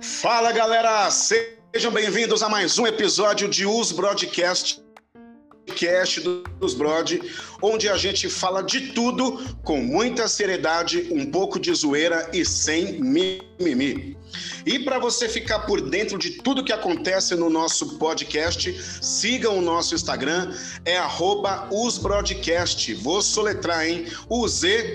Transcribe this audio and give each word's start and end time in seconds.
Fala 0.00 0.52
galera, 0.52 1.10
sejam 1.10 1.90
bem-vindos 1.92 2.44
a 2.44 2.48
mais 2.48 2.78
um 2.78 2.86
episódio 2.86 3.48
de 3.48 3.66
Us 3.66 3.90
Broadcast 3.90 4.80
podcast 5.66 6.20
dos 6.60 6.74
Brod, 6.74 7.18
onde 7.62 7.88
a 7.88 7.96
gente 7.96 8.28
fala 8.28 8.62
de 8.62 8.92
tudo 8.92 9.38
com 9.64 9.80
muita 9.80 10.28
seriedade, 10.28 11.08
um 11.10 11.30
pouco 11.30 11.58
de 11.58 11.72
zoeira 11.72 12.28
e 12.32 12.44
sem 12.44 13.00
mimimi. 13.00 14.16
E 14.64 14.78
para 14.78 14.98
você 14.98 15.28
ficar 15.28 15.60
por 15.60 15.80
dentro 15.80 16.18
de 16.18 16.30
tudo 16.30 16.64
que 16.64 16.72
acontece 16.72 17.34
no 17.34 17.50
nosso 17.50 17.98
podcast, 17.98 18.72
siga 19.02 19.50
o 19.50 19.60
nosso 19.60 19.94
Instagram, 19.94 20.54
é 20.84 21.00
usbroadcast. 21.70 22.94
Vou 22.94 23.20
soletrar, 23.20 23.86
hein? 23.86 24.06
U-Z-B-R-O-D-Y-C-A-S-T. 24.28 24.92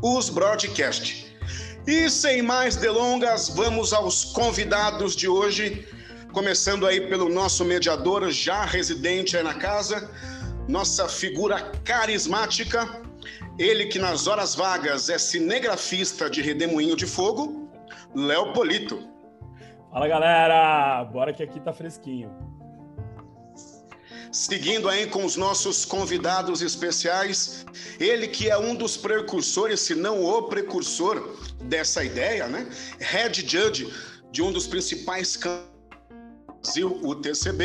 Os 0.00 0.28
Broadcast. 0.30 1.26
E 1.86 2.08
sem 2.10 2.42
mais 2.42 2.76
delongas, 2.76 3.48
vamos 3.48 3.92
aos 3.92 4.26
convidados 4.26 5.16
de 5.16 5.26
hoje. 5.26 5.88
Começando 6.32 6.86
aí 6.86 7.00
pelo 7.08 7.28
nosso 7.28 7.64
mediador, 7.64 8.30
já 8.30 8.64
residente 8.64 9.36
aí 9.36 9.42
na 9.42 9.54
casa, 9.54 10.08
nossa 10.68 11.08
figura 11.08 11.72
carismática, 11.82 13.02
ele 13.58 13.86
que 13.86 13.98
nas 13.98 14.26
horas 14.26 14.54
vagas 14.54 15.08
é 15.08 15.18
cinegrafista 15.18 16.30
de 16.30 16.40
Redemoinho 16.40 16.96
de 16.96 17.06
Fogo, 17.06 17.68
Léo 18.14 18.52
Polito. 18.52 19.02
Fala 19.90 20.06
galera, 20.06 21.04
bora 21.04 21.32
que 21.32 21.42
aqui 21.42 21.58
tá 21.60 21.72
fresquinho. 21.72 22.30
Seguindo 24.30 24.88
aí 24.88 25.06
com 25.06 25.24
os 25.24 25.36
nossos 25.36 25.84
convidados 25.84 26.60
especiais, 26.60 27.64
ele 27.98 28.28
que 28.28 28.50
é 28.50 28.58
um 28.58 28.74
dos 28.74 28.96
precursores, 28.96 29.80
se 29.80 29.94
não 29.94 30.22
o 30.22 30.42
precursor 30.42 31.36
dessa 31.64 32.04
ideia, 32.04 32.46
né? 32.46 32.68
Head 33.00 33.48
Judge 33.48 33.92
de 34.30 34.42
um 34.42 34.52
dos 34.52 34.66
principais 34.66 35.36
campos 35.36 35.78
Brasil, 36.62 37.00
o 37.02 37.14
TCB, 37.14 37.64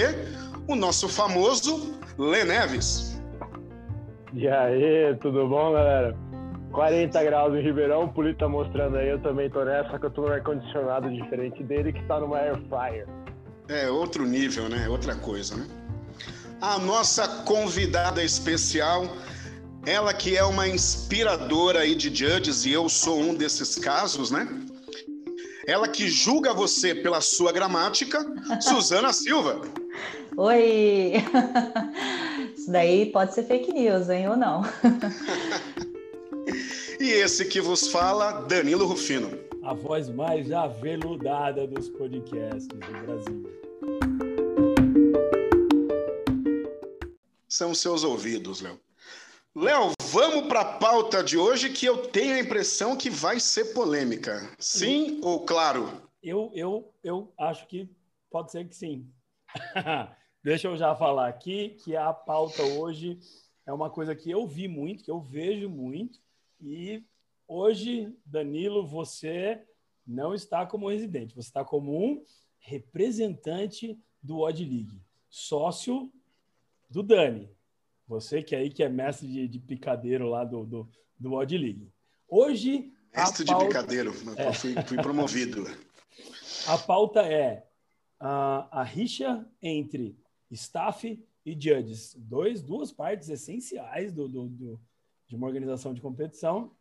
o 0.68 0.76
nosso 0.76 1.10
famoso 1.10 1.94
Lê 2.18 2.44
Neves. 2.44 3.13
E 4.36 4.48
aí, 4.48 5.16
tudo 5.22 5.48
bom, 5.48 5.74
galera? 5.74 6.18
40 6.72 7.24
graus 7.24 7.54
em 7.54 7.62
Ribeirão, 7.62 8.06
o 8.06 8.10
Polito 8.10 8.40
tá 8.40 8.50
mostrando 8.50 8.98
aí, 8.98 9.10
eu 9.10 9.20
também 9.20 9.48
tô 9.48 9.64
nessa, 9.64 10.00
que 10.00 10.08
eu 10.08 10.10
tô 10.10 10.24
no 10.24 10.30
ar-condicionado 10.30 11.08
diferente 11.12 11.62
dele, 11.64 11.94
que 11.94 12.04
tá 12.06 12.20
numa 12.20 12.38
air 12.38 12.60
fryer. 12.68 13.08
É, 13.70 13.88
outro 13.92 14.26
nível, 14.26 14.68
né? 14.68 14.90
Outra 14.90 15.16
coisa, 15.16 15.56
né? 15.56 15.68
A 16.60 16.80
nossa 16.80 17.44
convidada 17.44 18.24
especial, 18.24 19.06
ela 19.86 20.12
que 20.12 20.36
é 20.36 20.44
uma 20.44 20.68
inspiradora 20.68 21.82
aí 21.82 21.94
de 21.94 22.14
judges, 22.14 22.66
e 22.66 22.74
eu 22.74 22.90
sou 22.90 23.20
um 23.20 23.36
desses 23.36 23.76
casos, 23.76 24.32
né? 24.32 24.48
Ela 25.68 25.88
que 25.88 26.10
julga 26.10 26.56
você 26.56 26.96
pela 26.96 27.22
sua 27.22 27.52
gramática, 27.52 28.26
Suzana 28.60 29.14
Silva. 29.14 29.62
Oi! 30.36 31.14
Isso 32.64 32.72
daí 32.72 33.12
pode 33.12 33.34
ser 33.34 33.44
fake 33.44 33.74
news, 33.74 34.08
hein, 34.08 34.30
ou 34.30 34.38
não? 34.38 34.62
e 36.98 37.10
esse 37.10 37.44
que 37.44 37.60
vos 37.60 37.90
fala, 37.90 38.40
Danilo 38.44 38.86
Rufino. 38.86 39.38
A 39.64 39.74
voz 39.74 40.08
mais 40.08 40.50
aveludada 40.50 41.68
dos 41.68 41.90
podcasts 41.90 42.70
do 42.70 42.78
Brasil. 42.78 43.44
São 47.50 47.76
seus 47.76 48.06
ouvidos, 48.06 48.62
Léo. 48.62 48.80
Léo, 49.54 49.92
vamos 50.02 50.48
para 50.48 50.62
a 50.62 50.78
pauta 50.78 51.22
de 51.22 51.38
hoje 51.38 51.70
que 51.70 51.86
eu 51.86 51.98
tenho 51.98 52.36
a 52.36 52.40
impressão 52.40 52.96
que 52.96 53.10
vai 53.10 53.42
ser 53.42 53.74
polêmica. 53.74 54.50
Sim 54.58 55.20
ou 55.22 55.42
claro? 55.46 56.02
Eu, 56.24 56.50
eu, 56.56 56.94
eu 57.04 57.30
acho 57.38 57.68
que 57.68 57.90
pode 58.32 58.54
ser 58.54 58.70
que 58.70 58.74
sim. 58.74 59.06
Deixa 60.44 60.68
eu 60.68 60.76
já 60.76 60.94
falar 60.94 61.30
aqui 61.30 61.70
que 61.86 61.96
a 61.96 62.12
pauta 62.12 62.62
hoje 62.64 63.18
é 63.66 63.72
uma 63.72 63.90
coisa 63.90 64.14
que 64.14 64.30
eu 64.30 64.46
vi 64.46 64.68
muito, 64.68 65.02
que 65.02 65.10
eu 65.10 65.22
vejo 65.22 65.70
muito. 65.70 66.20
E 66.60 67.02
hoje, 67.48 68.14
Danilo, 68.26 68.86
você 68.86 69.64
não 70.06 70.34
está 70.34 70.66
como 70.66 70.90
residente, 70.90 71.34
você 71.34 71.48
está 71.48 71.64
como 71.64 71.98
um 71.98 72.26
representante 72.60 73.98
do 74.22 74.40
Odd 74.40 74.66
League, 74.66 75.02
sócio 75.30 76.12
do 76.90 77.02
Dani. 77.02 77.50
Você 78.06 78.44
que 78.44 78.54
aí 78.54 78.70
que 78.70 78.84
é 78.84 78.90
mestre 78.90 79.30
de, 79.30 79.48
de 79.48 79.60
picadeiro 79.60 80.28
lá 80.28 80.44
do, 80.44 80.66
do, 80.66 80.90
do 81.18 81.34
Odd 81.36 81.58
League. 81.58 81.90
Hoje. 82.28 82.92
Mestre 83.16 83.46
pauta... 83.46 83.64
de 83.64 83.68
picadeiro, 83.70 84.14
é. 84.36 84.52
fui, 84.52 84.76
fui 84.88 84.98
promovido. 84.98 85.64
a 86.68 86.78
pauta 86.80 87.22
é 87.22 87.66
a, 88.20 88.82
a 88.82 88.84
rixa 88.84 89.50
entre 89.62 90.22
staff 90.54 91.24
e 91.46 91.54
judges. 91.54 92.16
Dois, 92.18 92.62
duas 92.62 92.92
partes 92.92 93.30
essenciais 93.30 94.14
do, 94.14 94.28
do, 94.28 94.48
do, 94.48 94.82
de 95.28 95.36
uma 95.36 95.48
organização 95.48 95.94
de 95.94 96.02
competição. 96.02 96.72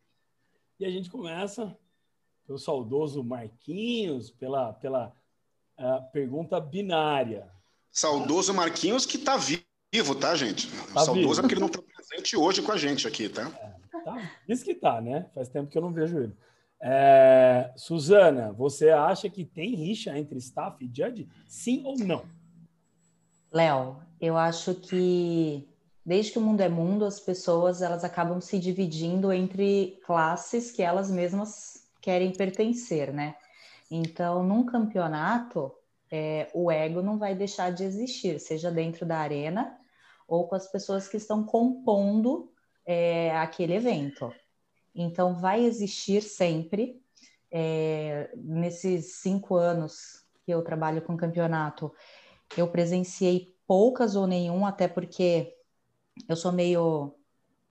E 0.78 0.84
a 0.84 0.90
gente 0.90 1.10
começa 1.10 1.76
pelo 2.46 2.58
saudoso 2.58 3.22
Marquinhos, 3.22 4.30
pela, 4.30 4.72
pela 4.72 5.14
uh, 5.78 6.10
pergunta 6.12 6.60
binária. 6.60 7.50
Saudoso 7.90 8.52
Marquinhos 8.54 9.06
que 9.06 9.16
está 9.16 9.36
vivo 9.36 9.62
vivo, 9.92 10.14
tá, 10.14 10.34
gente? 10.34 10.68
Tá 10.94 11.04
Saudoso 11.04 11.12
vivo. 11.12 11.32
é 11.32 11.40
porque 11.42 11.54
ele 11.54 11.60
não 11.60 11.66
está 11.66 11.82
presente 11.82 12.36
hoje 12.36 12.62
com 12.62 12.72
a 12.72 12.78
gente 12.78 13.06
aqui, 13.06 13.28
tá? 13.28 13.52
É, 13.60 14.00
tá? 14.00 14.30
Diz 14.48 14.62
que 14.62 14.74
tá, 14.74 15.02
né? 15.02 15.26
Faz 15.34 15.50
tempo 15.50 15.70
que 15.70 15.76
eu 15.76 15.82
não 15.82 15.92
vejo 15.92 16.18
ele. 16.18 16.32
É, 16.80 17.70
Suzana, 17.76 18.52
você 18.52 18.88
acha 18.88 19.28
que 19.28 19.44
tem 19.44 19.74
rixa 19.74 20.18
entre 20.18 20.38
staff 20.38 20.82
e 20.82 20.88
judge? 20.88 21.28
Sim 21.46 21.82
ou 21.84 21.96
não? 21.98 22.24
Léo, 23.52 23.98
eu 24.18 24.36
acho 24.36 24.74
que 24.74 25.68
desde 26.04 26.32
que 26.32 26.38
o 26.38 26.42
mundo 26.42 26.62
é 26.62 26.68
mundo, 26.68 27.04
as 27.04 27.20
pessoas 27.20 27.82
elas 27.82 28.02
acabam 28.02 28.40
se 28.40 28.58
dividindo 28.58 29.32
entre 29.32 30.00
classes 30.06 30.70
que 30.70 30.82
elas 30.82 31.10
mesmas 31.10 31.86
querem 32.00 32.32
pertencer, 32.32 33.12
né? 33.12 33.36
Então, 33.90 34.42
num 34.42 34.64
campeonato, 34.64 35.70
é, 36.10 36.50
o 36.54 36.70
ego 36.70 37.02
não 37.02 37.18
vai 37.18 37.34
deixar 37.34 37.70
de 37.70 37.84
existir, 37.84 38.40
seja 38.40 38.70
dentro 38.70 39.04
da 39.04 39.18
arena 39.18 39.78
ou 40.26 40.48
com 40.48 40.54
as 40.54 40.66
pessoas 40.66 41.06
que 41.06 41.18
estão 41.18 41.44
compondo 41.44 42.50
é, 42.86 43.36
aquele 43.36 43.74
evento. 43.74 44.32
Então, 44.94 45.34
vai 45.34 45.62
existir 45.62 46.22
sempre, 46.22 47.02
é, 47.50 48.30
nesses 48.34 49.16
cinco 49.16 49.56
anos 49.56 50.24
que 50.44 50.50
eu 50.52 50.62
trabalho 50.62 51.02
com 51.02 51.16
campeonato, 51.16 51.92
eu 52.56 52.68
presenciei 52.68 53.54
poucas 53.66 54.16
ou 54.16 54.26
nenhum, 54.26 54.66
até 54.66 54.86
porque 54.88 55.54
eu 56.28 56.36
sou 56.36 56.52
meio 56.52 57.14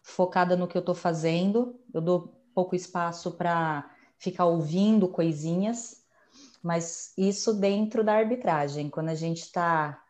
focada 0.01 0.55
no 0.55 0.67
que 0.67 0.77
eu 0.77 0.81
estou 0.81 0.95
fazendo, 0.95 1.79
eu 1.93 2.01
dou 2.01 2.33
pouco 2.53 2.75
espaço 2.75 3.31
para 3.31 3.89
ficar 4.17 4.45
ouvindo 4.45 5.07
coisinhas, 5.07 6.01
mas 6.61 7.13
isso 7.17 7.53
dentro 7.53 8.03
da 8.03 8.13
arbitragem, 8.13 8.89
quando 8.89 9.09
a 9.09 9.15
gente 9.15 9.41
está 9.41 10.03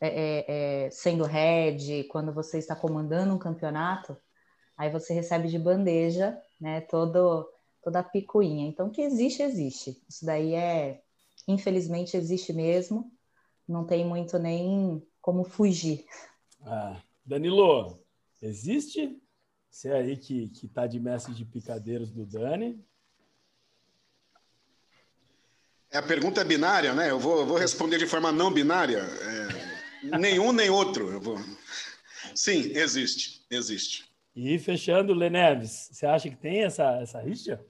é, 0.00 0.08
é, 0.08 0.84
é, 0.86 0.90
sendo 0.90 1.24
head, 1.24 2.04
quando 2.04 2.32
você 2.32 2.58
está 2.58 2.74
comandando 2.74 3.34
um 3.34 3.38
campeonato, 3.38 4.16
aí 4.76 4.90
você 4.90 5.12
recebe 5.12 5.48
de 5.48 5.58
bandeja 5.58 6.38
né, 6.60 6.80
todo, 6.82 7.46
toda 7.82 7.98
a 7.98 8.04
picuinha. 8.04 8.66
Então, 8.66 8.88
que 8.88 9.02
existe, 9.02 9.42
existe. 9.42 10.02
Isso 10.08 10.24
daí 10.24 10.54
é, 10.54 11.02
infelizmente, 11.46 12.16
existe 12.16 12.52
mesmo, 12.52 13.10
não 13.68 13.84
tem 13.84 14.04
muito 14.04 14.38
nem 14.38 15.02
como 15.20 15.44
fugir. 15.44 16.04
Ah, 16.62 17.00
Danilo, 17.24 17.98
existe? 18.40 19.20
Você 19.70 19.90
aí 19.90 20.16
que 20.16 20.50
está 20.62 20.86
de 20.86 20.98
mestre 20.98 21.34
de 21.34 21.44
picadeiros 21.44 22.10
do 22.10 22.24
Dani, 22.24 22.82
é, 25.90 25.98
a 25.98 26.02
pergunta 26.02 26.40
é 26.40 26.44
binária, 26.44 26.92
né? 26.92 27.10
Eu 27.10 27.18
vou, 27.18 27.40
eu 27.40 27.46
vou 27.46 27.56
responder 27.56 27.98
de 27.98 28.06
forma 28.06 28.32
não 28.32 28.52
binária. 28.52 28.98
É, 28.98 30.18
nenhum 30.18 30.52
nem 30.52 30.68
outro. 30.68 31.10
Eu 31.10 31.20
vou... 31.20 31.38
Sim, 32.34 32.70
existe, 32.74 33.44
existe. 33.50 34.04
E 34.34 34.58
fechando, 34.58 35.14
Leneves, 35.14 35.88
você 35.90 36.04
acha 36.04 36.28
que 36.28 36.36
tem 36.36 36.64
essa, 36.64 37.00
essa 37.00 37.20
rixa? 37.20 37.64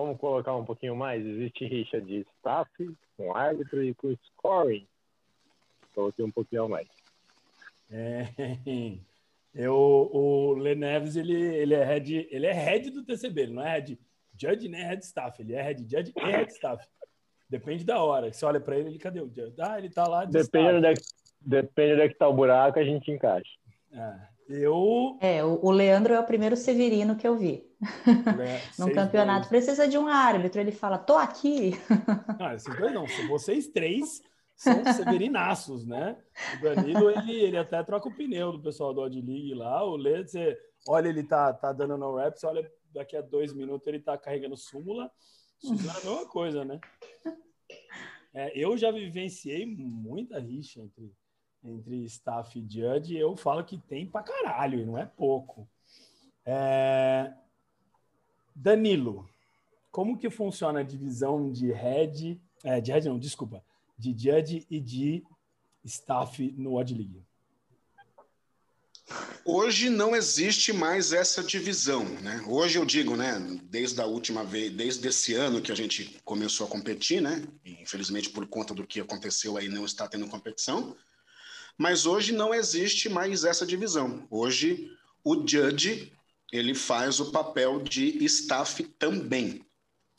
Vamos 0.00 0.20
colocar 0.20 0.54
um 0.54 0.64
pouquinho 0.64 0.94
mais. 0.94 1.24
Existe 1.24 1.66
rixa 1.66 2.00
de 2.00 2.26
staff, 2.36 2.70
com 3.16 3.34
árbitro 3.34 3.82
e 3.82 3.92
com 3.94 4.14
scoring. 4.14 4.86
Coloquei 5.94 6.24
um 6.24 6.30
pouquinho 6.30 6.68
mais. 6.68 6.86
É, 7.90 8.22
eu, 9.54 9.74
o 9.74 10.54
Leneves, 10.54 11.16
ele, 11.16 11.34
ele, 11.34 11.74
é 11.74 11.84
head, 11.84 12.28
ele 12.30 12.46
é 12.46 12.52
head 12.52 12.90
do 12.90 13.04
TCB, 13.04 13.42
ele 13.42 13.52
não 13.54 13.62
é 13.62 13.72
head 13.72 13.98
judge 14.36 14.68
nem 14.68 14.84
head 14.84 15.04
staff. 15.04 15.42
Ele 15.42 15.54
é 15.54 15.62
head 15.62 15.82
judge 15.82 16.12
e 16.16 16.30
head 16.30 16.52
staff. 16.52 16.86
Depende 17.50 17.84
da 17.84 18.00
hora. 18.00 18.32
Você 18.32 18.44
olha 18.44 18.60
para 18.60 18.78
ele, 18.78 18.90
ele 18.90 18.98
cadê 18.98 19.20
o 19.20 19.28
judge? 19.28 19.56
Ah, 19.58 19.78
ele 19.78 19.90
tá 19.90 20.06
lá 20.06 20.24
de 20.24 20.32
Dependendo 20.32 20.80
da, 20.80 20.92
Depende 21.40 21.96
de 21.96 22.08
que 22.08 22.14
tá 22.14 22.28
o 22.28 22.34
buraco, 22.34 22.78
a 22.78 22.84
gente 22.84 23.10
encaixa. 23.10 23.50
É, 23.92 24.14
eu. 24.48 25.18
É, 25.20 25.44
o, 25.44 25.70
Leandro 25.70 26.14
é 26.14 26.20
o 26.20 26.24
primeiro 26.24 26.56
Severino 26.56 27.16
que 27.16 27.26
eu 27.26 27.36
vi. 27.36 27.64
né, 28.36 28.60
Num 28.78 28.92
campeonato. 28.92 29.48
Precisa 29.48 29.86
de 29.86 29.98
um 29.98 30.08
árbitro. 30.08 30.60
Ele 30.60 30.72
fala, 30.72 30.98
tô 30.98 31.16
aqui. 31.16 31.70
dois- 31.70 31.82
Ah, 32.40 32.54
esses 32.54 32.76
dois 32.76 32.92
não. 32.92 33.06
Vocês 33.28 33.68
três 33.68 34.22
são 34.56 34.84
severinaços, 34.92 35.86
né? 35.86 36.16
O 36.58 36.62
Danilo, 36.62 37.10
ele, 37.10 37.32
ele 37.32 37.56
até 37.56 37.82
troca 37.82 38.08
o 38.08 38.14
pneu 38.14 38.52
do 38.52 38.60
pessoal 38.60 38.92
do 38.94 39.00
Odd 39.02 39.20
League 39.20 39.54
lá. 39.54 39.84
O 39.84 39.96
Lê, 39.96 40.22
você 40.26 40.58
olha, 40.88 41.08
ele 41.08 41.22
tá, 41.22 41.52
tá 41.52 41.72
dando 41.72 41.96
no 41.96 42.16
rap, 42.16 42.36
você 42.36 42.46
olha, 42.46 42.70
daqui 42.92 43.16
a 43.16 43.20
dois 43.20 43.52
minutos 43.52 43.86
ele 43.86 44.00
tá 44.00 44.16
carregando 44.16 44.56
súmula. 44.56 45.10
Suzana 45.58 45.98
é 45.98 46.02
a 46.02 46.10
mesma 46.10 46.26
coisa, 46.28 46.64
né? 46.64 46.80
É, 48.32 48.52
eu 48.56 48.76
já 48.76 48.90
vivenciei 48.90 49.66
muita 49.66 50.38
rixa 50.38 50.80
entre, 50.80 51.12
entre 51.64 52.04
staff 52.04 52.58
e 52.58 52.62
judge, 52.62 53.16
eu 53.16 53.36
falo 53.36 53.64
que 53.64 53.78
tem 53.78 54.06
pra 54.06 54.22
caralho, 54.22 54.80
e 54.80 54.84
não 54.84 54.96
é 54.96 55.04
pouco. 55.04 55.68
É, 56.44 57.32
Danilo, 58.54 59.28
como 59.90 60.18
que 60.18 60.30
funciona 60.30 60.80
a 60.80 60.84
divisão 60.84 61.50
de 61.50 61.72
head, 61.72 62.40
é, 62.64 62.80
de 62.80 62.92
head 62.92 63.08
não, 63.08 63.18
desculpa, 63.18 63.62
de 63.98 64.10
judge 64.10 64.66
e 64.70 64.80
de 64.80 65.24
staff 65.84 66.54
no 66.56 66.74
Odd 66.74 66.94
League? 66.94 67.22
Hoje 69.44 69.88
não 69.88 70.14
existe 70.14 70.72
mais 70.72 71.12
essa 71.12 71.42
divisão, 71.42 72.04
né? 72.04 72.44
Hoje 72.46 72.78
eu 72.78 72.84
digo, 72.84 73.16
né, 73.16 73.38
desde 73.62 73.98
a 74.00 74.04
última 74.04 74.44
vez, 74.44 74.70
desde 74.70 75.08
esse 75.08 75.34
ano 75.34 75.62
que 75.62 75.72
a 75.72 75.74
gente 75.74 76.20
começou 76.24 76.66
a 76.66 76.70
competir, 76.70 77.22
né? 77.22 77.42
Infelizmente 77.64 78.28
por 78.28 78.46
conta 78.46 78.74
do 78.74 78.86
que 78.86 79.00
aconteceu 79.00 79.56
aí 79.56 79.68
não 79.68 79.86
está 79.86 80.06
tendo 80.06 80.28
competição. 80.28 80.94
Mas 81.78 82.04
hoje 82.04 82.32
não 82.32 82.52
existe 82.52 83.08
mais 83.08 83.44
essa 83.44 83.64
divisão. 83.64 84.26
Hoje 84.28 84.90
o 85.24 85.34
judge 85.46 86.12
ele 86.52 86.74
faz 86.74 87.20
o 87.20 87.30
papel 87.30 87.80
de 87.80 88.24
staff 88.24 88.82
também. 88.82 89.64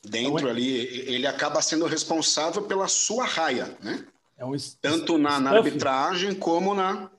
Dentro 0.02 0.48
é- 0.48 0.50
ali, 0.50 0.70
ele 0.70 1.26
acaba 1.26 1.60
sendo 1.60 1.84
responsável 1.84 2.62
pela 2.62 2.88
sua 2.88 3.26
raia, 3.26 3.76
né? 3.82 4.06
É 4.38 4.44
um 4.46 4.56
tanto 4.80 5.18
na, 5.18 5.38
na 5.38 5.50
arbitragem 5.50 6.34
como 6.34 6.74
na 6.74 7.10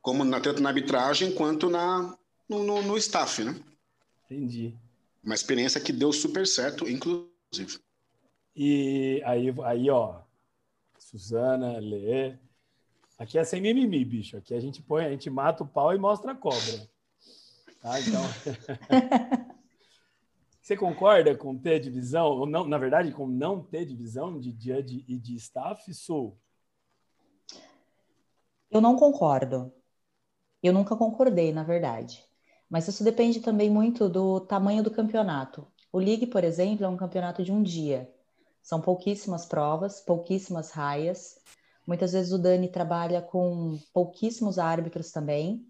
como 0.00 0.22
na 0.22 0.38
tanto 0.38 0.62
na 0.62 0.68
arbitragem 0.68 1.32
quanto 1.32 1.68
na 1.68 2.16
no, 2.48 2.62
no, 2.62 2.82
no 2.82 2.96
staff, 2.96 3.42
né? 3.42 3.58
Entendi. 4.26 4.76
Uma 5.24 5.34
experiência 5.34 5.80
que 5.80 5.92
deu 5.92 6.12
super 6.12 6.46
certo, 6.46 6.88
inclusive. 6.88 7.80
E 8.54 9.20
aí, 9.24 9.52
aí 9.64 9.90
ó, 9.90 10.20
Suzana, 10.98 11.78
Lê. 11.80 12.36
Aqui 13.24 13.38
é 13.38 13.44
sem 13.44 13.58
mimimi, 13.58 14.04
bicho. 14.04 14.36
Aqui 14.36 14.52
a 14.52 14.60
gente 14.60 14.82
põe, 14.82 15.06
a 15.06 15.08
gente 15.08 15.30
mata 15.30 15.64
o 15.64 15.66
pau 15.66 15.94
e 15.94 15.98
mostra 15.98 16.32
a 16.32 16.34
cobra. 16.34 16.86
Tá? 17.80 17.98
Então. 17.98 18.20
Você 20.60 20.76
concorda 20.76 21.34
com 21.34 21.56
ter 21.56 21.80
divisão, 21.80 22.26
ou 22.26 22.46
não, 22.46 22.68
na 22.68 22.76
verdade, 22.76 23.12
com 23.12 23.26
não 23.26 23.62
ter 23.62 23.86
divisão 23.86 24.38
de 24.38 24.50
judge 24.50 25.06
e 25.08 25.18
de 25.18 25.36
staff? 25.36 25.92
Sou. 25.94 26.38
Eu 28.70 28.82
não 28.82 28.94
concordo. 28.94 29.72
Eu 30.62 30.74
nunca 30.74 30.94
concordei, 30.94 31.50
na 31.50 31.62
verdade. 31.62 32.22
Mas 32.68 32.88
isso 32.88 33.02
depende 33.02 33.40
também 33.40 33.70
muito 33.70 34.06
do 34.06 34.40
tamanho 34.40 34.82
do 34.82 34.90
campeonato. 34.90 35.66
O 35.90 35.98
League, 35.98 36.26
por 36.26 36.44
exemplo, 36.44 36.84
é 36.84 36.88
um 36.88 36.96
campeonato 36.96 37.42
de 37.42 37.52
um 37.52 37.62
dia. 37.62 38.12
São 38.62 38.82
pouquíssimas 38.82 39.46
provas, 39.46 40.00
pouquíssimas 40.00 40.70
raias. 40.70 41.38
Muitas 41.86 42.12
vezes 42.12 42.32
o 42.32 42.38
Dani 42.38 42.68
trabalha 42.68 43.20
com 43.20 43.78
pouquíssimos 43.92 44.58
árbitros 44.58 45.10
também, 45.10 45.66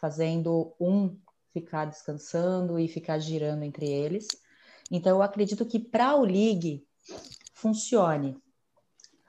fazendo 0.00 0.74
um 0.80 1.16
ficar 1.52 1.86
descansando 1.86 2.78
e 2.78 2.86
ficar 2.86 3.18
girando 3.18 3.64
entre 3.64 3.86
eles. 3.86 4.28
Então, 4.90 5.16
eu 5.16 5.22
acredito 5.22 5.66
que 5.66 5.78
para 5.78 6.14
o 6.14 6.24
League 6.24 6.86
funcione. 7.54 8.40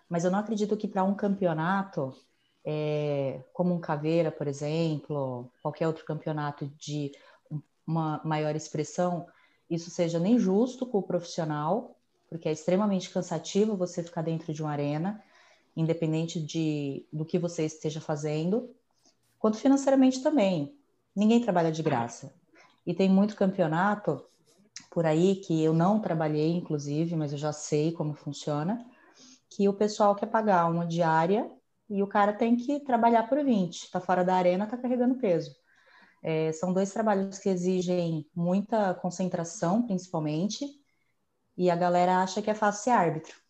Mas 0.08 0.24
eu 0.24 0.32
não 0.32 0.40
acredito 0.40 0.78
que 0.78 0.88
para 0.88 1.04
um 1.04 1.16
campeonato 1.16 2.14
é, 2.64 3.44
como 3.54 3.74
um 3.74 3.80
Caveira, 3.80 4.32
por 4.32 4.48
exemplo, 4.48 5.52
qualquer 5.62 5.88
outro 5.88 6.06
campeonato 6.06 6.68
de 6.78 7.12
uma 7.86 8.22
maior 8.24 8.56
expressão, 8.56 9.26
isso 9.70 9.90
seja 9.90 10.20
nem 10.20 10.38
justo 10.38 10.86
com 10.86 11.00
o 11.00 11.04
profissional, 11.04 11.98
porque 12.30 12.48
é 12.48 12.52
extremamente 12.52 13.10
cansativo 13.10 13.76
você 13.76 14.04
ficar 14.04 14.22
dentro 14.22 14.54
de 14.54 14.62
uma 14.62 14.72
arena, 14.72 15.24
independente 15.76 16.40
de, 16.40 17.06
do 17.12 17.26
que 17.26 17.40
você 17.40 17.66
esteja 17.66 18.02
fazendo, 18.02 18.74
quanto 19.40 19.58
financeiramente 19.58 20.22
também. 20.22 20.78
Ninguém 21.16 21.42
trabalha 21.42 21.72
de 21.72 21.82
graça. 21.82 22.34
E 22.86 22.94
tem 22.94 23.10
muito 23.10 23.36
campeonato 23.36 24.24
por 24.90 25.06
aí 25.06 25.36
que 25.36 25.64
eu 25.64 25.74
não 25.74 26.00
trabalhei, 26.00 26.52
inclusive, 26.52 27.16
mas 27.16 27.32
eu 27.32 27.38
já 27.38 27.54
sei 27.54 27.92
como 27.92 28.14
funciona, 28.14 28.86
que 29.50 29.68
o 29.68 29.74
pessoal 29.74 30.16
quer 30.16 30.28
pagar 30.28 30.70
uma 30.70 30.86
diária 30.86 31.50
e 31.90 32.02
o 32.02 32.08
cara 32.08 32.34
tem 32.34 32.56
que 32.56 32.80
trabalhar 32.80 33.28
por 33.28 33.44
20. 33.44 33.92
Tá 33.92 34.00
fora 34.00 34.24
da 34.24 34.36
arena, 34.36 34.66
tá 34.66 34.78
carregando 34.78 35.16
peso. 35.16 35.54
É, 36.24 36.52
são 36.54 36.72
dois 36.72 36.92
trabalhos 36.94 37.40
que 37.40 37.50
exigem 37.50 38.30
muita 38.36 38.94
concentração, 38.96 39.86
principalmente, 39.86 40.66
e 41.58 41.70
a 41.70 41.76
galera 41.76 42.22
acha 42.22 42.42
que 42.42 42.50
é 42.50 42.54
fácil 42.54 42.84
ser 42.84 42.90
árbitro. 42.92 43.41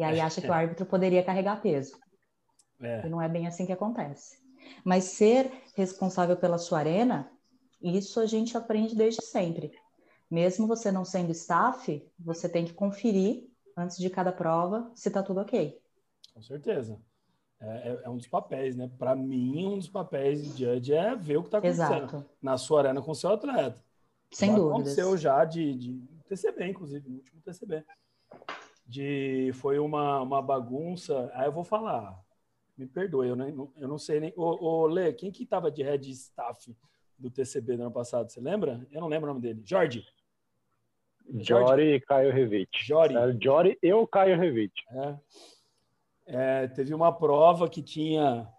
E 0.00 0.02
aí 0.02 0.18
acha 0.18 0.40
que 0.40 0.48
o 0.48 0.52
árbitro 0.52 0.86
poderia 0.86 1.22
carregar 1.22 1.60
peso. 1.60 1.98
É. 2.80 3.06
E 3.06 3.10
não 3.10 3.20
é 3.20 3.28
bem 3.28 3.46
assim 3.46 3.66
que 3.66 3.72
acontece. 3.72 4.38
Mas 4.82 5.04
ser 5.04 5.52
responsável 5.76 6.38
pela 6.38 6.56
sua 6.56 6.78
arena, 6.78 7.30
isso 7.82 8.18
a 8.18 8.24
gente 8.24 8.56
aprende 8.56 8.96
desde 8.96 9.22
sempre. 9.22 9.72
Mesmo 10.30 10.66
você 10.66 10.90
não 10.90 11.04
sendo 11.04 11.32
staff, 11.32 12.02
você 12.18 12.48
tem 12.48 12.64
que 12.64 12.72
conferir 12.72 13.46
antes 13.76 13.98
de 13.98 14.08
cada 14.08 14.32
prova 14.32 14.90
se 14.94 15.10
tá 15.10 15.22
tudo 15.22 15.42
ok. 15.42 15.78
Com 16.32 16.40
certeza. 16.40 16.98
É, 17.60 17.90
é- 17.90 18.00
é 18.04 18.08
um 18.08 18.16
dos 18.16 18.26
papéis, 18.26 18.74
né? 18.74 18.90
Para 18.98 19.14
mim, 19.14 19.66
um 19.66 19.76
dos 19.76 19.88
papéis 19.88 20.42
de 20.42 20.64
judge 20.64 20.94
é 20.94 21.14
ver 21.14 21.36
o 21.36 21.42
que 21.42 21.48
está 21.48 21.58
acontecendo 21.58 22.04
Exato. 22.04 22.26
na 22.40 22.56
sua 22.56 22.80
arena 22.80 23.02
com 23.02 23.10
o 23.10 23.14
seu 23.14 23.34
atleta. 23.34 23.84
Sem 24.32 24.48
já 24.48 24.56
dúvidas. 24.56 24.80
Aconteceu 24.80 25.16
já 25.18 25.44
de, 25.44 25.74
de 25.74 26.00
TCB, 26.26 26.68
inclusive, 26.68 27.06
no 27.06 27.16
último 27.16 27.42
TCB. 27.42 27.84
De, 28.90 29.52
foi 29.54 29.78
uma, 29.78 30.20
uma 30.20 30.42
bagunça. 30.42 31.30
Aí 31.34 31.46
eu 31.46 31.52
vou 31.52 31.62
falar. 31.62 32.20
Me 32.76 32.86
perdoe, 32.86 33.28
eu, 33.28 33.36
nem, 33.36 33.54
eu 33.76 33.86
não 33.86 33.98
sei 33.98 34.18
nem. 34.18 34.32
Ô, 34.36 34.82
ô, 34.82 34.86
Lê, 34.86 35.12
quem 35.12 35.30
que 35.30 35.46
tava 35.46 35.70
de 35.70 35.80
head 35.82 36.10
staff 36.10 36.76
do 37.16 37.30
TCB 37.30 37.76
do 37.76 37.82
ano 37.82 37.92
passado? 37.92 38.28
Você 38.28 38.40
lembra? 38.40 38.84
Eu 38.90 39.00
não 39.00 39.06
lembro 39.06 39.30
o 39.30 39.34
nome 39.34 39.40
dele. 39.40 39.62
Jorge. 39.64 40.04
Jory 41.32 41.94
e 41.94 42.00
Caio 42.00 42.32
Revite. 42.32 42.84
Jory. 42.84 43.14
É, 43.14 43.36
Jory 43.40 43.78
e 43.80 43.92
o 43.92 44.06
Caio 44.08 44.36
Revite. 44.36 44.84
É. 44.90 45.18
É, 46.26 46.68
teve 46.68 46.92
uma 46.92 47.12
prova 47.12 47.68
que 47.68 47.82
tinha 47.82 48.52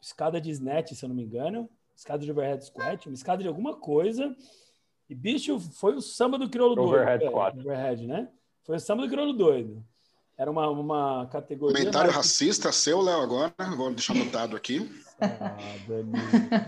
escada 0.00 0.40
de 0.40 0.50
snatch, 0.50 0.92
se 0.92 1.04
eu 1.04 1.08
não 1.10 1.16
me 1.16 1.24
engano, 1.24 1.68
escada 1.94 2.24
de 2.24 2.30
overhead 2.30 2.64
squat, 2.64 3.06
uma 3.06 3.14
escada 3.14 3.42
de 3.42 3.48
alguma 3.48 3.76
coisa. 3.76 4.34
E, 5.10 5.14
bicho, 5.14 5.58
foi 5.58 5.94
o 5.94 6.00
samba 6.00 6.38
do 6.38 6.48
crioulo 6.48 6.74
doido. 6.74 6.88
Overhead. 6.88 7.26
Overhead, 7.26 8.06
né? 8.06 8.30
Foi 8.70 8.76
o 8.76 8.80
samba 8.80 9.02
do 9.02 9.08
crioulo 9.08 9.32
doido. 9.32 9.82
Era 10.38 10.48
uma, 10.48 10.70
uma 10.70 11.26
categoria... 11.26 11.76
Comentário 11.76 12.12
racista 12.12 12.70
seu, 12.70 13.00
Léo, 13.00 13.20
agora. 13.20 13.52
Vou 13.76 13.90
deixar 13.90 14.12
anotado 14.12 14.54
aqui. 14.54 14.88
Ah. 15.20 15.56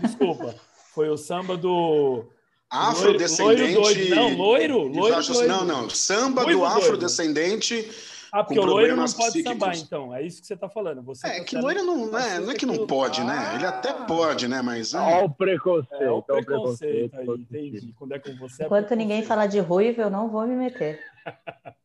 Desculpa. 0.01 0.53
Foi 0.93 1.07
o 1.07 1.15
samba 1.15 1.55
do... 1.55 2.25
Afrodescendente. 2.69 3.73
Loiro 3.73 3.81
doido. 3.81 4.15
Não, 4.15 4.35
loiro. 4.35 4.87
Loiro 4.89 5.23
doido. 5.25 5.47
Não, 5.47 5.63
não. 5.63 5.89
Samba 5.89 6.41
Loiro 6.41 6.59
do 6.59 6.65
afrodescendente. 6.65 7.89
Ah, 8.33 8.43
porque 8.43 8.59
com 8.59 8.65
o 8.65 8.69
loiro 8.69 8.97
não 8.97 9.05
pode 9.05 9.15
psíquicos. 9.15 9.53
sambar, 9.53 9.77
então. 9.77 10.13
É 10.13 10.21
isso 10.23 10.41
que 10.41 10.47
você 10.47 10.57
tá 10.57 10.67
falando. 10.67 11.01
Você 11.03 11.25
É 11.25 11.37
tá 11.37 11.45
que 11.45 11.55
loiro 11.55 11.85
não 11.85 12.19
é, 12.19 12.39
não 12.41 12.51
é 12.51 12.55
que 12.55 12.65
não 12.65 12.85
pode, 12.85 13.23
né? 13.23 13.37
Ah. 13.37 13.55
Ele 13.55 13.65
até 13.65 13.93
pode, 13.93 14.49
né? 14.49 14.61
Mas. 14.61 14.93
Olha 14.93 15.21
é. 15.21 15.23
o 15.23 15.29
preconceito. 15.29 16.03
É 16.03 16.11
o 16.11 16.15
olha 16.27 16.43
preconceito 16.43 17.15
aí, 17.17 17.27
entendi. 17.29 17.93
Quando 17.97 18.11
é 18.11 18.19
com 18.19 18.35
você 18.35 18.63
é 18.63 18.65
Enquanto 18.65 18.89
ninguém 18.89 19.19
preconceito. 19.19 19.27
falar 19.27 19.47
de 19.47 19.59
ruivo, 19.59 20.01
eu 20.01 20.09
não 20.09 20.29
vou 20.29 20.45
me 20.45 20.55
meter. 20.57 20.99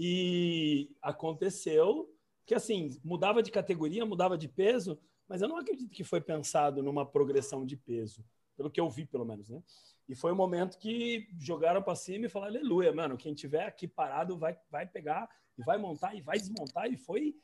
E 0.00 0.94
aconteceu 1.02 2.08
que, 2.46 2.54
assim, 2.54 2.96
mudava 3.02 3.42
de 3.42 3.50
categoria, 3.50 4.06
mudava 4.06 4.38
de 4.38 4.46
peso, 4.46 4.96
mas 5.28 5.42
eu 5.42 5.48
não 5.48 5.56
acredito 5.56 5.90
que 5.90 6.04
foi 6.04 6.20
pensado 6.20 6.80
numa 6.84 7.04
progressão 7.04 7.66
de 7.66 7.76
peso, 7.76 8.24
pelo 8.56 8.70
que 8.70 8.80
eu 8.80 8.88
vi, 8.88 9.04
pelo 9.04 9.24
menos, 9.24 9.48
né? 9.48 9.60
E 10.08 10.14
foi 10.14 10.30
o 10.30 10.36
momento 10.36 10.78
que 10.78 11.28
jogaram 11.36 11.82
para 11.82 11.96
cima 11.96 12.26
e 12.26 12.28
falaram, 12.28 12.54
aleluia, 12.54 12.92
mano, 12.92 13.16
quem 13.16 13.34
tiver 13.34 13.64
aqui 13.66 13.88
parado 13.88 14.38
vai, 14.38 14.56
vai 14.70 14.86
pegar 14.86 15.28
e 15.58 15.64
vai 15.64 15.76
montar 15.76 16.14
e 16.14 16.22
vai 16.22 16.38
desmontar, 16.38 16.86
e 16.86 16.96
foi, 16.96 17.36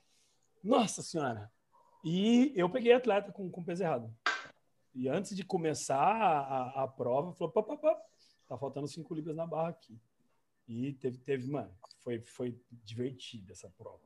nossa 0.62 1.02
senhora. 1.02 1.52
E 2.04 2.52
eu 2.54 2.70
peguei 2.70 2.92
atleta 2.92 3.32
com, 3.32 3.50
com 3.50 3.64
peso 3.64 3.82
errado. 3.82 4.16
E 4.94 5.08
antes 5.08 5.34
de 5.34 5.44
começar 5.44 5.98
a, 5.98 6.38
a, 6.38 6.84
a 6.84 6.88
prova, 6.88 7.32
falou, 7.32 7.52
pá, 7.52 7.64
pá, 7.64 7.76
pá, 7.76 8.00
tá 8.46 8.56
faltando 8.56 8.86
5 8.86 9.12
libras 9.12 9.34
na 9.34 9.44
barra 9.44 9.70
aqui. 9.70 9.98
E 10.66 10.92
teve, 10.94 11.18
teve 11.18 11.46
mano, 11.50 11.70
foi, 12.02 12.20
foi 12.20 12.58
divertida 12.70 13.52
essa 13.52 13.68
prova. 13.76 14.02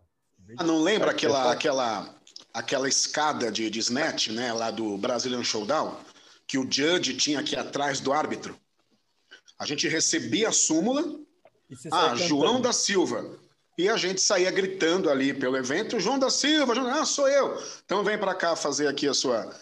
Ah, 0.57 0.65
não 0.65 0.83
lembra 0.83 1.11
aquela, 1.11 1.53
aquela, 1.53 2.15
aquela 2.55 2.89
escada 2.89 3.51
de, 3.51 3.69
de 3.69 3.79
snatch, 3.81 4.29
né, 4.29 4.53
lá 4.53 4.71
do 4.71 4.97
Brazilian 4.97 5.45
Showdown, 5.45 5.99
que 6.47 6.57
o 6.57 6.63
judge 6.71 7.17
tinha 7.17 7.41
aqui 7.41 7.57
atrás 7.57 8.01
do 8.01 8.13
árbitro? 8.13 8.59
A 9.59 9.67
gente 9.67 9.89
recebia 9.89 10.49
a 10.49 10.53
súmula, 10.53 11.21
ah, 11.93 12.15
João 12.15 12.61
da 12.61 12.73
Silva, 12.73 13.39
e 13.77 13.89
a 13.89 13.97
gente 13.97 14.21
saía 14.21 14.51
gritando 14.51 15.11
ali 15.11 15.35
pelo 15.35 15.57
evento, 15.57 16.01
João 16.01 16.19
da 16.19 16.31
Silva, 16.31 16.75
João, 16.75 16.89
ah, 16.89 17.05
sou 17.05 17.29
eu. 17.29 17.61
Então 17.85 18.03
vem 18.03 18.19
para 18.19 18.35
cá 18.35 18.57
fazer 18.57 18.89
aqui 18.89 19.07
a 19.07 19.15
sua, 19.15 19.55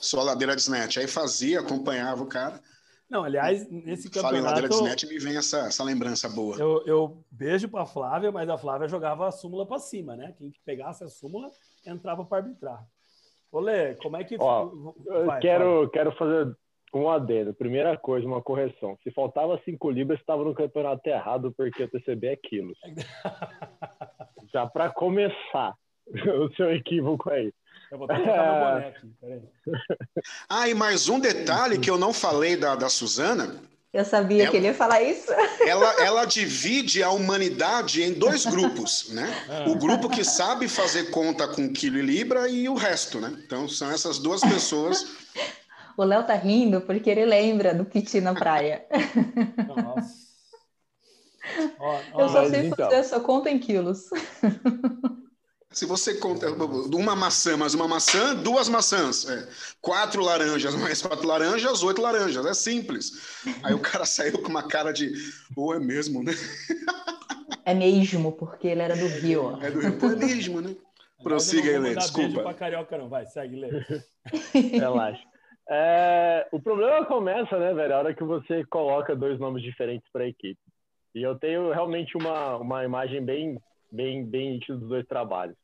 sua 0.00 0.22
ladeira 0.22 0.54
de 0.54 0.62
snatch. 0.62 0.98
Aí 0.98 1.06
fazia, 1.06 1.60
acompanhava 1.60 2.22
o 2.22 2.26
cara. 2.26 2.62
Não, 3.08 3.22
aliás, 3.24 3.68
nesse 3.70 4.10
campeonato... 4.10 4.34
Fala 4.34 4.38
em 4.38 4.42
ladeira 4.42 4.68
de 4.68 4.74
snatch, 4.74 5.04
me 5.04 5.18
vem 5.18 5.36
essa, 5.36 5.58
essa 5.66 5.84
lembrança 5.84 6.28
boa. 6.28 6.56
Eu, 6.56 6.82
eu 6.86 7.24
beijo 7.30 7.68
para 7.68 7.82
a 7.82 7.86
Flávia, 7.86 8.32
mas 8.32 8.48
a 8.48 8.58
Flávia 8.58 8.88
jogava 8.88 9.28
a 9.28 9.32
súmula 9.32 9.66
para 9.66 9.78
cima, 9.78 10.16
né? 10.16 10.34
Quem 10.38 10.52
pegasse 10.64 11.04
a 11.04 11.08
súmula 11.08 11.50
entrava 11.86 12.24
para 12.24 12.38
arbitrar. 12.38 12.84
Olê, 13.52 13.94
como 13.96 14.16
é 14.16 14.24
que... 14.24 14.36
Ó, 14.38 14.70
Vai, 15.26 15.40
quero, 15.40 15.88
quero 15.90 16.12
fazer 16.16 16.56
um 16.94 17.08
adendo. 17.08 17.52
Primeira 17.54 17.96
coisa, 17.96 18.26
uma 18.26 18.42
correção. 18.42 18.98
Se 19.02 19.10
faltava 19.10 19.60
5 19.64 19.90
libras, 19.90 20.18
estava 20.18 20.44
no 20.44 20.54
campeonato 20.54 21.06
errado, 21.08 21.52
porque 21.56 21.84
o 21.84 21.90
TCB 21.90 22.26
é 22.28 22.36
quilos. 22.36 22.78
Já 24.52 24.66
para 24.66 24.90
começar, 24.90 25.74
o 26.06 26.54
seu 26.54 26.72
equívoco 26.72 27.30
aí. 27.30 27.52
Eu 27.94 27.98
vou 27.98 28.08
meu 28.08 28.18
boné 28.18 28.88
aqui, 28.88 29.06
peraí. 29.20 29.40
Ah, 30.50 30.68
e 30.68 30.74
mais 30.74 31.08
um 31.08 31.20
detalhe 31.20 31.78
que 31.78 31.88
eu 31.88 31.96
não 31.96 32.12
falei 32.12 32.56
da, 32.56 32.74
da 32.74 32.88
Suzana. 32.88 33.62
Eu 33.92 34.04
sabia 34.04 34.42
ela, 34.42 34.50
que 34.50 34.56
ele 34.56 34.66
ia 34.66 34.74
falar 34.74 35.00
isso. 35.00 35.30
Ela, 35.64 36.04
ela 36.04 36.24
divide 36.24 37.02
a 37.02 37.10
humanidade 37.10 38.02
em 38.02 38.12
dois 38.12 38.44
grupos, 38.44 39.10
né? 39.10 39.32
Ah. 39.48 39.70
O 39.70 39.76
grupo 39.76 40.10
que 40.10 40.24
sabe 40.24 40.66
fazer 40.66 41.10
conta 41.10 41.46
com 41.46 41.72
quilo 41.72 41.98
e 41.98 42.02
libra 42.02 42.48
e 42.48 42.68
o 42.68 42.74
resto, 42.74 43.20
né? 43.20 43.32
Então 43.46 43.68
são 43.68 43.90
essas 43.92 44.18
duas 44.18 44.40
pessoas. 44.40 45.06
o 45.96 46.02
Léo 46.02 46.26
tá 46.26 46.34
rindo 46.34 46.80
porque 46.80 47.08
ele 47.08 47.24
lembra 47.24 47.72
do 47.72 47.84
Piti 47.84 48.20
na 48.20 48.34
praia. 48.34 48.84
Nossa. 49.68 50.24
Eu 52.18 52.28
só 52.28 52.48
sei 52.50 52.66
então. 52.66 52.76
fazer 52.76 52.96
essa 52.96 53.20
conta 53.20 53.48
em 53.48 53.58
quilos. 53.60 54.10
Se 55.74 55.86
você 55.86 56.14
conta 56.14 56.46
uma 56.94 57.16
maçã, 57.16 57.56
mais 57.56 57.74
uma 57.74 57.88
maçã, 57.88 58.32
duas 58.36 58.68
maçãs. 58.68 59.28
É, 59.28 59.48
quatro 59.80 60.22
laranjas, 60.22 60.72
mais 60.76 61.02
quatro 61.02 61.26
laranjas, 61.26 61.82
oito 61.82 62.00
laranjas. 62.00 62.46
É 62.46 62.54
simples. 62.54 63.42
Aí 63.64 63.74
o 63.74 63.80
cara 63.80 64.04
saiu 64.06 64.40
com 64.40 64.48
uma 64.48 64.62
cara 64.62 64.92
de, 64.92 65.12
ou 65.56 65.70
oh, 65.70 65.74
é 65.74 65.80
mesmo, 65.80 66.22
né? 66.22 66.32
É 67.64 67.74
mesmo, 67.74 68.30
porque 68.30 68.68
ele 68.68 68.82
era 68.82 68.96
do 68.96 69.06
Rio. 69.06 69.58
É 69.60 69.68
do 69.68 69.80
Rio, 69.80 69.98
pô, 69.98 70.06
é 70.06 70.16
mesmo, 70.16 70.60
né? 70.60 70.76
Prossiga 71.24 71.70
aí, 71.70 71.78
Lê, 71.78 71.96
desculpa. 71.96 72.28
Beijo 72.28 72.42
pra 72.42 72.54
carioca 72.54 72.96
não, 72.96 73.08
vai, 73.08 73.26
segue, 73.26 73.56
Lê. 73.56 73.70
Relaxa. 74.78 75.24
É, 75.68 76.46
o 76.52 76.60
problema 76.60 77.04
começa, 77.04 77.58
né, 77.58 77.74
velho, 77.74 77.94
a 77.94 77.98
hora 77.98 78.14
que 78.14 78.22
você 78.22 78.64
coloca 78.66 79.16
dois 79.16 79.40
nomes 79.40 79.62
diferentes 79.62 80.08
para 80.12 80.22
a 80.22 80.28
equipe. 80.28 80.60
E 81.14 81.22
eu 81.22 81.36
tenho 81.36 81.72
realmente 81.72 82.16
uma, 82.16 82.58
uma 82.58 82.84
imagem 82.84 83.24
bem, 83.24 83.58
bem, 83.90 84.24
bem 84.24 84.52
nítida 84.52 84.78
dos 84.78 84.88
dois 84.88 85.06
trabalhos. 85.06 85.56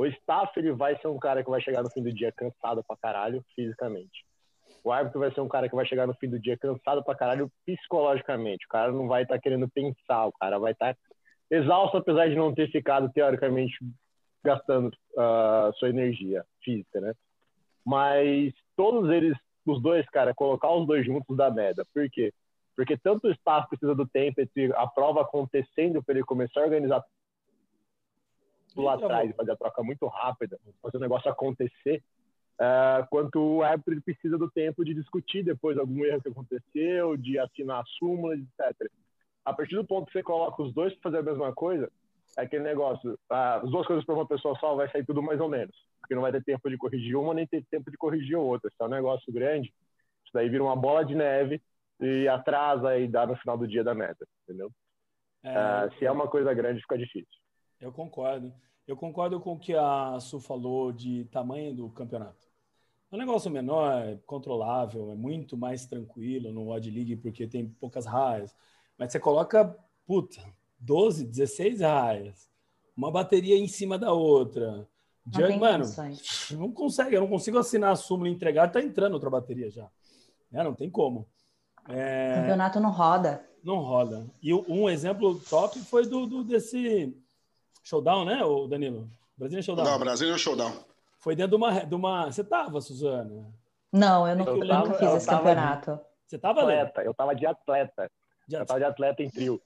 O 0.00 0.06
staff 0.06 0.58
ele 0.58 0.72
vai 0.72 0.98
ser 0.98 1.08
um 1.08 1.18
cara 1.18 1.44
que 1.44 1.50
vai 1.50 1.60
chegar 1.60 1.82
no 1.82 1.90
fim 1.90 2.02
do 2.02 2.10
dia 2.10 2.32
cansado 2.32 2.82
pra 2.82 2.96
caralho 2.96 3.44
fisicamente. 3.54 4.24
O 4.82 4.90
árbitro 4.90 5.20
vai 5.20 5.30
ser 5.30 5.42
um 5.42 5.48
cara 5.48 5.68
que 5.68 5.76
vai 5.76 5.84
chegar 5.84 6.06
no 6.06 6.14
fim 6.14 6.26
do 6.26 6.40
dia 6.40 6.56
cansado 6.56 7.04
pra 7.04 7.14
caralho 7.14 7.52
psicologicamente. 7.66 8.64
O 8.64 8.68
cara 8.70 8.90
não 8.92 9.06
vai 9.06 9.24
estar 9.24 9.34
tá 9.34 9.40
querendo 9.42 9.68
pensar, 9.68 10.24
o 10.24 10.32
cara 10.32 10.58
vai 10.58 10.72
estar 10.72 10.94
tá 10.94 11.00
exausto 11.50 11.98
apesar 11.98 12.30
de 12.30 12.34
não 12.34 12.54
ter 12.54 12.70
ficado 12.70 13.12
teoricamente 13.12 13.76
gastando 14.42 14.88
uh, 14.88 15.70
sua 15.74 15.90
energia 15.90 16.46
física, 16.64 16.98
né? 16.98 17.12
Mas 17.84 18.54
todos 18.74 19.10
eles, 19.10 19.36
os 19.66 19.82
dois, 19.82 20.08
cara, 20.08 20.32
colocar 20.32 20.72
os 20.72 20.86
dois 20.86 21.04
juntos 21.04 21.36
dá 21.36 21.50
merda. 21.50 21.84
Por 21.92 22.08
quê? 22.08 22.32
Porque 22.74 22.96
tanto 22.96 23.28
o 23.28 23.32
staff 23.32 23.68
precisa 23.68 23.94
do 23.94 24.08
tempo 24.08 24.40
entre 24.40 24.72
a 24.76 24.86
prova 24.86 25.20
acontecendo 25.20 26.02
para 26.02 26.14
ele 26.14 26.24
começar 26.24 26.60
a 26.60 26.64
organizar 26.64 27.04
lá 28.76 28.94
atrás, 28.94 29.34
fazer 29.36 29.52
a 29.52 29.56
troca 29.56 29.82
muito 29.82 30.06
rápida, 30.06 30.58
fazer 30.82 30.96
o 30.96 31.00
negócio 31.00 31.30
acontecer, 31.30 32.02
uh, 32.60 33.06
quanto 33.08 33.40
o 33.40 33.62
árbitro 33.62 34.00
precisa 34.02 34.38
do 34.38 34.50
tempo 34.50 34.84
de 34.84 34.94
discutir 34.94 35.42
depois 35.42 35.78
algum 35.78 36.04
erro 36.04 36.22
que 36.22 36.28
aconteceu, 36.28 37.16
de 37.16 37.38
assinar 37.38 37.80
a 37.80 37.86
súmula, 37.98 38.34
etc. 38.34 38.90
A 39.44 39.52
partir 39.52 39.74
do 39.74 39.86
ponto 39.86 40.06
que 40.06 40.12
você 40.12 40.22
coloca 40.22 40.62
os 40.62 40.72
dois 40.72 40.92
para 40.94 41.10
fazer 41.10 41.18
a 41.18 41.30
mesma 41.30 41.52
coisa, 41.54 41.90
é 42.38 42.42
aquele 42.42 42.62
negócio, 42.62 43.12
uh, 43.12 43.64
as 43.64 43.70
duas 43.70 43.86
coisas 43.86 44.04
para 44.04 44.14
uma 44.14 44.26
pessoa 44.26 44.56
só 44.58 44.74
vai 44.74 44.90
sair 44.90 45.04
tudo 45.04 45.22
mais 45.22 45.40
ou 45.40 45.48
menos, 45.48 45.74
porque 46.00 46.14
não 46.14 46.22
vai 46.22 46.32
ter 46.32 46.44
tempo 46.44 46.68
de 46.70 46.76
corrigir 46.76 47.16
uma, 47.16 47.34
nem 47.34 47.46
ter 47.46 47.64
tempo 47.70 47.90
de 47.90 47.96
corrigir 47.96 48.36
outra. 48.36 48.70
Se 48.70 48.82
é 48.82 48.86
um 48.86 48.90
negócio 48.90 49.32
grande, 49.32 49.72
isso 50.24 50.32
daí 50.32 50.48
vira 50.48 50.62
uma 50.62 50.76
bola 50.76 51.04
de 51.04 51.14
neve 51.14 51.60
e 52.00 52.28
atrasa 52.28 52.96
e 52.98 53.08
dá 53.08 53.26
no 53.26 53.36
final 53.36 53.58
do 53.58 53.66
dia 53.66 53.82
da 53.82 53.94
meta, 53.94 54.26
entendeu? 54.44 54.70
É, 55.42 55.50
uh, 55.50 55.98
se 55.98 56.06
é 56.06 56.12
uma 56.12 56.28
coisa 56.28 56.52
grande, 56.54 56.80
fica 56.82 56.96
difícil. 56.96 57.40
Eu 57.80 57.90
concordo. 57.90 58.52
Eu 58.86 58.96
concordo 58.96 59.40
com 59.40 59.52
o 59.52 59.58
que 59.58 59.74
a 59.74 60.18
Su 60.20 60.40
falou 60.40 60.92
de 60.92 61.24
tamanho 61.26 61.74
do 61.74 61.88
campeonato. 61.90 62.48
É 63.10 63.16
um 63.16 63.18
negócio 63.18 63.50
menor, 63.50 64.02
é 64.02 64.18
controlável, 64.26 65.10
é 65.10 65.14
muito 65.14 65.56
mais 65.56 65.86
tranquilo 65.86 66.52
no 66.52 66.68
Odd 66.68 66.90
League 66.90 67.16
porque 67.16 67.46
tem 67.46 67.68
poucas 67.68 68.06
raias. 68.06 68.54
Mas 68.96 69.12
você 69.12 69.18
coloca, 69.18 69.76
puta, 70.06 70.40
12, 70.78 71.24
16 71.24 71.80
raias, 71.80 72.48
uma 72.96 73.10
bateria 73.10 73.56
em 73.56 73.66
cima 73.66 73.98
da 73.98 74.12
outra. 74.12 74.86
Não 75.26 75.58
mano, 75.58 75.84
não 76.52 76.72
consegue, 76.72 77.14
eu 77.14 77.20
não 77.20 77.28
consigo 77.28 77.58
assinar 77.58 77.92
a 77.92 77.96
súmula 77.96 78.28
e 78.28 78.32
entregar, 78.32 78.70
tá 78.70 78.80
entrando 78.80 79.14
outra 79.14 79.30
bateria 79.30 79.70
já. 79.70 79.88
É, 80.52 80.62
não 80.62 80.74
tem 80.74 80.90
como. 80.90 81.26
É... 81.88 82.32
O 82.32 82.40
campeonato 82.40 82.80
não 82.80 82.90
roda. 82.90 83.44
Não 83.62 83.78
roda. 83.78 84.26
E 84.42 84.52
um 84.54 84.88
exemplo 84.88 85.38
top 85.48 85.78
foi 85.80 86.06
do, 86.06 86.26
do 86.26 86.42
desse 86.42 87.14
Showdown, 87.82 88.24
né, 88.24 88.44
o 88.44 88.66
Danilo? 88.66 89.08
Brasília 89.36 89.62
Showdown. 89.62 89.84
Não, 89.84 89.98
Brasília 89.98 90.36
Showdown. 90.36 90.72
Foi 91.18 91.34
dentro 91.34 91.50
de 91.50 91.56
uma. 91.56 91.80
De 91.84 91.94
uma... 91.94 92.26
Você 92.30 92.44
tava, 92.44 92.80
Suzana? 92.80 93.46
Não, 93.92 94.28
eu, 94.28 94.36
não, 94.36 94.46
eu, 94.46 94.66
tava, 94.66 94.86
nunca 94.86 94.98
fiz 94.98 95.14
esse 95.14 95.26
campeonato. 95.26 95.92
De... 95.92 96.00
Você 96.26 96.38
tava 96.38 96.60
atleta, 96.60 97.02
Eu 97.02 97.14
tava 97.14 97.34
de 97.34 97.46
atleta. 97.46 98.10
De 98.46 98.56
eu 98.56 98.66
tava 98.66 98.78
de 98.78 98.84
atleta 98.84 99.22
em 99.22 99.30
trio. 99.30 99.60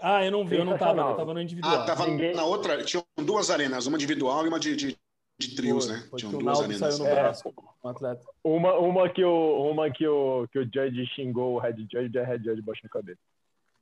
Ah, 0.00 0.24
eu 0.24 0.30
não 0.30 0.46
vi, 0.46 0.56
eu 0.56 0.64
não 0.64 0.78
tava, 0.78 1.00
eu 1.00 1.16
tava 1.16 1.34
no 1.34 1.40
individual. 1.40 1.74
Ah, 1.74 1.84
tava 1.84 2.06
Ninguém... 2.06 2.34
na 2.34 2.44
outra, 2.44 2.82
tinham 2.84 3.04
duas 3.16 3.50
arenas, 3.50 3.86
uma 3.86 3.96
individual 3.96 4.44
e 4.44 4.48
uma 4.48 4.60
de, 4.60 4.76
de, 4.76 4.96
de 5.38 5.54
trios, 5.56 5.86
foi, 5.86 5.96
né? 5.96 6.06
Foi 6.08 6.18
tinham 6.18 6.38
duas 6.38 6.60
arenas. 6.60 6.94
Saiu 6.94 6.98
no 6.98 7.06
é, 7.06 7.14
braço, 7.14 7.54
um 7.84 7.88
atleta. 7.88 8.24
Uma, 8.44 8.78
uma, 8.78 9.08
que 9.08 9.24
o, 9.24 9.70
uma 9.70 9.90
que, 9.90 10.06
o, 10.06 10.46
que 10.48 10.58
o 10.58 10.64
Judge 10.64 11.06
xingou 11.14 11.54
o 11.54 11.58
Head 11.58 11.88
Judge 11.90 12.18
é 12.18 12.24
Head 12.24 12.44
Judge 12.44 12.62
baixo 12.62 12.82
na 12.84 12.90
cabeça. 12.90 13.20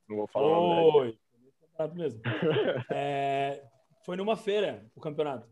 Não 0.07 0.17
vou 0.17 0.27
falar 0.27 1.13
Foi. 1.87 1.97
mesmo. 1.97 2.21
é, 2.91 3.63
foi 4.05 4.17
numa 4.17 4.35
feira 4.35 4.85
o 4.95 4.99
campeonato. 4.99 5.47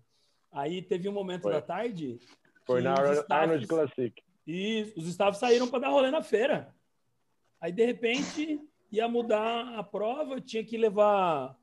Aí 0.51 0.81
teve 0.81 1.07
um 1.07 1.13
momento 1.13 1.43
foi. 1.43 1.53
da 1.53 1.62
tarde. 1.62 2.19
Foi 2.65 2.81
na 2.81 2.96
Arnold 3.29 3.67
Classic. 3.67 4.24
E 4.46 4.93
os 4.96 5.07
staffs 5.07 5.39
saíram 5.39 5.67
para 5.67 5.79
dar 5.79 5.89
rolê 5.89 6.10
na 6.10 6.22
feira. 6.22 6.74
Aí, 7.60 7.72
de 7.72 7.86
repente, 7.86 8.60
ia 8.91 9.07
mudar 9.07 9.77
a 9.77 9.84
prova, 9.84 10.39
tinha 10.39 10.63
que 10.63 10.77
levar 10.77 11.57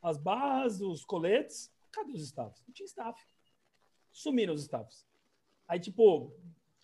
as 0.00 0.16
barras, 0.16 0.80
os 0.80 1.04
coletes. 1.04 1.70
Cadê 1.90 2.12
os 2.12 2.22
staffs? 2.22 2.62
Não 2.66 2.72
tinha 2.72 2.86
staff. 2.86 3.20
Sumiram 4.10 4.54
os 4.54 4.62
staffs. 4.62 5.06
Aí, 5.68 5.78
tipo, 5.78 6.26
o 6.26 6.32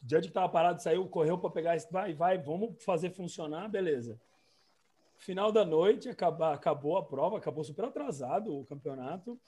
judge 0.02 0.28
que 0.28 0.34
tava 0.34 0.48
parado 0.48 0.82
saiu, 0.82 1.08
correu 1.08 1.38
para 1.38 1.50
pegar. 1.50 1.76
Vai, 1.90 2.14
vai, 2.14 2.38
vamos 2.38 2.82
fazer 2.84 3.10
funcionar, 3.10 3.68
beleza. 3.68 4.20
Final 5.18 5.50
da 5.50 5.64
noite, 5.64 6.08
acabou, 6.08 6.46
acabou 6.46 6.96
a 6.96 7.04
prova, 7.04 7.38
acabou 7.38 7.64
super 7.64 7.84
atrasado 7.84 8.56
o 8.56 8.64
campeonato. 8.64 9.38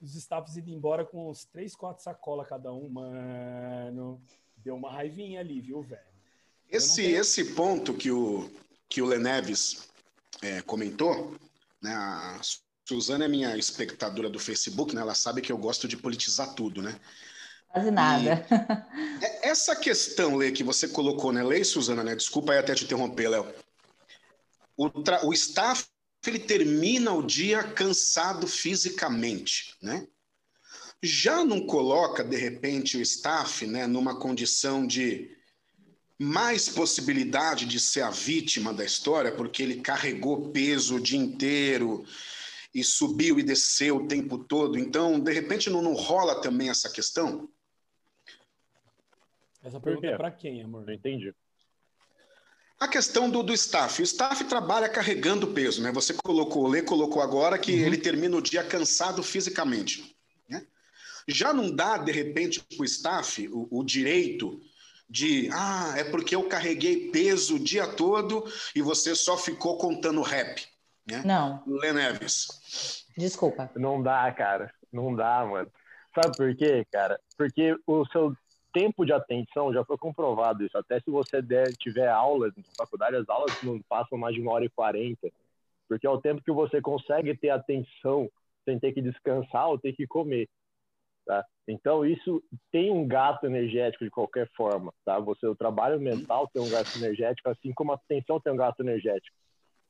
Os 0.00 0.14
staffs 0.14 0.56
indo 0.56 0.70
embora 0.70 1.04
com 1.04 1.30
uns 1.30 1.46
três, 1.46 1.74
quatro 1.74 2.02
sacolas 2.02 2.46
cada 2.46 2.72
um. 2.72 2.88
Mano, 2.88 4.22
deu 4.56 4.76
uma 4.76 4.92
raivinha 4.92 5.40
ali, 5.40 5.60
viu, 5.60 5.82
velho? 5.82 6.02
Esse, 6.70 7.02
tenho... 7.02 7.20
esse 7.20 7.54
ponto 7.54 7.94
que 7.94 8.10
o, 8.10 8.50
que 8.86 9.00
o 9.00 9.06
Leneves 9.06 9.88
é, 10.42 10.60
comentou, 10.60 11.34
né? 11.80 11.94
A 11.94 12.38
Suzana 12.86 13.24
é 13.24 13.28
minha 13.28 13.56
espectadora 13.56 14.28
do 14.28 14.38
Facebook, 14.38 14.94
né? 14.94 15.00
Ela 15.00 15.14
sabe 15.14 15.40
que 15.40 15.50
eu 15.50 15.58
gosto 15.58 15.88
de 15.88 15.96
politizar 15.96 16.54
tudo, 16.54 16.82
né? 16.82 17.00
Quase 17.68 17.90
nada. 17.90 18.46
E 19.20 19.24
é, 19.24 19.48
essa 19.48 19.74
questão, 19.74 20.36
Lê, 20.36 20.52
que 20.52 20.62
você 20.62 20.86
colocou, 20.86 21.32
né? 21.32 21.42
Lei, 21.42 21.64
Suzana, 21.64 22.04
né? 22.04 22.14
Desculpa 22.14 22.52
aí 22.52 22.58
até 22.58 22.74
te 22.74 22.84
interromper, 22.84 23.28
Léo 23.28 23.67
o, 24.78 24.88
o 25.28 25.32
staff 25.34 25.86
ele 26.26 26.38
termina 26.38 27.12
o 27.12 27.22
dia 27.22 27.62
cansado 27.64 28.46
fisicamente, 28.46 29.74
né? 29.82 30.06
Já 31.02 31.44
não 31.44 31.66
coloca 31.66 32.24
de 32.24 32.36
repente 32.36 32.96
o 32.96 33.00
staff, 33.00 33.66
né, 33.66 33.86
numa 33.86 34.18
condição 34.18 34.86
de 34.86 35.36
mais 36.18 36.68
possibilidade 36.68 37.66
de 37.66 37.78
ser 37.78 38.02
a 38.02 38.10
vítima 38.10 38.74
da 38.74 38.84
história, 38.84 39.32
porque 39.32 39.62
ele 39.62 39.80
carregou 39.80 40.50
peso 40.50 40.96
o 40.96 41.00
dia 41.00 41.18
inteiro. 41.18 42.04
e 42.74 42.84
subiu 42.84 43.38
e 43.38 43.42
desceu 43.42 43.96
o 43.96 44.06
tempo 44.06 44.38
todo. 44.38 44.78
Então, 44.78 45.18
de 45.18 45.32
repente, 45.32 45.70
não, 45.70 45.80
não 45.80 45.94
rola 45.94 46.40
também 46.40 46.68
essa 46.68 46.90
questão? 46.90 47.48
Essa 49.62 49.80
pergunta 49.80 50.06
é 50.06 50.16
para 50.16 50.30
quem, 50.30 50.62
amor? 50.62 50.84
Não 50.84 50.92
entendi. 50.92 51.34
A 52.80 52.86
questão 52.86 53.28
do, 53.28 53.42
do 53.42 53.52
staff. 53.52 54.00
O 54.00 54.04
staff 54.04 54.44
trabalha 54.44 54.88
carregando 54.88 55.48
peso, 55.48 55.82
né? 55.82 55.90
Você 55.92 56.14
colocou, 56.14 56.64
o 56.64 56.68
Lê 56.68 56.80
colocou 56.80 57.20
agora 57.20 57.58
que 57.58 57.72
uhum. 57.72 57.86
ele 57.86 57.98
termina 57.98 58.36
o 58.36 58.42
dia 58.42 58.62
cansado 58.62 59.20
fisicamente. 59.22 60.16
Né? 60.48 60.64
Já 61.26 61.52
não 61.52 61.74
dá, 61.74 61.98
de 61.98 62.12
repente, 62.12 62.60
para 62.60 62.82
o 62.82 62.84
staff 62.84 63.48
o, 63.52 63.82
direito 63.82 64.60
de 65.10 65.50
ah, 65.52 65.94
é 65.96 66.04
porque 66.04 66.36
eu 66.36 66.44
carreguei 66.44 67.10
peso 67.10 67.56
o 67.56 67.58
dia 67.58 67.86
todo 67.86 68.44
e 68.76 68.80
você 68.80 69.14
só 69.14 69.36
ficou 69.36 69.76
contando 69.76 70.22
rap. 70.22 70.64
Né? 71.04 71.22
Não. 71.24 71.62
Lê 71.66 71.92
Neves. 71.92 73.04
Desculpa. 73.16 73.70
Não 73.74 74.00
dá, 74.00 74.30
cara. 74.30 74.72
Não 74.92 75.14
dá, 75.16 75.44
mano. 75.44 75.70
Sabe 76.14 76.36
por 76.36 76.54
quê, 76.56 76.86
cara? 76.92 77.18
Porque 77.36 77.76
o 77.86 78.06
seu 78.06 78.36
tempo 78.72 79.04
de 79.04 79.12
atenção 79.12 79.72
já 79.72 79.84
foi 79.84 79.96
comprovado 79.98 80.64
isso. 80.64 80.76
Até 80.76 81.00
se 81.00 81.10
você 81.10 81.40
der, 81.42 81.72
tiver 81.76 82.08
aulas 82.08 82.52
na 82.56 82.62
faculdade, 82.76 83.16
as 83.16 83.28
aulas 83.28 83.62
não 83.62 83.80
passam 83.88 84.18
mais 84.18 84.34
de 84.34 84.40
uma 84.40 84.52
hora 84.52 84.64
e 84.64 84.70
quarenta. 84.70 85.28
Porque 85.88 86.06
é 86.06 86.10
o 86.10 86.20
tempo 86.20 86.42
que 86.42 86.52
você 86.52 86.80
consegue 86.80 87.36
ter 87.36 87.50
atenção 87.50 88.30
sem 88.64 88.78
ter 88.78 88.92
que 88.92 89.00
descansar 89.00 89.68
ou 89.68 89.78
ter 89.78 89.94
que 89.94 90.06
comer. 90.06 90.48
Tá? 91.26 91.44
Então, 91.66 92.04
isso 92.04 92.42
tem 92.70 92.90
um 92.90 93.06
gasto 93.06 93.44
energético 93.44 94.04
de 94.04 94.10
qualquer 94.10 94.48
forma. 94.56 94.92
Tá? 95.04 95.18
Você, 95.18 95.46
o 95.46 95.56
trabalho 95.56 96.00
mental 96.00 96.48
tem 96.48 96.62
um 96.62 96.68
gasto 96.68 96.96
energético, 96.96 97.48
assim 97.48 97.72
como 97.72 97.92
a 97.92 97.94
atenção 97.94 98.40
tem 98.40 98.52
um 98.52 98.56
gasto 98.56 98.80
energético. 98.80 99.36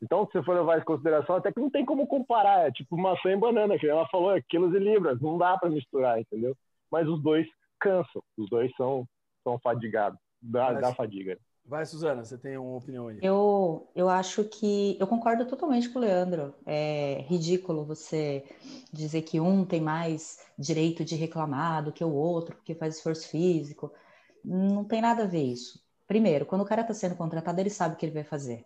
Então, 0.01 0.27
se 0.27 0.33
você 0.33 0.43
for 0.45 0.55
levar 0.55 0.79
em 0.79 0.85
consideração, 0.85 1.37
até 1.37 1.53
que 1.53 1.61
não 1.61 1.71
tem 1.71 1.85
como 1.85 2.07
comparar. 2.07 2.69
É 2.69 2.71
tipo 2.71 2.97
maçã 2.97 3.33
e 3.33 3.37
banana, 3.37 3.79
que 3.79 3.89
ela 3.89 4.09
falou, 4.09 4.37
é 4.37 4.43
quilos 4.43 4.75
e 4.75 4.79
libras. 4.79 5.21
Não 5.21 5.37
dá 5.37 5.59
para 5.59 5.71
misturar, 5.71 6.21
entendeu? 6.21 6.57
Mas 6.91 7.09
os 7.09 7.21
dois 7.21 7.47
cansam. 7.81 8.23
Os 8.37 8.49
dois 8.49 8.71
são, 8.77 9.07
são 9.43 9.59
fadigados, 9.59 10.19
da, 10.41 10.73
da 10.73 10.95
fadiga. 10.95 11.39
Vai, 11.69 11.85
Suzana, 11.85 12.25
você 12.25 12.39
tem 12.39 12.57
uma 12.57 12.79
opinião 12.79 13.09
aí? 13.09 13.19
Eu, 13.21 13.91
eu 13.95 14.09
acho 14.09 14.43
que. 14.45 14.97
Eu 14.99 15.07
concordo 15.07 15.45
totalmente 15.45 15.91
com 15.91 15.99
o 15.99 16.03
Leandro. 16.03 16.55
É 16.65 17.23
ridículo 17.29 17.85
você 17.85 18.43
dizer 18.91 19.21
que 19.21 19.39
um 19.39 19.67
tem 19.67 19.79
mais 19.79 20.39
direito 20.59 21.05
de 21.05 21.15
reclamar 21.15 21.85
do 21.85 21.93
que 21.93 22.03
o 22.03 22.11
outro, 22.11 22.57
porque 22.57 22.75
faz 22.75 22.97
esforço 22.97 23.29
físico. 23.29 23.93
Não 24.43 24.83
tem 24.83 25.03
nada 25.03 25.25
a 25.25 25.27
ver 25.27 25.43
isso. 25.43 25.79
Primeiro, 26.07 26.47
quando 26.47 26.63
o 26.63 26.67
cara 26.67 26.81
está 26.81 26.95
sendo 26.95 27.17
contratado, 27.17 27.61
ele 27.61 27.69
sabe 27.69 27.95
o 27.95 27.99
que 27.99 28.07
ele 28.07 28.15
vai 28.15 28.25
fazer. 28.25 28.65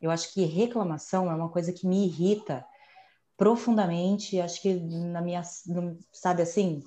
Eu 0.00 0.08
acho 0.08 0.32
que 0.32 0.44
reclamação 0.44 1.28
é 1.28 1.34
uma 1.34 1.48
coisa 1.48 1.72
que 1.72 1.84
me 1.84 2.06
irrita 2.06 2.64
profundamente. 3.36 4.40
Acho 4.40 4.62
que 4.62 4.72
na 4.74 5.20
minha. 5.20 5.42
Sabe 6.12 6.42
assim? 6.42 6.80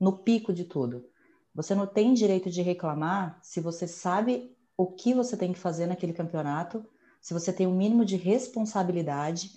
No 0.00 0.18
pico 0.18 0.52
de 0.52 0.64
tudo. 0.64 1.06
Você 1.54 1.74
não 1.74 1.86
tem 1.86 2.14
direito 2.14 2.50
de 2.50 2.62
reclamar 2.62 3.38
se 3.42 3.60
você 3.60 3.86
sabe 3.86 4.56
o 4.76 4.86
que 4.86 5.12
você 5.12 5.36
tem 5.36 5.52
que 5.52 5.58
fazer 5.58 5.86
naquele 5.86 6.14
campeonato, 6.14 6.84
se 7.20 7.34
você 7.34 7.52
tem 7.52 7.66
o 7.66 7.70
um 7.70 7.76
mínimo 7.76 8.04
de 8.04 8.16
responsabilidade, 8.16 9.52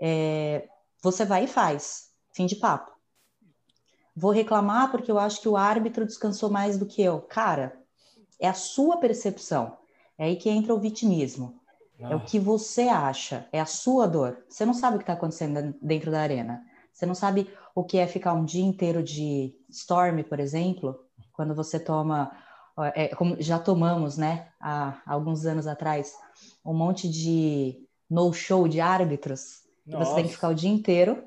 é, 0.00 0.68
você 1.02 1.24
vai 1.24 1.44
e 1.44 1.48
faz. 1.48 2.12
Fim 2.32 2.46
de 2.46 2.54
papo. 2.56 2.92
Vou 4.14 4.30
reclamar 4.30 4.90
porque 4.90 5.10
eu 5.10 5.18
acho 5.18 5.40
que 5.40 5.48
o 5.48 5.56
árbitro 5.56 6.06
descansou 6.06 6.50
mais 6.50 6.78
do 6.78 6.86
que 6.86 7.02
eu. 7.02 7.20
Cara, 7.20 7.80
é 8.38 8.48
a 8.48 8.54
sua 8.54 8.98
percepção. 8.98 9.76
É 10.16 10.26
aí 10.26 10.36
que 10.36 10.48
entra 10.48 10.74
o 10.74 10.80
vitimismo. 10.80 11.60
Ah. 12.00 12.10
É 12.10 12.14
o 12.14 12.18
ah. 12.18 12.24
que 12.24 12.38
você 12.38 12.82
acha, 12.82 13.48
é 13.52 13.60
a 13.60 13.66
sua 13.66 14.06
dor. 14.06 14.44
Você 14.48 14.64
não 14.64 14.74
sabe 14.74 14.96
o 14.96 14.98
que 14.98 15.04
está 15.04 15.14
acontecendo 15.14 15.74
dentro 15.82 16.10
da 16.10 16.20
arena. 16.20 16.64
Você 16.92 17.06
não 17.06 17.14
sabe 17.14 17.48
o 17.78 17.84
que 17.84 17.96
é 17.98 18.08
ficar 18.08 18.32
um 18.32 18.44
dia 18.44 18.64
inteiro 18.64 19.04
de 19.04 19.54
storm, 19.70 20.24
por 20.24 20.40
exemplo, 20.40 20.98
quando 21.32 21.54
você 21.54 21.78
toma 21.78 22.36
é, 22.94 23.14
como 23.14 23.40
já 23.40 23.56
tomamos, 23.56 24.16
né, 24.16 24.48
há, 24.60 25.00
alguns 25.06 25.46
anos 25.46 25.64
atrás, 25.66 26.12
um 26.64 26.74
monte 26.74 27.08
de 27.08 27.86
no-show 28.10 28.66
de 28.66 28.80
árbitros. 28.80 29.62
Você 29.86 30.14
tem 30.16 30.24
que 30.24 30.32
ficar 30.32 30.48
o 30.48 30.54
dia 30.54 30.68
inteiro 30.68 31.24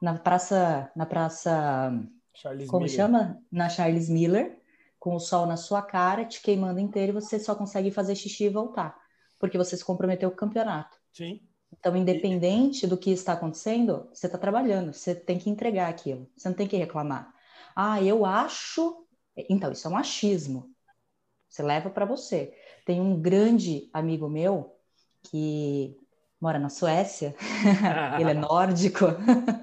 na 0.00 0.18
praça, 0.18 0.90
na 0.96 1.06
praça, 1.06 1.92
Charles 2.34 2.68
como 2.68 2.84
Miller. 2.84 2.96
chama? 2.96 3.38
Na 3.50 3.68
Charles 3.68 4.08
Miller, 4.08 4.58
com 4.98 5.14
o 5.14 5.20
sol 5.20 5.46
na 5.46 5.56
sua 5.56 5.82
cara, 5.82 6.24
te 6.24 6.42
queimando 6.42 6.80
inteiro, 6.80 7.12
e 7.12 7.20
você 7.20 7.38
só 7.38 7.54
consegue 7.54 7.92
fazer 7.92 8.16
xixi 8.16 8.44
e 8.44 8.48
voltar, 8.48 8.96
porque 9.38 9.56
você 9.56 9.76
se 9.76 9.84
comprometeu 9.84 10.30
com 10.30 10.34
o 10.34 10.38
campeonato. 10.38 10.96
Sim. 11.12 11.40
Então, 11.82 11.96
independente 11.96 12.86
do 12.86 12.96
que 12.96 13.10
está 13.10 13.32
acontecendo, 13.32 14.08
você 14.12 14.26
está 14.26 14.38
trabalhando, 14.38 14.92
você 14.92 15.16
tem 15.16 15.36
que 15.36 15.50
entregar 15.50 15.88
aquilo, 15.88 16.30
você 16.36 16.48
não 16.48 16.54
tem 16.54 16.68
que 16.68 16.76
reclamar. 16.76 17.34
Ah, 17.74 18.00
eu 18.00 18.24
acho. 18.24 19.04
Então, 19.50 19.72
isso 19.72 19.88
é 19.88 19.90
um 19.90 19.96
achismo. 19.96 20.72
Você 21.48 21.60
leva 21.60 21.90
para 21.90 22.04
você. 22.04 22.56
Tem 22.86 23.00
um 23.00 23.20
grande 23.20 23.90
amigo 23.92 24.28
meu 24.28 24.76
que 25.24 25.98
mora 26.40 26.60
na 26.60 26.68
Suécia, 26.68 27.34
ele 28.16 28.30
é 28.30 28.34
nórdico. 28.34 29.06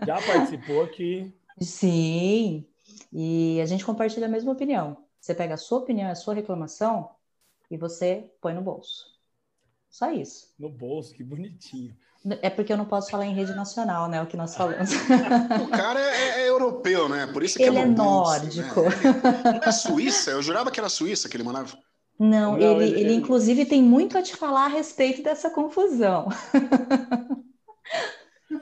Já 0.06 0.22
participou 0.22 0.84
aqui. 0.84 1.34
Sim, 1.62 2.68
e 3.14 3.62
a 3.62 3.66
gente 3.66 3.86
compartilha 3.86 4.26
a 4.26 4.30
mesma 4.30 4.52
opinião. 4.52 5.06
Você 5.22 5.34
pega 5.34 5.54
a 5.54 5.58
sua 5.58 5.80
opinião, 5.80 6.12
a 6.12 6.16
sua 6.16 6.34
reclamação 6.34 7.16
e 7.72 7.78
você 7.78 8.30
põe 8.42 8.54
no 8.54 8.62
bolso. 8.62 9.18
Só 9.90 10.12
isso. 10.12 10.54
No 10.60 10.70
bolso, 10.70 11.14
que 11.14 11.24
bonitinho. 11.24 11.98
É 12.42 12.50
porque 12.50 12.74
eu 12.74 12.78
não 12.78 12.86
posso 12.86 13.10
falar 13.10 13.26
em 13.26 13.34
rede 13.34 13.54
nacional, 13.54 14.10
né? 14.10 14.22
O 14.22 14.28
que 14.28 14.36
nós 14.36 14.54
falamos. 14.54 14.90
o 15.64 15.68
cara 15.70 16.00
é, 16.02 16.42
é, 16.42 16.50
europeu, 16.50 17.08
né? 17.08 17.28
Por 17.28 17.44
isso 17.44 17.58
que 17.58 17.64
ele 17.64 17.78
é, 17.78 17.82
é 17.82 17.86
nórdico. 17.86 18.82
Né? 18.82 19.52
Não 19.56 19.64
é 19.64 19.72
Suíça? 19.72 20.32
Eu 20.32 20.42
jurava 20.42 20.70
que 20.70 20.80
era 20.80 20.90
Suíça 20.90 21.30
que 21.30 21.38
ele 21.38 21.46
mandava. 21.46 21.78
Não, 22.20 22.58
não 22.58 22.58
ele, 22.58 22.84
ele, 22.84 23.00
ele, 23.00 23.14
inclusive 23.14 23.66
tem 23.66 23.82
muito 23.82 24.18
a 24.18 24.22
te 24.22 24.36
falar 24.36 24.66
a 24.66 24.68
respeito 24.68 25.24
dessa 25.24 25.50
confusão. 25.50 26.28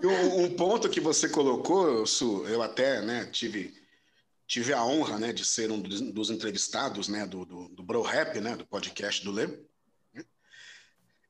um, 0.03 0.43
um 0.43 0.55
ponto 0.55 0.87
que 0.87 0.99
você 0.99 1.27
colocou, 1.27 2.05
Su, 2.05 2.45
eu 2.47 2.61
até 2.61 3.01
né, 3.01 3.25
tive, 3.25 3.73
tive 4.45 4.71
a 4.73 4.85
honra 4.85 5.17
né, 5.17 5.33
de 5.33 5.43
ser 5.43 5.71
um 5.71 5.81
dos, 5.81 5.99
dos 6.01 6.29
entrevistados 6.29 7.07
né, 7.07 7.25
do, 7.25 7.43
do, 7.43 7.69
do 7.69 7.81
Bro 7.81 8.03
Rap, 8.03 8.39
né, 8.39 8.55
do 8.55 8.67
podcast 8.67 9.23
do 9.23 9.31
Lê. 9.31 9.49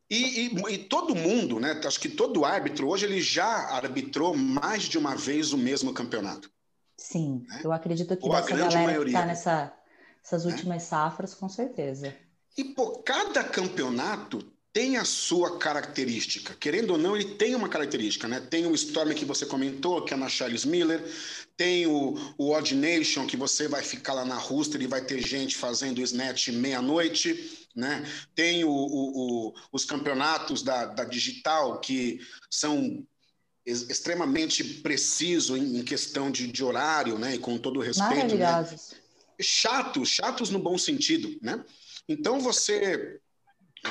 E, 0.09 0.47
e, 0.47 0.73
e, 0.73 0.77
todo 0.77 1.15
mundo, 1.15 1.59
né? 1.59 1.81
Acho 1.83 1.99
que 1.99 2.07
todo 2.07 2.45
árbitro 2.45 2.87
hoje 2.87 3.05
ele 3.05 3.21
já 3.21 3.45
arbitrou 3.45 4.35
mais 4.35 4.83
de 4.83 4.97
uma 4.97 5.15
vez 5.15 5.51
o 5.51 5.57
mesmo 5.57 5.93
campeonato. 5.93 6.49
Sim, 6.97 7.45
né? 7.47 7.61
eu 7.63 7.71
acredito 7.71 8.15
que 8.15 8.25
Ou 8.25 8.31
dessa 8.31 8.49
galera 8.49 8.83
maioria. 8.83 9.03
que 9.03 9.09
está 9.09 9.25
nessa, 9.25 9.73
nessas 10.23 10.45
né? 10.45 10.51
últimas 10.51 10.75
né? 10.77 10.79
safras, 10.79 11.33
com 11.33 11.49
certeza. 11.49 12.15
E 12.57 12.63
pô, 12.63 13.03
cada 13.03 13.43
campeonato 13.43 14.39
tem 14.73 14.95
a 14.95 15.03
sua 15.03 15.57
característica. 15.57 16.55
Querendo 16.59 16.91
ou 16.91 16.97
não, 16.97 17.15
ele 17.15 17.35
tem 17.35 17.55
uma 17.55 17.67
característica, 17.67 18.27
né? 18.27 18.39
Tem 18.39 18.65
o 18.65 18.75
Storm 18.75 19.13
que 19.13 19.25
você 19.25 19.45
comentou, 19.45 20.03
que 20.03 20.13
é 20.13 20.17
na 20.17 20.29
Charles 20.29 20.65
Miller, 20.65 21.03
tem 21.57 21.87
o, 21.87 22.15
o 22.37 22.51
Odd 22.51 22.75
Nation, 22.75 23.25
que 23.25 23.35
você 23.35 23.67
vai 23.67 23.81
ficar 23.81 24.13
lá 24.13 24.23
na 24.23 24.35
Rooster 24.35 24.79
e 24.79 24.87
vai 24.87 25.01
ter 25.01 25.19
gente 25.19 25.57
fazendo 25.57 25.99
snatch 26.01 26.49
meia-noite. 26.49 27.66
Né? 27.77 28.03
Tem 28.33 28.63
o, 28.63 28.71
o, 28.71 29.49
o, 29.49 29.53
os 29.71 29.85
campeonatos 29.85 30.63
da, 30.63 30.85
da 30.87 31.03
digital 31.03 31.79
que 31.79 32.19
são 32.49 33.05
extremamente 33.63 34.63
precisos 34.81 35.55
em, 35.55 35.77
em 35.77 35.83
questão 35.83 36.31
de, 36.31 36.47
de, 36.47 36.63
horário, 36.63 37.19
né? 37.19 37.35
E 37.35 37.37
com 37.37 37.55
todo 37.59 37.77
o 37.77 37.83
respeito. 37.83 38.15
Maravilhosos. 38.15 38.93
Né? 38.93 38.97
Chatos, 39.39 40.09
chatos 40.09 40.49
no 40.49 40.57
bom 40.57 40.75
sentido, 40.75 41.37
né? 41.39 41.63
Então 42.09 42.39
você 42.39 43.19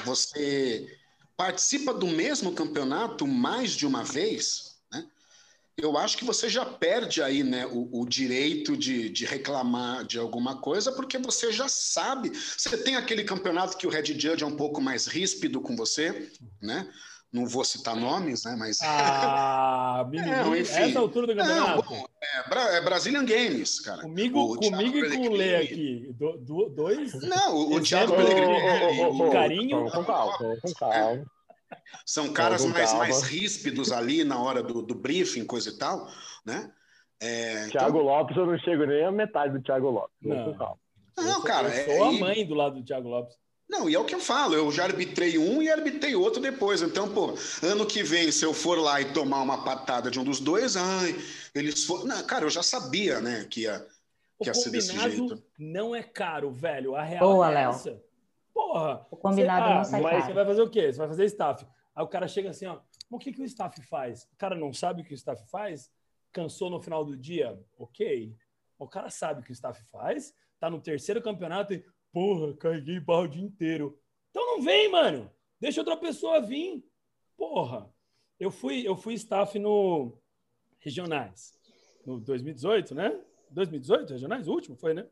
você 0.05 0.99
participa 1.37 1.95
do 1.95 2.09
mesmo 2.09 2.53
campeonato 2.53 3.25
mais 3.25 3.71
de 3.71 3.87
uma 3.87 4.03
vez, 4.03 4.66
eu 5.77 5.97
acho 5.99 6.17
que 6.17 6.25
você 6.25 6.49
já 6.49 6.65
perde 6.65 7.23
aí 7.23 7.43
né, 7.43 7.67
o, 7.67 8.01
o 8.01 8.07
direito 8.07 8.77
de, 8.77 9.11
de, 9.11 9.27
reclamar 9.27 10.05
de 10.05 10.19
alguma 10.19 10.57
coisa, 10.57 10.91
porque 10.91 11.19
você 11.19 11.53
já 11.53 11.69
sabe. 11.69 12.31
Você 12.31 12.79
tem 12.79 12.97
aquele 12.97 13.25
campeonato 13.25 13.77
que 13.77 13.87
o 13.87 13.91
Red 13.91 14.07
Judge 14.07 14.43
é 14.43 14.47
um 14.47 14.57
pouco 14.57 14.81
mais 14.81 15.07
ríspido 15.07 15.61
com 15.61 15.77
você, 15.77 16.31
né? 16.63 16.89
Não 17.31 17.45
vou 17.45 17.65
citar 17.65 17.95
nomes, 17.95 18.45
né? 18.45 18.57
Mas. 18.59 18.79
Ah, 18.81 20.09
é, 20.15 20.61
enfim. 20.61 20.73
Essa 20.75 21.01
altura 21.01 21.27
do 21.27 21.37
campeonato. 21.37 21.83
Não, 21.83 21.83
bom, 21.83 22.07
é, 22.23 22.77
é, 22.77 22.81
Brazilian 22.81 23.27
Games, 23.27 23.81
cara. 23.81 24.01
Comigo, 24.01 24.55
o 24.55 24.57
comigo 24.57 24.97
e 24.97 25.17
com 25.17 25.29
o 25.29 25.33
Lê 25.33 25.57
aqui. 25.57 26.15
Do, 26.15 26.39
do, 26.39 26.69
dois. 26.71 27.13
Não, 27.21 27.55
o, 27.55 27.75
o 27.75 27.81
Thiago 27.83 28.17
Pellegrini. 28.17 29.03
O 29.05 29.31
carinho. 29.31 29.91
Com 29.91 30.05
calma, 30.05 30.39
com 30.39 30.73
calma. 30.73 31.27
São 32.05 32.33
caras 32.33 32.65
mais, 32.65 32.93
mais 32.95 33.23
ríspidos 33.23 33.93
ali 33.93 34.25
na 34.25 34.39
hora 34.41 34.63
do, 34.63 34.83
do 34.83 34.95
briefing, 34.95 35.45
coisa 35.45 35.71
e 35.71 35.79
tal, 35.79 36.09
né? 36.45 36.73
É, 37.21 37.69
Thiago 37.69 37.99
então... 37.99 38.03
Lopes, 38.03 38.37
eu 38.37 38.47
não 38.47 38.59
chego 38.59 38.85
nem 38.85 39.05
a 39.05 39.13
metade 39.13 39.53
do 39.55 39.63
Thiago 39.63 39.91
Lopes. 39.91 40.15
Não, 40.23 40.57
calma. 40.57 40.79
não 41.17 41.43
cara. 41.43 41.69
Eu 41.69 41.85
sou 41.85 42.07
é, 42.07 42.09
a 42.09 42.13
mãe 42.13 42.47
do 42.47 42.55
lado 42.55 42.79
do 42.79 42.85
Thiago 42.85 43.09
Lopes. 43.09 43.35
Não, 43.69 43.91
e 43.91 43.95
é 43.95 43.99
o 43.99 44.05
que 44.05 44.15
eu 44.15 44.21
falo, 44.21 44.55
eu 44.55 44.71
já 44.71 44.85
arbitrei 44.85 45.39
um 45.39 45.61
e 45.61 45.69
arbitrei 45.69 46.15
outro 46.15 46.41
depois. 46.41 46.83
Então, 46.83 47.13
pô, 47.13 47.35
ano 47.63 47.85
que 47.85 48.03
vem, 48.03 48.31
se 48.31 48.45
eu 48.45 48.55
for 48.55 48.79
lá 48.79 49.01
e 49.01 49.13
tomar 49.13 49.43
uma 49.43 49.65
patada 49.65 50.09
de 50.09 50.21
um 50.21 50.25
dos 50.25 50.39
dois, 50.39 50.77
ai, 50.77 51.17
eles 51.53 51.85
foram. 51.85 52.05
Não, 52.05 52.25
cara, 52.25 52.45
eu 52.45 52.51
já 52.51 52.63
sabia, 52.63 53.21
né, 53.21 53.45
que 53.51 53.63
ia, 53.63 53.85
que 54.41 54.49
ia 54.49 54.55
ser 54.55 54.71
desse 54.71 54.97
jeito. 54.97 55.43
não 55.59 55.97
é 55.97 56.03
caro, 56.03 56.53
velho. 56.53 56.95
A 56.95 57.03
real 57.03 57.29
Boa, 57.29 57.51
é 57.51 57.55
Léo. 57.55 58.01
Porra. 58.57 59.07
O 59.11 59.17
combinado 59.19 59.67
você, 59.67 59.71
ah, 59.71 59.77
não 59.77 59.85
sai 59.85 60.01
mas 60.01 60.13
caro. 60.13 60.25
Você 60.25 60.33
vai 60.33 60.47
fazer 60.47 60.63
o 60.63 60.71
quê? 60.71 60.91
Você 60.91 60.99
vai 60.99 61.09
fazer 61.09 61.25
staff. 61.27 61.67
Aí 61.95 62.03
o 62.03 62.09
cara 62.09 62.27
chega 62.27 62.49
assim, 62.49 62.65
ó, 62.65 62.81
o 63.11 63.19
que, 63.19 63.31
que 63.31 63.43
o 63.43 63.45
staff 63.45 63.83
faz? 63.83 64.25
O 64.33 64.37
cara 64.39 64.57
não 64.57 64.73
sabe 64.73 65.03
o 65.03 65.05
que 65.05 65.13
o 65.13 65.15
staff 65.15 65.47
faz? 65.51 65.93
Cansou 66.33 66.71
no 66.71 66.81
final 66.81 67.05
do 67.05 67.15
dia? 67.15 67.63
Ok. 67.77 68.35
O 68.79 68.89
cara 68.89 69.11
sabe 69.11 69.41
o 69.41 69.45
que 69.45 69.51
o 69.51 69.53
staff 69.53 69.79
faz, 69.91 70.35
tá 70.59 70.71
no 70.71 70.81
terceiro 70.81 71.21
campeonato 71.21 71.75
e, 71.75 71.85
porra, 72.11 72.57
carreguei 72.57 72.99
barro 72.99 73.25
o 73.25 73.29
dia 73.29 73.45
inteiro. 73.45 74.01
Então 74.31 74.47
não 74.47 74.63
vem, 74.63 74.91
mano. 74.91 75.31
Deixa 75.61 75.83
outra 75.83 75.97
pessoa 75.99 76.41
vir. 76.41 76.83
Porra. 77.37 77.93
Eu 78.41 78.51
fui, 78.51 78.89
eu 78.89 78.97
fui 78.97 79.13
staff 79.15 79.59
no 79.59 80.17
regionais. 80.81 81.53
No 82.07 82.19
2018, 82.21 82.95
né? 82.95 83.21
2018, 83.51 84.15
regionais? 84.15 84.49
O 84.49 84.53
último 84.53 84.77
foi, 84.77 84.95
né? 84.95 85.07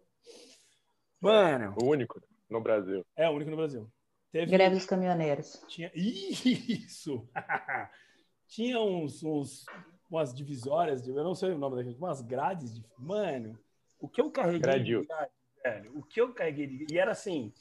Mano. 1.21 1.75
O 1.83 1.87
único 1.87 2.19
no 2.49 2.61
Brasil. 2.61 3.05
É, 3.17 3.29
o 3.29 3.33
único 3.33 3.51
no 3.51 3.57
Brasil. 3.57 3.91
Teve... 4.33 4.51
Greve 4.51 4.75
dos 4.75 4.87
caminhoneiros. 4.87 5.65
Tinha... 5.69 5.91
Isso! 5.95 7.29
Tinha 8.49 8.81
uns, 8.81 9.23
uns, 9.23 9.65
umas 10.11 10.35
divisórias, 10.35 11.07
eu 11.07 11.15
não 11.25 11.35
sei 11.35 11.51
o 11.51 11.59
nome 11.59 11.77
daquilo, 11.77 11.97
umas 11.97 12.21
grades 12.21 12.75
de. 12.75 12.85
Mano, 12.99 13.59
o 13.99 14.09
que 14.09 14.21
eu 14.21 14.31
carreguei 14.31 14.61
Gradio. 14.61 15.01
de 15.01 15.07
grade, 15.07 15.33
velho? 15.63 15.99
O 15.99 16.03
que 16.03 16.21
eu 16.21 16.33
carreguei 16.33 16.67
de... 16.67 16.87
E 16.93 16.99
era 16.99 17.13
assim: 17.13 17.53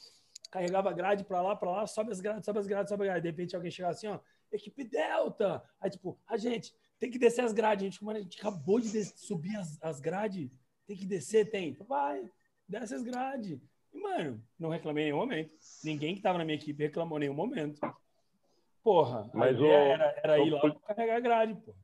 carregava 0.50 0.92
grade 0.92 1.24
pra 1.24 1.42
lá, 1.42 1.56
pra 1.56 1.70
lá, 1.70 1.86
sobe 1.86 2.12
as 2.12 2.20
grades, 2.20 2.44
sobe 2.44 2.58
as 2.58 2.66
grades, 2.66 2.88
sobe 2.88 3.02
as 3.02 3.06
grades. 3.08 3.22
De 3.22 3.28
repente 3.28 3.56
alguém 3.56 3.70
chegava 3.70 3.92
assim, 3.92 4.06
ó, 4.06 4.20
equipe 4.52 4.84
Delta. 4.84 5.62
Aí, 5.80 5.90
tipo, 5.90 6.16
a 6.26 6.36
gente 6.36 6.72
tem 6.98 7.10
que 7.10 7.18
descer 7.18 7.44
as 7.44 7.52
grades. 7.52 7.82
A 7.82 7.90
gente, 7.90 8.04
mano, 8.04 8.18
a 8.18 8.22
gente 8.22 8.38
acabou 8.38 8.78
de 8.78 9.04
subir 9.04 9.56
as, 9.56 9.82
as 9.82 10.00
grades. 10.00 10.50
Tem 10.86 10.96
que 10.96 11.06
descer, 11.06 11.50
tem. 11.50 11.76
Vai, 11.88 12.28
desce 12.68 12.94
as 12.94 13.02
grades. 13.02 13.58
E, 13.94 14.00
mano, 14.00 14.42
não 14.58 14.68
reclamei 14.70 15.04
em 15.04 15.06
nenhum 15.06 15.18
momento. 15.18 15.54
Ninguém 15.84 16.14
que 16.14 16.20
tava 16.20 16.38
na 16.38 16.44
minha 16.44 16.56
equipe 16.56 16.82
reclamou 16.82 17.18
em 17.18 17.20
nenhum 17.20 17.34
momento. 17.34 17.80
Porra, 18.82 19.30
Mas 19.32 19.58
o, 19.58 19.64
era, 19.64 20.14
era 20.22 20.38
ir 20.38 20.50
lá 20.50 20.60
pra 20.60 20.94
carregar 20.94 21.20
grade, 21.20 21.54
pô. 21.54 21.74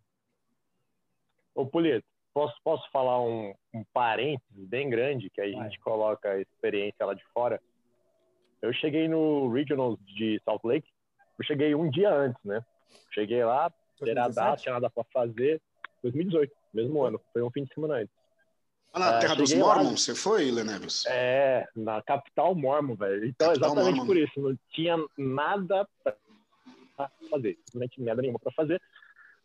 Ô, 1.54 1.66
Polito, 1.66 2.06
posso, 2.34 2.54
posso 2.62 2.90
falar 2.90 3.22
um, 3.22 3.54
um 3.72 3.84
parênteses 3.92 4.68
bem 4.68 4.90
grande, 4.90 5.30
que 5.30 5.40
aí 5.40 5.54
a 5.54 5.62
gente 5.64 5.80
coloca 5.80 6.30
a 6.30 6.40
experiência 6.40 7.06
lá 7.06 7.14
de 7.14 7.24
fora. 7.32 7.60
Eu 8.60 8.72
cheguei 8.72 9.08
no 9.08 9.50
Regionals 9.50 9.98
de 10.04 10.40
Salt 10.44 10.62
Lake, 10.64 10.88
eu 11.38 11.44
cheguei 11.44 11.74
um 11.74 11.88
dia 11.88 12.12
antes, 12.12 12.42
né? 12.44 12.62
Cheguei 13.12 13.42
lá, 13.44 13.72
era 14.02 14.28
data, 14.28 14.60
tinha 14.60 14.74
nada 14.74 14.90
para 14.90 15.04
fazer. 15.04 15.60
2018, 16.02 16.54
mesmo 16.72 17.02
ano, 17.02 17.20
foi 17.32 17.42
um 17.42 17.50
fim 17.50 17.64
de 17.64 17.72
semana 17.72 17.94
antes. 17.94 18.14
Na 18.94 19.16
é, 19.16 19.18
terra 19.20 19.36
dos 19.36 19.52
Mormons, 19.54 20.02
você 20.02 20.14
foi, 20.14 20.50
Leneves? 20.50 21.04
É, 21.06 21.66
na 21.76 22.02
capital 22.02 22.54
Mormon, 22.54 22.96
velho. 22.96 23.24
Então, 23.24 23.48
capital 23.48 23.68
exatamente 23.70 23.96
Mormon. 23.96 24.06
por 24.06 24.16
isso, 24.16 24.40
não 24.40 24.58
tinha 24.70 24.96
nada 25.16 25.88
pra 26.02 26.16
fazer, 27.30 27.56
simplesmente 27.64 28.00
merda 28.00 28.22
nenhuma 28.22 28.40
pra 28.40 28.52
fazer. 28.52 28.80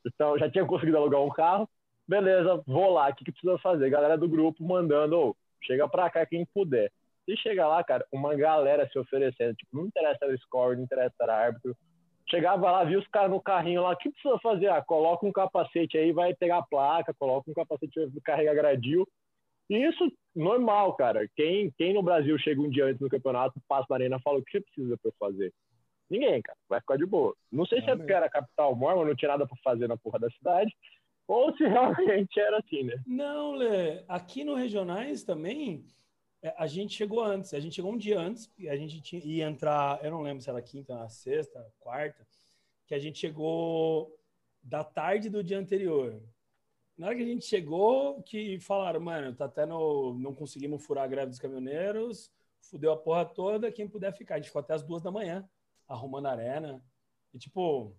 Então, 0.05 0.38
já 0.38 0.49
tinha 0.49 0.65
conseguido 0.65 0.97
alugar 0.97 1.21
um 1.21 1.29
carro, 1.29 1.69
beleza, 2.08 2.62
vou 2.65 2.91
lá, 2.91 3.10
o 3.10 3.15
que, 3.15 3.23
que 3.23 3.31
precisa 3.31 3.58
fazer? 3.60 3.89
Galera 3.89 4.17
do 4.17 4.27
grupo 4.27 4.63
mandando, 4.63 5.17
oh, 5.17 5.36
chega 5.62 5.88
pra 5.88 6.10
cá 6.10 6.25
quem 6.25 6.45
puder. 6.45 6.91
E 7.27 7.38
chega 7.38 7.67
lá, 7.67 7.84
cara, 7.84 8.05
uma 8.12 8.36
galera 8.36 8.88
se 8.91 8.97
oferecendo, 8.97 9.55
tipo, 9.55 9.77
não 9.77 9.86
interessa 9.86 10.25
o 10.25 10.38
score, 10.39 10.75
não 10.75 10.84
interessa 10.84 11.15
o 11.19 11.31
árbitro. 11.31 11.77
Chegava 12.27 12.71
lá, 12.71 12.84
via 12.84 12.97
os 12.97 13.08
caras 13.08 13.29
no 13.29 13.39
carrinho 13.39 13.84
lá, 13.84 13.91
o 13.91 13.97
que 13.97 14.10
precisa 14.10 14.39
fazer? 14.39 14.69
Ah, 14.69 14.81
coloca 14.81 15.25
um 15.25 15.31
capacete 15.31 15.97
aí, 15.97 16.12
vai 16.12 16.34
pegar 16.34 16.58
a 16.58 16.63
placa, 16.63 17.13
coloca 17.13 17.49
um 17.49 17.53
capacete, 17.53 17.99
vai 17.99 18.21
carregar 18.23 18.55
gradil 18.55 19.08
e 19.69 19.78
isso, 19.78 20.12
normal, 20.36 20.95
cara. 20.95 21.28
Quem, 21.36 21.71
quem 21.78 21.93
no 21.93 22.04
Brasil 22.04 22.38
chega 22.38 22.62
um 22.62 22.69
dia 22.69 22.86
antes 22.86 23.01
no 23.01 23.10
campeonato, 23.10 23.60
passa 23.67 23.88
na 23.89 23.95
arena 23.95 24.17
e 24.17 24.21
fala 24.21 24.39
o 24.39 24.43
que 24.43 24.51
você 24.51 24.62
precisa 24.62 24.97
para 24.97 25.12
fazer. 25.19 25.54
Ninguém, 26.10 26.41
cara. 26.41 26.58
Vai 26.69 26.80
ficar 26.80 26.97
de 26.97 27.06
boa. 27.06 27.36
Não 27.51 27.65
sei 27.65 27.80
é 27.80 27.82
se 27.82 27.89
é 27.89 27.95
porque 27.95 28.13
era 28.13 28.30
capital 28.30 28.75
mormon, 28.75 29.06
não 29.06 29.15
tinha 29.15 29.30
nada 29.30 29.47
para 29.47 29.58
fazer 29.63 29.88
na 29.88 29.97
porra 29.97 30.19
da 30.19 30.30
cidade, 30.30 30.71
ou 31.28 31.56
se 31.56 31.63
realmente 31.67 32.39
era 32.39 32.60
assim, 32.60 32.84
né? 32.84 33.01
Não, 33.08 33.54
Lê. 33.56 34.04
Aqui 34.08 34.43
no 34.43 34.54
Regionais 34.54 35.23
também, 35.23 35.86
é, 36.43 36.54
a 36.58 36.67
gente 36.67 36.93
chegou 36.93 37.23
antes. 37.23 37.54
A 37.54 37.60
gente 37.60 37.75
chegou 37.75 37.91
um 37.91 37.97
dia 37.97 38.19
antes, 38.19 38.51
e 38.58 38.69
a 38.69 38.75
gente 38.75 39.01
tinha, 39.01 39.21
ia 39.25 39.45
entrar, 39.45 40.04
eu 40.04 40.12
não 40.12 40.21
lembro 40.21 40.43
se 40.43 40.49
era 40.49 40.62
quinta, 40.62 41.08
sexta, 41.10 41.65
quarta, 41.80 42.25
que 42.86 42.93
a 42.93 42.99
gente 42.99 43.17
chegou 43.17 44.15
da 44.62 44.84
tarde 44.84 45.30
do 45.30 45.43
dia 45.43 45.58
anterior. 45.58 46.21
Na 46.97 47.08
hora 47.08 47.15
que 47.15 47.23
a 47.23 47.25
gente 47.25 47.45
chegou, 47.45 48.21
que 48.23 48.60
falaram, 48.60 49.01
mano, 49.01 49.36
tá 49.36 49.45
até 49.45 49.65
no. 49.65 50.17
Não 50.17 50.34
conseguimos 50.34 50.86
furar 50.86 51.03
a 51.03 51.08
greve 51.08 51.29
dos 51.29 51.39
caminhoneiros, 51.39 52.31
fudeu 52.62 52.93
a 52.93 52.97
porra 52.97 53.25
toda, 53.25 53.71
quem 53.71 53.88
puder 53.88 54.13
ficar. 54.13 54.36
A 54.36 54.38
gente 54.38 54.47
ficou 54.47 54.62
até 54.62 54.73
as 54.73 54.84
duas 54.84 55.01
da 55.01 55.12
manhã, 55.12 55.47
arrumando 55.88 56.27
a 56.27 56.31
arena. 56.31 56.84
E, 57.34 57.38
tipo, 57.38 57.93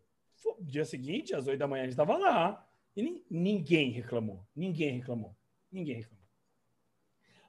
dia 0.61 0.85
seguinte, 0.85 1.35
às 1.35 1.47
oito 1.47 1.59
da 1.59 1.67
manhã, 1.67 1.83
a 1.83 1.87
gente 1.87 1.97
tava 1.97 2.17
lá. 2.17 2.67
E 2.97 3.23
ninguém 3.31 3.91
reclamou. 3.91 4.47
Ninguém 4.55 4.93
reclamou. 4.93 5.37
Ninguém 5.71 5.97
reclamou. 5.97 6.25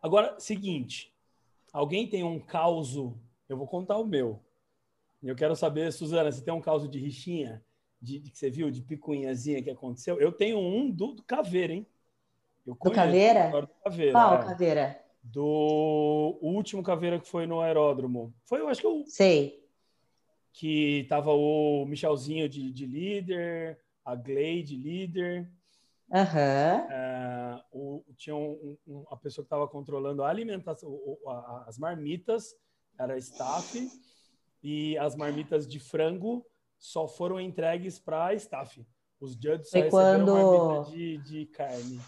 Agora, 0.01 0.37
seguinte. 0.39 1.13
Alguém 1.71 2.07
tem 2.09 2.23
um 2.23 2.39
caos? 2.39 2.95
Eu 3.47 3.57
vou 3.57 3.67
contar 3.67 3.97
o 3.97 4.05
meu. 4.05 4.41
Eu 5.23 5.35
quero 5.35 5.55
saber, 5.55 5.91
Suzana, 5.93 6.31
você 6.31 6.43
tem 6.43 6.53
um 6.53 6.61
caos 6.61 6.89
de 6.89 6.99
rixinha? 6.99 7.63
De, 8.01 8.19
de, 8.19 8.31
que 8.31 8.37
você 8.37 8.49
viu, 8.49 8.69
de 8.69 8.81
picuinhazinha 8.81 9.61
que 9.61 9.69
aconteceu. 9.69 10.19
Eu 10.19 10.31
tenho 10.31 10.59
um 10.59 10.89
do, 10.89 11.13
do 11.13 11.23
Caveira, 11.23 11.73
hein? 11.73 11.85
Eu 12.65 12.73
do 12.73 12.91
Caveira? 12.91 13.49
Do 13.61 13.67
Caveira 13.83 14.11
Qual 14.11 14.33
é. 14.35 14.43
Caveira? 14.43 15.03
Do 15.23 16.37
último 16.41 16.83
Caveira 16.83 17.19
que 17.19 17.27
foi 17.27 17.45
no 17.45 17.61
aeródromo. 17.61 18.33
Foi, 18.45 18.61
eu 18.61 18.67
acho 18.67 18.81
que 18.81 18.87
o. 18.87 19.05
Sei. 19.07 19.65
Que 20.53 21.05
tava 21.09 21.31
o 21.31 21.85
Michelzinho 21.85 22.47
de, 22.47 22.71
de 22.71 22.85
líder, 22.85 23.79
a 24.03 24.15
Glade 24.15 24.75
líder. 24.75 25.49
Aham. 26.11 27.61
Uhum. 27.73 28.03
Tinha 28.15 28.35
um, 28.35 28.77
um, 28.87 29.05
a 29.09 29.17
pessoa 29.17 29.43
que 29.43 29.47
estava 29.47 29.67
controlando 29.67 30.23
a 30.23 30.29
alimentação, 30.29 30.89
o, 30.89 31.19
a, 31.29 31.65
as 31.67 31.77
marmitas, 31.77 32.55
era 32.97 33.17
staff, 33.17 33.87
e 34.63 34.97
as 34.97 35.15
marmitas 35.15 35.67
de 35.67 35.79
frango 35.79 36.45
só 36.79 37.07
foram 37.07 37.39
entregues 37.39 37.99
para 37.99 38.33
staff. 38.35 38.85
Os 39.19 39.33
judges 39.33 39.69
Foi 39.69 39.89
só 39.89 39.97
receberam 39.97 40.25
quando... 40.25 40.91
de, 40.91 41.17
de 41.19 41.45
carne. 41.47 41.99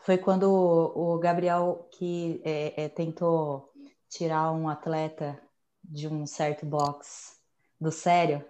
Foi 0.00 0.18
quando 0.18 0.44
o 0.44 1.18
Gabriel 1.18 1.88
que 1.92 2.40
é, 2.44 2.84
é, 2.84 2.88
tentou 2.88 3.72
tirar 4.08 4.52
um 4.52 4.68
atleta 4.68 5.40
de 5.82 6.08
um 6.08 6.26
certo 6.26 6.66
box 6.66 7.40
do 7.80 7.90
sério 7.90 8.44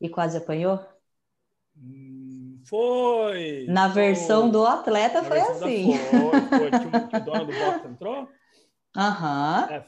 e 0.00 0.08
quase 0.08 0.36
apanhou? 0.36 0.78
Hum, 1.76 2.62
foi! 2.66 3.66
Na 3.68 3.88
versão 3.88 4.42
foi. 4.42 4.50
do 4.52 4.66
atleta 4.66 5.22
Na 5.22 5.28
foi 5.28 5.40
assim. 5.40 5.92
Da... 5.92 5.98
Foi, 5.98 6.58
foi. 6.58 6.70
Que, 6.70 7.08
que 7.08 7.16
o 7.16 7.24
dono 7.24 7.46
do 7.46 7.52
box 7.52 7.84
entrou? 7.88 8.28
Aham. 8.96 9.68
É. 9.70 9.84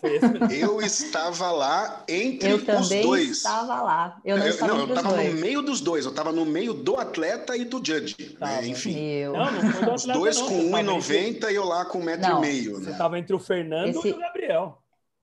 Eu 0.63 0.81
estava 0.83 1.51
lá 1.51 2.05
entre 2.07 2.51
eu 2.51 2.57
os 2.57 2.89
dois. 2.89 3.31
estava 3.31 3.83
lá. 3.83 4.21
Eu 4.23 4.37
não 4.37 4.45
eu, 4.45 4.51
estava, 4.51 4.75
não, 4.75 4.81
eu 4.81 4.95
estava 4.95 5.23
no 5.23 5.33
meio 5.33 5.63
dos 5.63 5.81
dois. 5.81 6.05
Eu 6.05 6.11
estava 6.11 6.31
no 6.31 6.45
meio 6.45 6.75
do 6.75 6.97
atleta 6.97 7.57
e 7.57 7.65
do 7.65 7.79
judge. 7.79 8.15
Tá, 8.39 8.47
né? 8.47 8.67
Enfim. 8.67 9.25
Não, 9.25 9.51
não 9.51 9.73
foi 9.73 9.87
do 9.87 9.95
os 9.95 10.05
dois 10.05 10.41
com 10.43 10.71
1,90 10.71 11.15
entre... 11.15 11.53
e 11.53 11.55
eu 11.55 11.65
lá 11.65 11.87
com 11.87 12.01
1,5m. 12.01 12.73
Você 12.73 12.91
estava 12.91 13.15
né? 13.15 13.21
entre 13.21 13.35
o 13.35 13.39
Fernando 13.39 13.89
esse, 13.89 14.09
e 14.09 14.13
o 14.13 14.19
Gabriel. 14.19 14.83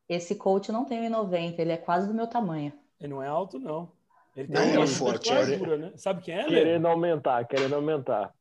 Esse 0.09 0.35
coach 0.35 0.71
não 0.71 0.85
tem 0.85 1.07
1,90, 1.09 1.59
ele 1.59 1.71
é 1.71 1.77
quase 1.77 2.07
do 2.07 2.13
meu 2.13 2.27
tamanho. 2.27 2.73
Ele 2.99 3.13
não 3.13 3.21
é 3.21 3.27
alto, 3.27 3.59
não. 3.59 3.91
Ele 4.35 4.47
tem 4.47 4.73
não, 4.73 4.83
é 4.83 4.87
forte. 4.87 5.31
Altura, 5.31 5.77
né? 5.77 5.91
Sabe 5.95 6.21
quem 6.21 6.33
é, 6.33 6.43
Lê? 6.43 6.49
Querendo 6.49 6.87
aumentar, 6.87 7.45
querendo 7.45 7.75
aumentar. 7.75 8.33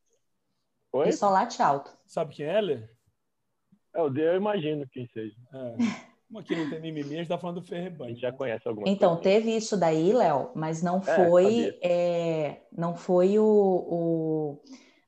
Oi? 0.93 1.07
Ele 1.07 1.13
só 1.13 1.29
late 1.29 1.61
alto. 1.61 1.91
Sabe 2.07 2.35
quem 2.35 2.47
é, 2.47 2.61
Lê? 2.61 2.94
Eu, 3.95 4.15
eu 4.17 4.37
imagino 4.37 4.87
quem 4.89 5.09
seja. 5.09 5.37
É. 5.53 5.77
Como 6.27 6.39
aqui 6.41 6.57
não 6.57 6.69
tem 6.69 6.81
mimimi, 6.81 7.15
a 7.15 7.19
gente 7.19 7.29
tá 7.29 7.39
falando 7.39 7.61
do 7.61 7.67
Ferreban. 7.67 8.07
A 8.07 8.09
gente 8.09 8.21
já 8.21 8.33
conhece 8.33 8.67
alguma 8.67 8.89
Então, 8.89 9.11
coisa. 9.17 9.23
teve 9.23 9.55
isso 9.57 9.77
daí, 9.77 10.13
Léo, 10.13 10.51
mas 10.55 10.83
não 10.83 11.01
foi, 11.01 11.79
é, 11.83 12.63
não 12.73 12.97
foi 12.97 13.39
o, 13.39 13.45
o, 13.45 14.63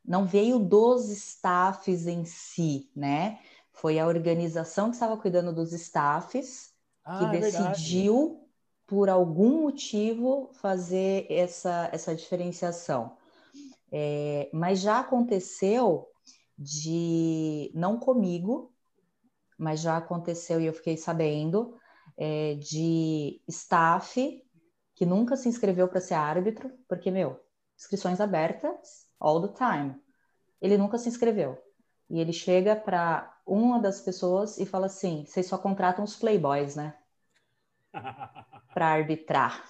não 0.04 0.24
veio 0.26 0.58
dos 0.58 1.08
staffs 1.08 2.06
em 2.06 2.24
si, 2.24 2.90
né? 2.94 3.40
Foi 3.72 3.98
a 3.98 4.06
organização 4.06 4.88
que 4.88 4.96
estava 4.96 5.16
cuidando 5.16 5.52
dos 5.52 5.72
staffs 5.72 6.72
ah, 7.04 7.18
que 7.18 7.36
é 7.36 7.40
decidiu, 7.40 8.28
verdade. 8.28 8.46
por 8.86 9.08
algum 9.08 9.62
motivo, 9.62 10.50
fazer 10.54 11.26
essa, 11.30 11.88
essa 11.92 12.14
diferenciação. 12.14 13.16
É, 13.90 14.50
mas 14.52 14.80
já 14.80 15.00
aconteceu 15.00 16.08
de, 16.58 17.70
não 17.74 17.98
comigo, 17.98 18.72
mas 19.58 19.80
já 19.80 19.96
aconteceu 19.96 20.60
e 20.60 20.66
eu 20.66 20.72
fiquei 20.72 20.96
sabendo 20.96 21.76
é, 22.16 22.54
de 22.54 23.42
staff 23.48 24.42
que 24.94 25.04
nunca 25.06 25.36
se 25.36 25.48
inscreveu 25.48 25.88
para 25.88 26.00
ser 26.00 26.14
árbitro, 26.14 26.70
porque, 26.88 27.10
meu, 27.10 27.38
inscrições 27.76 28.20
abertas 28.20 29.06
all 29.20 29.46
the 29.46 29.54
time. 29.54 29.94
Ele 30.60 30.78
nunca 30.78 30.98
se 30.98 31.08
inscreveu. 31.08 31.58
E 32.08 32.18
ele 32.18 32.32
chega 32.32 32.74
para 32.74 33.34
uma 33.46 33.80
das 33.80 34.00
pessoas 34.00 34.58
e 34.58 34.64
fala 34.64 34.86
assim: 34.86 35.24
vocês 35.26 35.46
só 35.46 35.58
contratam 35.58 36.04
os 36.04 36.16
playboys, 36.16 36.76
né? 36.76 36.94
para 38.72 38.88
arbitrar. 38.88 39.64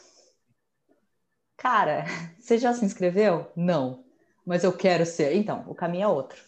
Cara, 1.56 2.04
você 2.38 2.58
já 2.58 2.72
se 2.72 2.84
inscreveu? 2.84 3.50
Não. 3.56 4.04
Mas 4.44 4.62
eu 4.62 4.76
quero 4.76 5.04
ser. 5.04 5.34
Então, 5.34 5.64
o 5.68 5.74
caminho 5.74 6.04
é 6.04 6.08
outro. 6.08 6.40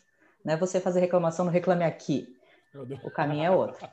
Não 0.44 0.54
é 0.54 0.56
você 0.56 0.80
fazer 0.80 1.00
reclamação 1.00 1.44
no 1.44 1.50
Reclame 1.50 1.84
Aqui. 1.84 2.37
O 3.02 3.10
caminho 3.10 3.44
é 3.44 3.50
outro. 3.50 3.88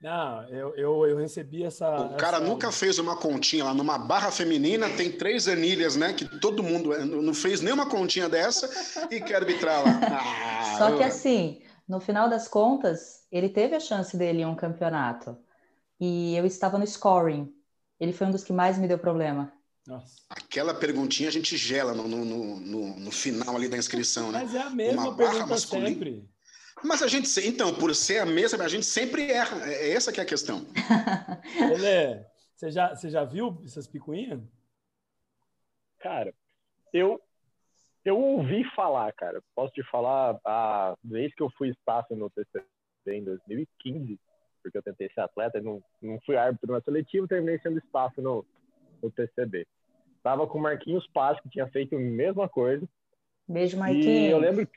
Não, 0.00 0.46
eu, 0.50 0.74
eu, 0.76 1.06
eu 1.06 1.16
recebi 1.16 1.64
essa. 1.64 1.88
O 1.88 2.16
cara 2.16 2.36
essa... 2.36 2.46
nunca 2.46 2.70
fez 2.70 2.98
uma 2.98 3.16
continha 3.16 3.64
lá 3.64 3.72
numa 3.72 3.96
barra 3.96 4.30
feminina, 4.30 4.90
tem 4.90 5.10
três 5.10 5.48
anilhas, 5.48 5.96
né? 5.96 6.12
Que 6.12 6.26
todo 6.40 6.62
mundo 6.62 6.92
eh, 6.92 7.04
não 7.04 7.32
fez 7.32 7.62
nenhuma 7.62 7.88
continha 7.88 8.28
dessa 8.28 8.68
e 9.10 9.18
quer 9.18 9.36
arbitrar 9.36 9.82
lá. 9.82 10.00
Ah, 10.02 10.76
Só 10.76 10.96
que 10.98 11.02
assim, 11.02 11.62
no 11.88 12.00
final 12.00 12.28
das 12.28 12.48
contas, 12.48 13.26
ele 13.32 13.48
teve 13.48 13.74
a 13.74 13.80
chance 13.80 14.14
dele 14.14 14.42
em 14.42 14.46
um 14.46 14.54
campeonato. 14.54 15.38
E 15.98 16.36
eu 16.36 16.44
estava 16.44 16.76
no 16.76 16.86
scoring. 16.86 17.50
Ele 17.98 18.12
foi 18.12 18.26
um 18.26 18.30
dos 18.30 18.44
que 18.44 18.52
mais 18.52 18.76
me 18.76 18.86
deu 18.86 18.98
problema. 18.98 19.50
Nossa. 19.86 20.16
Aquela 20.28 20.74
perguntinha 20.74 21.28
a 21.28 21.32
gente 21.32 21.56
gela 21.56 21.94
no, 21.94 22.06
no, 22.08 22.24
no, 22.24 23.00
no 23.00 23.10
final 23.10 23.56
ali 23.56 23.68
da 23.68 23.78
inscrição, 23.78 24.32
né? 24.32 24.40
Mas 24.42 24.54
é 24.54 24.60
a 24.60 24.70
mesma 24.70 25.02
uma 25.02 25.16
pergunta 25.16 25.56
sempre. 25.56 26.28
Mas 26.82 27.02
a 27.02 27.08
gente, 27.08 27.28
então, 27.46 27.74
por 27.74 27.94
ser 27.94 28.18
a 28.18 28.26
mesma, 28.26 28.64
a 28.64 28.68
gente 28.68 28.86
sempre 28.86 29.30
erra. 29.30 29.70
É, 29.70 29.88
é 29.88 29.92
essa 29.92 30.12
que 30.12 30.20
é 30.20 30.22
a 30.22 30.26
questão. 30.26 30.66
Lelê, 31.58 32.24
você 32.54 32.70
já, 32.70 32.94
você 32.94 33.10
já 33.10 33.24
viu 33.24 33.60
essas 33.64 33.86
picuinhas? 33.86 34.40
Cara, 35.98 36.34
eu 36.92 37.20
eu 38.04 38.20
ouvi 38.20 38.62
falar, 38.76 39.10
cara. 39.14 39.42
Posso 39.54 39.72
te 39.72 39.82
falar, 39.84 40.38
a 40.44 40.94
vez 41.02 41.34
que 41.34 41.42
eu 41.42 41.50
fui 41.56 41.70
staff 41.70 42.14
no 42.14 42.28
TCC 42.28 42.66
em 43.06 43.24
2015, 43.24 44.20
porque 44.62 44.76
eu 44.76 44.82
tentei 44.82 45.08
ser 45.10 45.20
atleta, 45.20 45.60
não, 45.60 45.82
não 46.02 46.20
fui 46.26 46.36
árbitro 46.36 46.72
na 46.72 46.82
seletiva, 46.82 47.26
terminei 47.26 47.58
sendo 47.60 47.78
staff 47.78 48.20
no, 48.20 48.44
no 49.02 49.10
TCB. 49.10 49.66
Tava 50.22 50.46
com 50.46 50.58
o 50.58 50.62
Marquinhos 50.62 51.06
Paz, 51.08 51.40
que 51.40 51.48
tinha 51.48 51.66
feito 51.68 51.96
a 51.96 51.98
mesma 51.98 52.48
coisa. 52.48 52.86
Beijo, 53.48 53.78
Marquinhos. 53.78 54.06
E 54.06 54.26
eu 54.26 54.38
lembro, 54.38 54.68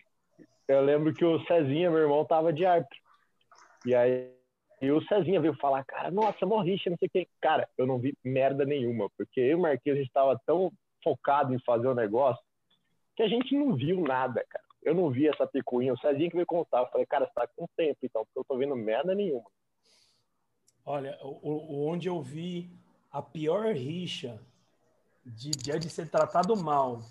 eu 0.68 0.82
lembro 0.82 1.14
que 1.14 1.26
o 1.26 1.44
Cezinha, 1.46 1.90
meu 1.90 2.00
irmão, 2.00 2.26
tava 2.26 2.52
de 2.52 2.66
árbitro. 2.66 2.98
E 3.86 3.96
aí 3.96 4.38
e 4.80 4.92
o 4.92 5.02
Cezinha 5.08 5.42
veio 5.42 5.56
falar, 5.56 5.84
cara, 5.86 6.12
nossa, 6.12 6.46
morriche, 6.46 6.90
não 6.90 6.98
sei 6.98 7.08
o 7.08 7.12
que. 7.12 7.28
Cara, 7.42 7.68
eu 7.78 7.88
não 7.88 7.98
vi 7.98 8.16
merda 8.24 8.64
nenhuma, 8.64 9.10
porque 9.18 9.40
eu 9.40 9.48
e 9.48 9.56
o 9.56 9.60
Marquinhos, 9.60 9.98
a 9.98 10.02
gente 10.02 10.14
tava 10.14 10.40
tão 10.46 10.72
focado 11.04 11.54
em 11.54 11.60
fazer 11.60 11.88
o 11.88 11.96
negócio 11.96 12.44
que 13.16 13.24
a 13.24 13.28
gente 13.28 13.56
não 13.58 13.76
viu 13.76 14.02
nada, 14.02 14.46
cara. 14.48 14.64
Eu 14.84 14.94
não 14.94 15.10
vi 15.10 15.28
essa 15.28 15.48
picuinha. 15.48 15.94
O 15.94 15.98
Cezinha 15.98 16.30
que 16.30 16.36
veio 16.36 16.46
contar, 16.46 16.82
eu 16.82 16.88
falei, 16.88 17.08
cara, 17.08 17.26
você 17.26 17.34
tá 17.34 17.48
com 17.56 17.66
tempo, 17.76 17.98
então, 18.04 18.24
porque 18.24 18.40
eu 18.40 18.46
tô 18.46 18.58
vendo 18.58 18.76
merda 18.76 19.16
nenhuma. 19.16 19.50
Olha, 20.86 21.18
o, 21.24 21.90
onde 21.90 22.08
eu 22.08 22.22
vi 22.22 22.70
a 23.12 23.22
pior 23.22 23.74
rixa 23.74 24.40
de, 25.26 25.50
de 25.50 25.90
ser 25.90 26.10
tratado 26.10 26.56
mal 26.56 27.02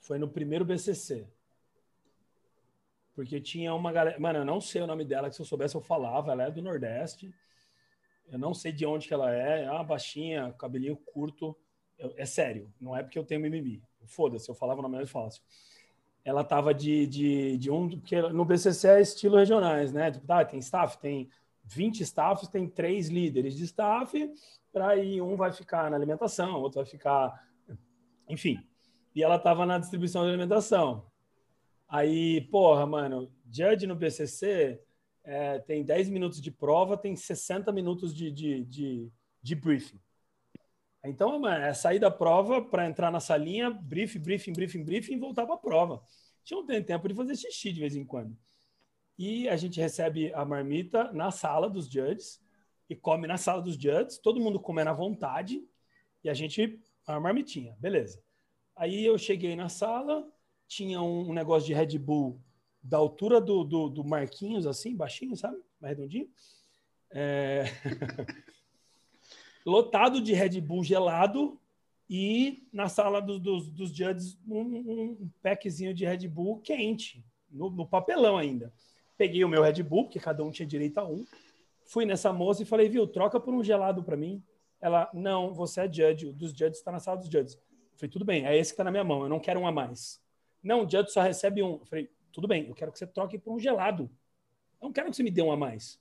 foi 0.00 0.18
no 0.18 0.26
primeiro 0.26 0.64
BCC. 0.64 1.28
Porque 3.16 3.40
tinha 3.40 3.74
uma 3.74 3.90
galera. 3.90 4.20
Mano, 4.20 4.40
eu 4.40 4.44
não 4.44 4.60
sei 4.60 4.82
o 4.82 4.86
nome 4.86 5.02
dela, 5.02 5.30
que 5.30 5.34
se 5.34 5.40
eu 5.40 5.46
soubesse 5.46 5.74
eu 5.74 5.80
falava. 5.80 6.32
Ela 6.32 6.44
é 6.44 6.50
do 6.50 6.60
Nordeste. 6.60 7.34
Eu 8.28 8.38
não 8.38 8.52
sei 8.52 8.72
de 8.72 8.84
onde 8.84 9.08
que 9.08 9.14
ela 9.14 9.34
é. 9.34 9.64
É 9.64 9.70
uma 9.70 9.82
baixinha, 9.82 10.54
cabelinho 10.58 10.96
curto. 10.96 11.56
Eu, 11.98 12.12
é 12.18 12.26
sério, 12.26 12.70
não 12.78 12.94
é 12.94 13.02
porque 13.02 13.18
eu 13.18 13.24
tenho 13.24 13.40
mimimi. 13.40 13.82
Foda-se, 14.04 14.48
eu 14.50 14.54
falava 14.54 14.80
o 14.80 14.82
nome 14.82 14.96
mais 14.96 15.10
fácil. 15.10 15.42
Ela 16.22 16.44
tava 16.44 16.74
de, 16.74 17.06
de, 17.06 17.56
de 17.56 17.70
um. 17.70 17.88
Porque 17.88 18.20
no 18.20 18.44
BCC 18.44 18.86
é 18.88 19.00
estilo 19.00 19.38
regionais, 19.38 19.94
né? 19.94 20.10
Tipo, 20.10 20.26
tá, 20.26 20.44
tem 20.44 20.58
staff, 20.58 20.98
tem 20.98 21.30
20 21.64 22.02
staffs, 22.02 22.48
tem 22.48 22.68
três 22.68 23.08
líderes 23.08 23.56
de 23.56 23.64
staff. 23.64 24.30
Para 24.70 24.88
aí 24.88 25.22
um 25.22 25.36
vai 25.36 25.52
ficar 25.52 25.90
na 25.90 25.96
alimentação, 25.96 26.60
outro 26.60 26.82
vai 26.82 26.90
ficar. 26.90 27.42
Enfim. 28.28 28.62
E 29.14 29.22
ela 29.22 29.38
tava 29.38 29.64
na 29.64 29.78
distribuição 29.78 30.24
de 30.24 30.28
alimentação. 30.28 31.06
Aí, 31.88 32.40
porra, 32.50 32.86
mano, 32.86 33.32
Judge 33.50 33.86
no 33.86 33.94
BCC 33.94 34.80
é, 35.22 35.58
tem 35.60 35.84
10 35.84 36.08
minutos 36.08 36.40
de 36.40 36.50
prova, 36.50 36.96
tem 36.96 37.14
60 37.14 37.70
minutos 37.72 38.14
de, 38.14 38.30
de, 38.30 38.64
de, 38.64 39.12
de 39.42 39.54
briefing. 39.54 40.00
Então, 41.04 41.38
mano, 41.38 41.64
é 41.64 41.72
sair 41.72 42.00
da 42.00 42.10
prova 42.10 42.60
para 42.60 42.86
entrar 42.86 43.12
na 43.12 43.20
salinha, 43.20 43.70
briefing, 43.70 44.18
briefing, 44.18 44.52
briefing, 44.52 44.84
briefing 44.84 45.14
e 45.14 45.18
voltar 45.18 45.46
para 45.46 45.54
a 45.54 45.58
prova. 45.58 46.02
Tinha 46.42 46.58
um 46.58 46.66
tempo 46.66 47.08
de 47.08 47.14
fazer 47.14 47.36
xixi 47.36 47.72
de 47.72 47.80
vez 47.80 47.94
em 47.94 48.04
quando. 48.04 48.36
E 49.18 49.48
a 49.48 49.56
gente 49.56 49.80
recebe 49.80 50.32
a 50.34 50.44
marmita 50.44 51.12
na 51.12 51.30
sala 51.30 51.70
dos 51.70 51.88
judges 51.88 52.40
e 52.88 52.94
come 52.94 53.26
na 53.26 53.36
sala 53.36 53.62
dos 53.62 53.74
judges, 53.74 54.18
todo 54.18 54.40
mundo 54.40 54.60
comendo 54.60 54.90
à 54.90 54.92
vontade 54.92 55.60
e 56.22 56.28
a 56.28 56.34
gente 56.34 56.80
a 57.06 57.20
marmitinha, 57.20 57.76
beleza. 57.78 58.20
Aí 58.74 59.04
eu 59.04 59.16
cheguei 59.16 59.54
na 59.54 59.68
sala, 59.68 60.28
tinha 60.66 61.00
um, 61.00 61.32
negócio 61.32 61.66
de 61.66 61.74
Red 61.74 61.98
Bull 61.98 62.40
da 62.82 62.96
altura 62.96 63.40
do, 63.40 63.64
do, 63.64 63.88
do, 63.88 64.04
Marquinhos, 64.04 64.66
assim, 64.66 64.94
baixinho, 64.94 65.36
sabe? 65.36 65.58
Mais 65.80 65.96
redondinho. 65.96 66.28
É... 67.10 67.64
Lotado 69.64 70.20
de 70.20 70.32
Red 70.32 70.60
Bull 70.60 70.84
gelado 70.84 71.60
e 72.08 72.68
na 72.72 72.88
sala 72.88 73.20
do, 73.20 73.38
dos, 73.38 73.68
dos 73.68 73.90
judges 73.90 74.38
um, 74.46 74.60
um, 74.60 75.30
packzinho 75.42 75.92
de 75.92 76.04
Red 76.04 76.28
Bull 76.28 76.60
quente, 76.60 77.24
no, 77.50 77.68
no, 77.70 77.86
papelão 77.86 78.36
ainda. 78.36 78.72
Peguei 79.18 79.44
o 79.44 79.48
meu 79.48 79.62
Red 79.62 79.82
Bull, 79.82 80.04
porque 80.04 80.20
cada 80.20 80.44
um 80.44 80.50
tinha 80.50 80.66
direito 80.66 80.98
a 80.98 81.04
um. 81.04 81.24
Fui 81.84 82.04
nessa 82.04 82.32
moça 82.32 82.62
e 82.62 82.66
falei, 82.66 82.88
viu, 82.88 83.06
troca 83.06 83.40
por 83.40 83.52
um 83.52 83.64
gelado 83.64 84.04
para 84.04 84.16
mim. 84.16 84.42
Ela, 84.80 85.10
não, 85.12 85.52
você 85.52 85.80
é 85.80 85.92
judge, 85.92 86.32
dos 86.32 86.50
judges 86.50 86.78
está 86.78 86.92
na 86.92 87.00
sala 87.00 87.16
dos 87.16 87.28
judges. 87.28 87.54
Eu 87.54 87.98
falei, 87.98 88.10
tudo 88.10 88.24
bem, 88.24 88.46
é 88.46 88.56
esse 88.56 88.70
que 88.70 88.74
está 88.74 88.84
na 88.84 88.90
minha 88.90 89.04
mão, 89.04 89.22
eu 89.22 89.28
não 89.28 89.40
quero 89.40 89.58
um 89.58 89.66
a 89.66 89.72
mais. 89.72 90.20
Não, 90.66 90.84
o 90.84 90.90
Judge 90.90 91.12
só 91.12 91.22
recebe 91.22 91.62
um. 91.62 91.74
Eu 91.74 91.86
falei, 91.86 92.10
tudo 92.32 92.48
bem, 92.48 92.66
eu 92.68 92.74
quero 92.74 92.90
que 92.90 92.98
você 92.98 93.06
troque 93.06 93.38
por 93.38 93.54
um 93.54 93.58
gelado. 93.58 94.10
Eu 94.80 94.86
não 94.86 94.92
quero 94.92 95.08
que 95.08 95.16
você 95.16 95.22
me 95.22 95.30
dê 95.30 95.40
um 95.40 95.52
a 95.52 95.56
mais. 95.56 96.00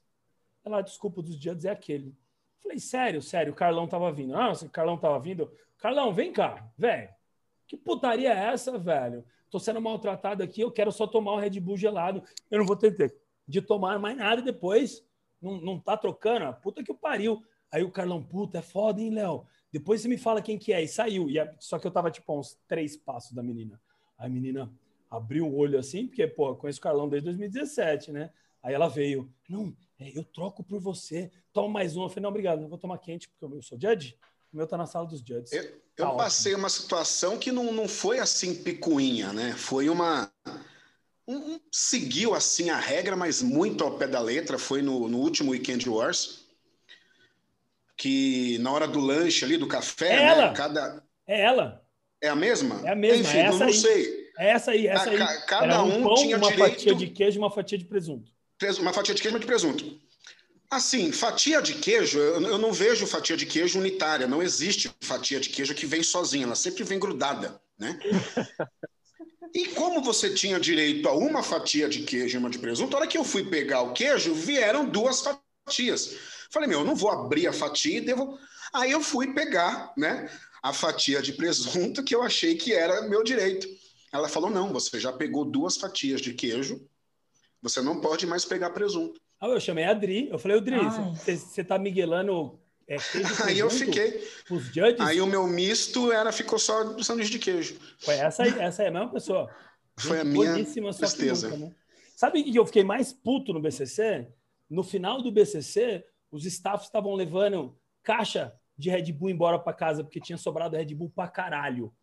Ela, 0.64 0.82
desculpa, 0.82 1.22
dos 1.22 1.36
Judges 1.36 1.66
é 1.66 1.70
aquele. 1.70 2.10
Eu 2.10 2.64
falei, 2.64 2.80
sério, 2.80 3.22
sério, 3.22 3.54
o 3.54 3.56
Carlão 3.56 3.88
tava 3.88 4.12
vindo. 4.12 4.36
Ah, 4.36 4.52
o 4.52 4.70
Carlão 4.70 4.98
tava 4.98 5.20
vindo. 5.20 5.52
Carlão, 5.78 6.12
vem 6.12 6.34
cá, 6.34 6.68
velho. 6.78 7.10
Que 7.68 7.78
putaria 7.78 8.34
é 8.34 8.54
essa, 8.54 8.78
velho? 8.78 9.24
Tô 9.52 9.60
sendo 9.60 9.80
maltratado 9.80 10.44
aqui, 10.44 10.62
eu 10.62 10.72
quero 10.72 10.92
só 10.92 11.06
tomar 11.06 11.34
um 11.34 11.40
Red 11.40 11.60
Bull 11.60 11.78
gelado. 11.78 12.24
Eu 12.50 12.60
não 12.60 12.66
vou 12.66 12.76
ter 12.76 13.16
de 13.48 13.62
tomar 13.62 14.00
mais 14.00 14.18
nada 14.18 14.42
depois. 14.42 15.06
Não, 15.40 15.62
não 15.62 15.80
tá 15.80 15.96
trocando? 15.96 16.52
Puta 16.62 16.84
que 16.84 16.92
o 16.92 16.96
pariu. 16.96 17.44
Aí 17.72 17.84
o 17.84 17.92
Carlão, 17.92 18.24
puta, 18.24 18.58
é 18.58 18.62
foda, 18.62 19.00
hein, 19.00 19.12
Léo? 19.12 19.46
Depois 19.72 20.02
você 20.02 20.08
me 20.08 20.18
fala 20.18 20.42
quem 20.42 20.58
que 20.58 20.74
é. 20.74 20.82
E 20.82 20.88
saiu. 20.88 21.30
E 21.30 21.40
a... 21.40 21.54
Só 21.60 21.78
que 21.78 21.86
eu 21.86 21.92
tava, 21.92 22.10
tipo, 22.10 22.38
uns 22.38 22.58
três 22.68 22.98
passos 22.98 23.34
da 23.34 23.44
menina. 23.44 23.80
A 24.18 24.30
menina 24.30 24.72
abriu 25.10 25.48
o 25.48 25.56
olho 25.56 25.80
assim, 25.80 26.08
porque, 26.08 26.26
pô, 26.28 26.50
eu 26.50 26.56
conheço 26.56 26.80
o 26.80 26.82
Carlão 26.82 27.08
desde 27.08 27.26
2017, 27.26 28.12
né? 28.12 28.32
Aí 28.62 28.74
ela 28.74 28.88
veio, 28.88 29.32
não, 29.48 29.76
é, 30.00 30.18
eu 30.18 30.24
troco 30.24 30.64
por 30.64 30.80
você, 30.80 31.32
toma 31.54 31.70
mais 31.70 31.96
um. 31.96 32.04
Eu 32.04 32.10
falei, 32.10 32.24
não, 32.24 32.30
obrigado, 32.30 32.62
não 32.62 32.68
vou 32.68 32.78
tomar 32.78 32.98
quente, 32.98 33.30
porque 33.30 33.46
eu 33.56 33.62
sou 33.62 33.80
judge. 33.80 34.18
O 34.52 34.58
meu 34.58 34.66
tá 34.66 34.78
na 34.78 34.86
sala 34.86 35.06
dos 35.06 35.20
judges. 35.20 35.52
Eu, 35.52 35.64
eu 35.98 36.06
tá 36.06 36.12
passei 36.14 36.54
ótimo. 36.54 36.64
uma 36.64 36.70
situação 36.70 37.38
que 37.38 37.52
não, 37.52 37.72
não 37.72 37.88
foi 37.88 38.20
assim 38.20 38.64
picuinha, 38.64 39.34
né? 39.34 39.54
Foi 39.54 39.90
uma. 39.90 40.32
Um, 41.28 41.60
seguiu 41.72 42.34
assim 42.34 42.70
a 42.70 42.78
regra, 42.78 43.16
mas 43.16 43.42
muito 43.42 43.84
ao 43.84 43.98
pé 43.98 44.08
da 44.08 44.20
letra. 44.20 44.58
Foi 44.58 44.82
no, 44.82 45.08
no 45.08 45.20
último 45.20 45.52
Weekend 45.52 45.90
Wars. 45.90 46.46
Que 47.98 48.58
na 48.60 48.72
hora 48.72 48.88
do 48.88 49.00
lanche 49.00 49.46
ali, 49.46 49.58
do 49.58 49.68
café, 49.68 50.14
é 50.14 50.16
né? 50.16 50.26
Ela. 50.26 50.54
Cada... 50.54 51.04
É 51.28 51.42
ela. 51.42 51.85
É 52.26 52.30
a 52.30 52.36
mesma? 52.36 52.82
É 52.84 52.92
a 52.92 52.96
mesma. 52.96 53.22
Enfim, 53.22 53.38
é 53.38 53.42
essa 53.42 53.60
não 53.60 53.68
aí. 53.68 53.74
sei. 53.74 54.26
É 54.38 54.50
essa 54.50 54.72
aí, 54.72 54.88
essa 54.88 55.10
aí. 55.10 55.22
A, 55.22 55.42
cada 55.42 55.84
um, 55.84 56.00
um 56.00 56.04
pão, 56.04 56.16
tinha 56.16 56.38
uma 56.38 56.50
direito... 56.50 56.72
fatia 56.72 56.96
de 56.96 57.08
queijo 57.08 57.38
e 57.38 57.40
uma 57.40 57.52
fatia 57.52 57.78
de 57.78 57.86
presunto. 57.86 58.32
Uma 58.80 58.94
fatia 58.94 59.14
de 59.14 59.22
queijo 59.22 59.38
e 59.38 59.40
de 59.40 59.46
presunto. 59.46 60.00
Assim, 60.70 61.12
fatia 61.12 61.62
de 61.62 61.76
queijo, 61.76 62.20
eu 62.20 62.58
não 62.58 62.74
vejo 62.74 63.06
fatia 63.06 63.38
de 63.38 63.46
queijo 63.46 63.80
unitária. 63.80 64.28
Não 64.28 64.42
existe 64.42 64.92
fatia 65.02 65.40
de 65.40 65.50
queijo 65.50 65.76
que 65.76 65.86
vem 65.86 66.02
sozinha. 66.02 66.46
Ela 66.46 66.56
sempre 66.56 66.84
vem 66.84 67.00
grudada, 67.00 67.62
né? 67.78 67.98
E 69.54 69.68
como 69.68 70.02
você 70.02 70.34
tinha 70.34 70.60
direito 70.60 71.08
a 71.08 71.14
uma 71.14 71.42
fatia 71.42 71.88
de 71.88 72.04
queijo 72.04 72.36
e 72.36 72.38
uma 72.38 72.50
de 72.50 72.60
presunto, 72.60 72.92
na 72.92 72.98
hora 72.98 73.08
que 73.08 73.18
eu 73.18 73.24
fui 73.24 73.42
pegar 73.42 73.84
o 73.84 73.94
queijo, 73.94 74.34
vieram 74.34 74.84
duas 74.84 75.22
fatias. 75.22 76.14
Falei, 76.52 76.68
meu, 76.68 76.80
eu 76.80 76.86
não 76.86 76.94
vou 76.94 77.10
abrir 77.10 77.48
a 77.48 77.54
fatia 77.54 78.00
e 78.00 78.02
devo. 78.02 78.38
Aí 78.76 78.92
eu 78.92 79.02
fui 79.02 79.34
pegar, 79.34 79.94
né? 79.98 80.30
a 80.66 80.74
fatia 80.74 81.22
de 81.22 81.32
presunto 81.32 82.04
que 82.04 82.16
eu 82.16 82.24
achei 82.24 82.56
que 82.56 82.74
era 82.74 83.08
meu 83.08 83.24
direito. 83.24 83.68
Ela 84.12 84.28
falou: 84.28 84.50
não, 84.50 84.74
você 84.74 85.00
já 85.00 85.14
pegou 85.14 85.46
duas 85.46 85.78
fatias 85.78 86.20
de 86.20 86.34
queijo, 86.34 86.90
você 87.62 87.84
não 87.84 88.02
pode 88.02 88.26
mais 88.26 88.46
pegar 88.46 88.72
presunto. 88.72 89.22
Ah, 89.40 89.48
eu 89.48 89.60
chamei 89.60 89.84
a 89.84 89.92
Adri. 89.92 90.28
Eu 90.32 90.40
falei, 90.40 90.58
Adri, 90.58 90.78
você 91.24 91.64
tá 91.64 91.78
miguelando 91.78 92.60
é, 92.88 92.98
aí 93.46 93.60
eu 93.60 93.70
fiquei. 93.70 94.28
Os 94.50 94.66
judges? 94.66 95.02
Aí 95.02 95.22
o 95.22 95.28
meu 95.28 95.46
misto 95.46 96.12
era, 96.12 96.32
ficou 96.32 96.58
só 96.58 96.84
do 96.84 97.04
sanduíche 97.04 97.32
de 97.32 97.40
queijo. 97.40 97.78
Foi 98.00 98.16
essa 98.16 98.42
aí, 98.42 98.60
essa 98.60 98.82
é 98.82 98.88
a 98.88 98.92
mesma 98.92 99.12
pessoa. 99.12 99.48
Foi 99.98 100.20
a 100.20 100.24
minha 100.24 100.54
tristeza. 100.94 101.50
Nunca, 101.50 101.66
né? 101.66 101.76
Sabe 102.16 102.44
que 102.44 102.56
eu 102.56 102.66
fiquei 102.66 102.84
mais 102.84 103.14
puto 103.14 103.54
no 103.54 103.62
BCC? 103.62 104.28
No 104.68 104.84
final 104.84 105.22
do 105.22 105.32
BCC, 105.32 106.04
os 106.32 106.44
staffs 106.46 106.88
estavam 106.88 107.14
levando 107.14 107.78
caixa 108.02 108.52
de 108.78 108.90
Red 108.90 109.12
Bull 109.14 109.30
embora 109.30 109.60
para 109.60 109.74
casa 109.74 110.04
porque 110.04 110.20
tinha 110.20 110.38
sobrado 110.38 110.76
Red 110.76 110.94
Bull 110.94 111.10
para 111.10 111.30
caralho. 111.30 111.94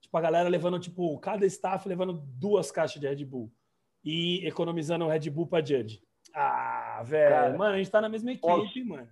Tipo, 0.00 0.16
a 0.16 0.20
galera 0.20 0.48
levando, 0.48 0.78
tipo, 0.78 1.18
cada 1.18 1.46
staff 1.46 1.88
levando 1.88 2.12
duas 2.12 2.70
caixas 2.70 3.00
de 3.00 3.08
Red 3.08 3.24
Bull 3.24 3.50
e 4.04 4.46
economizando 4.46 5.04
o 5.04 5.08
Red 5.08 5.30
Bull 5.30 5.46
para 5.46 5.64
Judge. 5.64 6.02
Ah, 6.34 7.02
velho. 7.04 7.58
Mano, 7.58 7.74
a 7.74 7.78
gente 7.78 7.90
tá 7.90 8.00
na 8.00 8.08
mesma 8.08 8.32
equipe, 8.32 8.46
posso, 8.46 8.84
mano. 8.84 9.08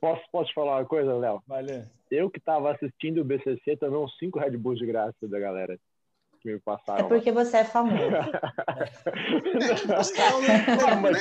Posso, 0.00 0.22
posso 0.30 0.54
falar 0.54 0.76
uma 0.76 0.84
coisa, 0.84 1.16
Léo? 1.16 1.42
Vale. 1.46 1.86
Eu 2.10 2.30
que 2.30 2.40
tava 2.40 2.72
assistindo 2.72 3.20
o 3.20 3.24
BCC 3.24 3.76
também 3.76 3.98
uns 3.98 4.16
cinco 4.18 4.38
Red 4.38 4.56
Bulls 4.56 4.78
de 4.78 4.86
graça 4.86 5.28
da 5.28 5.38
galera 5.38 5.78
que 6.40 6.52
me 6.52 6.58
passaram. 6.60 7.04
É 7.04 7.08
porque 7.08 7.32
você 7.32 7.58
é 7.58 7.64
famoso. 7.64 8.10
né? 8.10 8.30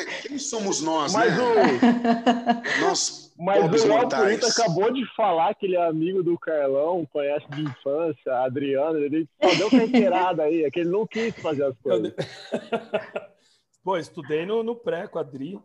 Quem 0.27 0.37
somos 0.37 0.81
nós, 0.81 1.13
Mas 1.13 1.35
né? 1.35 1.43
O... 1.43 2.81
Nós, 2.81 3.33
Mas 3.37 3.83
o 3.83 3.87
Léo 3.87 4.09
Purita 4.09 4.47
acabou 4.47 4.91
de 4.91 5.05
falar 5.15 5.53
que 5.55 5.65
ele 5.65 5.75
é 5.75 5.85
amigo 5.87 6.23
do 6.23 6.37
Carlão, 6.37 7.07
conhece 7.11 7.47
de 7.49 7.63
infância, 7.63 8.33
Adriano, 8.43 8.97
ele 8.99 9.27
só 9.41 9.55
deu 9.55 9.69
carteirada 9.69 10.43
aí, 10.43 10.63
é 10.63 10.71
que 10.71 10.79
ele 10.81 10.89
não 10.89 11.05
quis 11.05 11.35
fazer 11.35 11.63
as 11.65 11.77
coisas. 11.79 12.13
Pô, 13.83 13.97
estudei 13.97 14.45
no, 14.45 14.63
no 14.63 14.75
pré 14.75 15.07
com 15.07 15.17
a 15.17 15.21
Adri. 15.21 15.59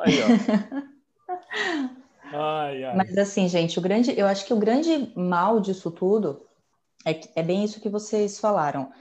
Aí, 0.00 0.14
ó. 0.22 0.26
Ai, 2.32 2.84
ai. 2.84 2.96
Mas 2.96 3.16
assim, 3.16 3.48
gente, 3.48 3.78
o 3.78 3.82
grande, 3.82 4.18
eu 4.18 4.26
acho 4.26 4.44
que 4.44 4.52
o 4.52 4.58
grande 4.58 5.12
mal 5.16 5.60
disso 5.60 5.90
tudo 5.90 6.45
é, 7.06 7.40
é 7.40 7.42
bem 7.42 7.64
isso 7.64 7.80
que 7.80 7.88
vocês 7.88 8.40
falaram. 8.40 8.92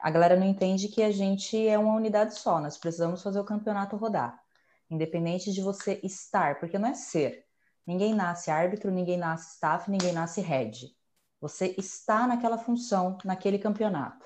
A 0.00 0.10
galera 0.10 0.34
não 0.34 0.46
entende 0.46 0.88
que 0.88 1.02
a 1.02 1.10
gente 1.10 1.68
é 1.68 1.78
uma 1.78 1.94
unidade 1.94 2.34
só, 2.34 2.58
nós 2.58 2.78
precisamos 2.78 3.22
fazer 3.22 3.38
o 3.38 3.44
campeonato 3.44 3.96
rodar. 3.96 4.42
Independente 4.88 5.52
de 5.52 5.60
você 5.60 6.00
estar, 6.02 6.58
porque 6.58 6.78
não 6.78 6.88
é 6.88 6.94
ser. 6.94 7.44
Ninguém 7.86 8.14
nasce 8.14 8.50
árbitro, 8.50 8.90
ninguém 8.90 9.18
nasce 9.18 9.54
staff, 9.54 9.90
ninguém 9.90 10.12
nasce 10.12 10.40
head. 10.40 10.96
Você 11.40 11.74
está 11.78 12.26
naquela 12.26 12.56
função, 12.56 13.18
naquele 13.24 13.58
campeonato. 13.58 14.24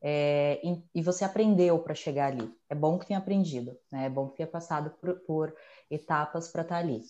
É, 0.00 0.60
e, 0.64 0.82
e, 0.94 1.02
você 1.02 1.24
aprendeu 1.24 1.78
para 1.80 1.94
chegar 1.94 2.32
ali. 2.32 2.50
É 2.68 2.74
bom 2.74 2.98
que 2.98 3.06
tenha 3.06 3.18
aprendido, 3.18 3.76
né? 3.90 4.06
é 4.06 4.10
bom 4.10 4.28
que 4.28 4.36
tenha 4.36 4.46
passado 4.46 4.90
por, 5.00 5.18
por 5.20 5.56
etapas 5.90 6.48
para 6.48 6.62
estar 6.62 6.76
tá 6.76 6.80
ali. 6.80 7.02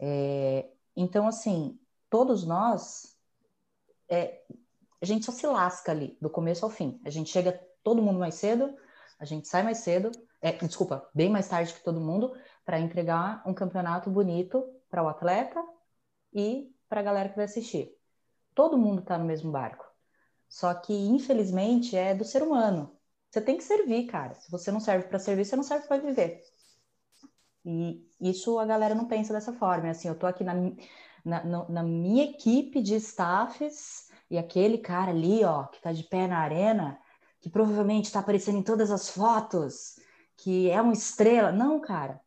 É, 0.00 0.68
então, 0.96 1.28
assim, 1.28 1.78
todos 2.10 2.44
nós 2.44 3.16
é, 4.08 4.42
a 5.04 5.06
gente 5.06 5.26
só 5.26 5.32
se 5.32 5.46
lasca 5.46 5.92
ali, 5.92 6.16
do 6.18 6.30
começo 6.30 6.64
ao 6.64 6.70
fim. 6.70 6.98
A 7.04 7.10
gente 7.10 7.28
chega 7.28 7.52
todo 7.82 8.00
mundo 8.00 8.18
mais 8.18 8.36
cedo, 8.36 8.74
a 9.18 9.24
gente 9.26 9.46
sai 9.46 9.62
mais 9.62 9.78
cedo, 9.78 10.10
é, 10.40 10.52
desculpa, 10.52 11.06
bem 11.14 11.28
mais 11.28 11.46
tarde 11.46 11.74
que 11.74 11.84
todo 11.84 12.00
mundo, 12.00 12.34
para 12.64 12.80
entregar 12.80 13.42
um 13.46 13.52
campeonato 13.52 14.08
bonito 14.08 14.64
para 14.88 15.02
o 15.02 15.08
atleta 15.08 15.62
e 16.32 16.74
para 16.88 17.00
a 17.00 17.02
galera 17.04 17.28
que 17.28 17.36
vai 17.36 17.44
assistir. 17.44 17.94
Todo 18.54 18.78
mundo 18.78 19.00
está 19.00 19.18
no 19.18 19.26
mesmo 19.26 19.52
barco. 19.52 19.84
Só 20.48 20.72
que, 20.72 20.94
infelizmente, 20.94 21.94
é 21.94 22.14
do 22.14 22.24
ser 22.24 22.42
humano. 22.42 22.96
Você 23.28 23.42
tem 23.42 23.58
que 23.58 23.64
servir, 23.64 24.06
cara. 24.06 24.34
Se 24.36 24.50
você 24.50 24.72
não 24.72 24.80
serve 24.80 25.06
para 25.06 25.18
servir, 25.18 25.44
você 25.44 25.56
não 25.56 25.64
serve 25.64 25.86
para 25.86 26.00
viver. 26.00 26.42
E 27.62 28.08
isso 28.18 28.58
a 28.58 28.64
galera 28.64 28.94
não 28.94 29.06
pensa 29.06 29.34
dessa 29.34 29.52
forma. 29.52 29.88
É 29.88 29.90
assim, 29.90 30.08
eu 30.08 30.18
tô 30.18 30.26
aqui 30.26 30.44
na, 30.44 30.54
na, 31.22 31.68
na 31.68 31.82
minha 31.82 32.24
equipe 32.24 32.80
de 32.80 32.94
staffs 32.94 34.03
e 34.30 34.38
aquele 34.38 34.78
cara 34.78 35.10
ali, 35.10 35.44
ó, 35.44 35.64
que 35.64 35.80
tá 35.80 35.92
de 35.92 36.04
pé 36.04 36.26
na 36.26 36.38
arena, 36.38 36.98
que 37.40 37.50
provavelmente 37.50 38.06
está 38.06 38.20
aparecendo 38.20 38.58
em 38.58 38.62
todas 38.62 38.90
as 38.90 39.10
fotos, 39.10 39.98
que 40.36 40.70
é 40.70 40.80
uma 40.80 40.92
estrela. 40.92 41.52
Não, 41.52 41.80
cara. 41.80 42.20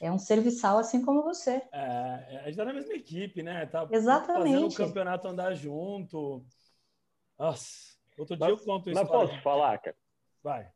É 0.00 0.10
um 0.10 0.18
serviçal 0.18 0.78
assim 0.78 1.04
como 1.04 1.22
você. 1.22 1.62
É, 1.72 2.40
a 2.42 2.46
gente 2.46 2.56
tá 2.56 2.64
na 2.64 2.72
mesma 2.72 2.94
equipe, 2.94 3.42
né? 3.42 3.66
Tá 3.66 3.86
Exatamente. 3.90 4.54
fazendo 4.54 4.72
o 4.72 4.74
campeonato 4.74 5.28
andar 5.28 5.54
junto. 5.54 6.42
Nossa, 7.38 7.68
outro 8.16 8.34
dia 8.34 8.48
eu 8.48 8.58
conto 8.58 8.88
isso. 8.90 8.98
Mas 8.98 9.08
posso 9.08 9.42
falar, 9.42 9.78
cara? 9.78 9.96
Vai. 10.42 10.70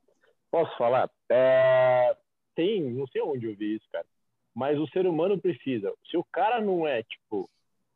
Posso 0.50 0.76
falar? 0.76 1.11
É... 1.30 2.14
Tem, 2.54 2.83
não 2.83 3.07
sei 3.07 3.22
onde 3.22 3.46
eu 3.46 3.57
vi 3.57 3.76
isso, 3.76 3.87
cara. 3.90 4.07
Mas 4.54 4.78
o 4.78 4.87
ser 4.88 5.07
humano 5.07 5.40
precisa. 5.40 5.92
Se 6.09 6.16
o 6.16 6.24
cara 6.24 6.61
não 6.61 6.87
é, 6.87 7.02
tipo, 7.02 7.50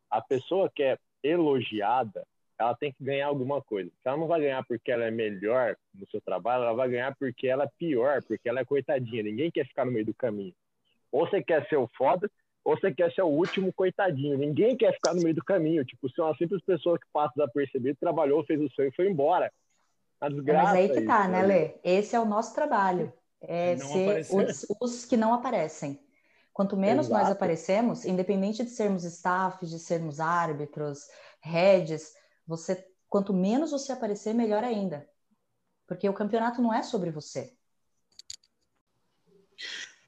a 0.09 0.21
pessoa 0.21 0.69
que 0.69 0.83
é 0.83 0.97
elogiada, 1.23 2.27
ela 2.59 2.75
tem 2.75 2.91
que 2.91 3.01
ganhar 3.01 3.27
alguma 3.27 3.61
coisa. 3.61 3.89
Se 3.89 4.07
ela 4.07 4.17
não 4.17 4.27
vai 4.27 4.41
ganhar 4.41 4.63
porque 4.65 4.91
ela 4.91 5.05
é 5.05 5.11
melhor 5.11 5.77
no 5.93 6.05
seu 6.09 6.19
trabalho, 6.19 6.63
ela 6.63 6.73
vai 6.73 6.89
ganhar 6.89 7.15
porque 7.15 7.47
ela 7.47 7.63
é 7.63 7.69
pior, 7.79 8.21
porque 8.23 8.49
ela 8.49 8.59
é 8.59 8.65
coitadinha. 8.65 9.23
Ninguém 9.23 9.49
quer 9.49 9.65
ficar 9.65 9.85
no 9.85 9.91
meio 9.91 10.05
do 10.05 10.13
caminho. 10.13 10.53
Ou 11.09 11.25
você 11.25 11.41
quer 11.41 11.67
ser 11.69 11.77
o 11.77 11.89
foda, 11.97 12.29
ou 12.63 12.77
você 12.77 12.93
quer 12.93 13.13
ser 13.13 13.21
o 13.21 13.27
último 13.27 13.71
coitadinho. 13.71 14.37
Ninguém 14.37 14.75
quer 14.75 14.93
ficar 14.93 15.13
no 15.13 15.21
meio 15.21 15.33
do 15.33 15.43
caminho. 15.43 15.85
Tipo, 15.85 16.09
ser 16.09 16.21
uma 16.21 16.35
simples 16.35 16.61
pessoa 16.61 16.99
que 16.99 17.05
passa 17.13 17.33
desapercebido, 17.37 17.97
trabalhou, 17.97 18.45
fez 18.45 18.59
o 18.59 18.69
sonho 18.71 18.89
e 18.89 18.95
foi 18.95 19.09
embora. 19.09 19.49
A 20.19 20.27
desgraça. 20.27 20.73
Mas 20.73 20.75
aí 20.75 20.89
que 20.89 21.01
tá, 21.07 21.21
isso, 21.21 21.31
né, 21.31 21.43
Lê? 21.43 21.75
Esse 21.81 22.15
é 22.15 22.19
o 22.19 22.25
nosso 22.25 22.53
trabalho. 22.53 23.13
É 23.41 23.77
ser 23.77 24.35
os, 24.35 24.65
os, 24.81 25.05
que 25.05 25.15
não 25.15 25.33
aparecem. 25.33 25.97
Quanto 26.51 26.75
menos 26.75 27.07
Exato. 27.07 27.23
nós 27.23 27.31
aparecemos, 27.31 28.03
independente 28.03 28.65
de 28.65 28.69
sermos 28.69 29.05
staff, 29.05 29.65
de 29.65 29.79
sermos 29.79 30.19
árbitros, 30.19 31.07
heads, 31.41 32.13
você, 32.49 32.83
quanto 33.07 33.31
menos 33.31 33.69
você 33.69 33.91
aparecer, 33.91 34.33
melhor 34.33 34.63
ainda. 34.63 35.07
Porque 35.87 36.09
o 36.09 36.13
campeonato 36.13 36.61
não 36.61 36.73
é 36.73 36.81
sobre 36.81 37.11
você. 37.11 37.55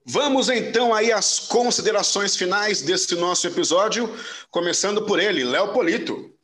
Vamos 0.03 0.49
então 0.49 0.91
aí 0.91 1.11
às 1.11 1.39
considerações 1.39 2.35
finais 2.35 2.81
desse 2.81 3.15
nosso 3.15 3.45
episódio, 3.45 4.09
começando 4.49 5.05
por 5.05 5.19
ele, 5.19 5.43
Léo 5.43 5.71
Polito. 5.71 6.35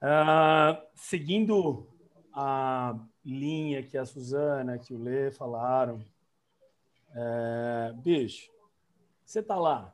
Uh, 0.00 0.80
seguindo 0.94 1.88
a 2.32 2.94
linha 3.24 3.82
que 3.82 3.98
a 3.98 4.06
Suzana, 4.06 4.78
que 4.78 4.94
o 4.94 5.02
Lê 5.02 5.32
falaram, 5.32 6.04
é, 7.16 7.92
bicho, 7.96 8.48
você 9.24 9.42
tá 9.42 9.56
lá, 9.56 9.92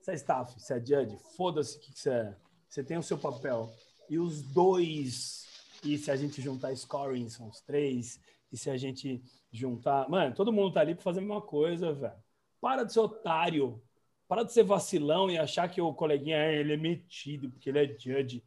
você 0.00 0.12
é 0.12 0.14
staff, 0.14 0.60
você 0.60 0.74
é 0.74 0.78
judge, 0.78 1.18
foda-se 1.36 1.78
o 1.78 1.80
que 1.80 1.98
você 1.98 2.10
é, 2.10 2.36
você 2.68 2.84
tem 2.84 2.98
o 2.98 3.02
seu 3.02 3.18
papel 3.18 3.68
e 4.10 4.18
os 4.18 4.42
dois, 4.42 5.46
e 5.84 5.96
se 5.96 6.10
a 6.10 6.16
gente 6.16 6.42
juntar 6.42 6.74
scoring, 6.76 7.28
são 7.28 7.48
os 7.48 7.60
três, 7.60 8.20
e 8.52 8.56
se 8.56 8.68
a 8.68 8.76
gente 8.76 9.22
juntar. 9.52 10.08
Mano, 10.10 10.34
todo 10.34 10.52
mundo 10.52 10.74
tá 10.74 10.80
ali 10.80 10.96
para 10.96 11.04
fazer 11.04 11.20
a 11.20 11.22
mesma 11.22 11.40
coisa, 11.40 11.92
velho. 11.92 12.12
Para 12.60 12.82
de 12.82 12.92
ser 12.92 12.98
otário. 12.98 13.80
Para 14.26 14.42
de 14.42 14.52
ser 14.52 14.64
vacilão 14.64 15.30
e 15.30 15.38
achar 15.38 15.68
que 15.68 15.80
o 15.80 15.94
coleguinha 15.94 16.36
é, 16.36 16.56
ele 16.56 16.74
é 16.74 16.76
metido 16.76 17.50
porque 17.50 17.68
ele 17.68 17.78
é 17.78 17.98
judge. 17.98 18.44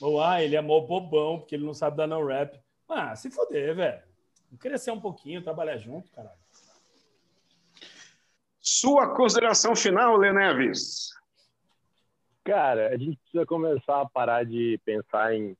Ou, 0.00 0.20
ah, 0.20 0.42
ele 0.42 0.56
é 0.56 0.60
mó 0.60 0.80
bobão 0.80 1.38
porque 1.38 1.54
ele 1.54 1.64
não 1.64 1.74
sabe 1.74 1.96
dar 1.96 2.06
no 2.06 2.24
rap. 2.24 2.60
Ah, 2.88 3.14
se 3.14 3.30
foder, 3.30 3.74
velho. 3.74 4.02
Crescer 4.58 4.90
um 4.90 5.00
pouquinho, 5.00 5.42
trabalhar 5.42 5.76
junto, 5.76 6.10
caralho. 6.10 6.38
Sua 8.60 9.14
consideração 9.14 9.74
final, 9.74 10.16
Lê 10.16 10.32
Neves. 10.32 11.10
Cara, 12.48 12.88
a 12.88 12.96
gente 12.96 13.18
precisa 13.18 13.44
começar 13.44 14.00
a 14.00 14.08
parar 14.08 14.42
de 14.42 14.80
pensar 14.82 15.34
em, 15.34 15.54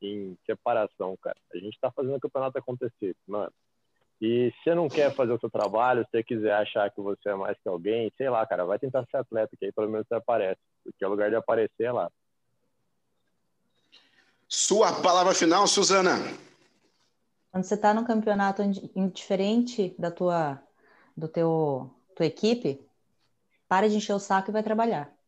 em 0.00 0.34
separação, 0.46 1.14
cara. 1.20 1.36
A 1.52 1.58
gente 1.58 1.74
está 1.74 1.90
fazendo 1.90 2.16
o 2.16 2.20
campeonato 2.20 2.56
acontecer, 2.56 3.14
mano. 3.26 3.52
E 4.22 4.50
se 4.50 4.64
você 4.64 4.74
não 4.74 4.88
quer 4.88 5.14
fazer 5.14 5.32
o 5.34 5.38
seu 5.38 5.50
trabalho, 5.50 6.02
se 6.02 6.10
você 6.10 6.22
quiser 6.22 6.54
achar 6.54 6.90
que 6.90 6.98
você 6.98 7.28
é 7.28 7.34
mais 7.34 7.58
que 7.62 7.68
alguém, 7.68 8.10
sei 8.16 8.30
lá, 8.30 8.46
cara, 8.46 8.64
vai 8.64 8.78
tentar 8.78 9.04
ser 9.10 9.18
atleta, 9.18 9.54
que 9.54 9.66
aí 9.66 9.72
pelo 9.72 9.90
menos 9.90 10.06
você 10.08 10.14
aparece. 10.14 10.58
Porque 10.82 11.04
o 11.04 11.10
lugar 11.10 11.28
de 11.28 11.36
aparecer 11.36 11.84
é 11.84 11.92
lá. 11.92 12.10
Sua 14.48 14.98
palavra 15.02 15.34
final, 15.34 15.66
Suzana. 15.66 16.16
Quando 17.52 17.64
você 17.64 17.74
está 17.74 17.92
num 17.92 18.04
campeonato 18.04 18.62
diferente 19.12 19.94
da 19.98 20.10
tua, 20.10 20.58
do 21.14 21.28
teu, 21.28 21.94
tua 22.16 22.24
equipe, 22.24 22.80
para 23.68 23.90
de 23.90 23.96
encher 23.96 24.14
o 24.14 24.18
saco 24.18 24.50
e 24.50 24.52
vai 24.54 24.62
trabalhar. 24.62 25.19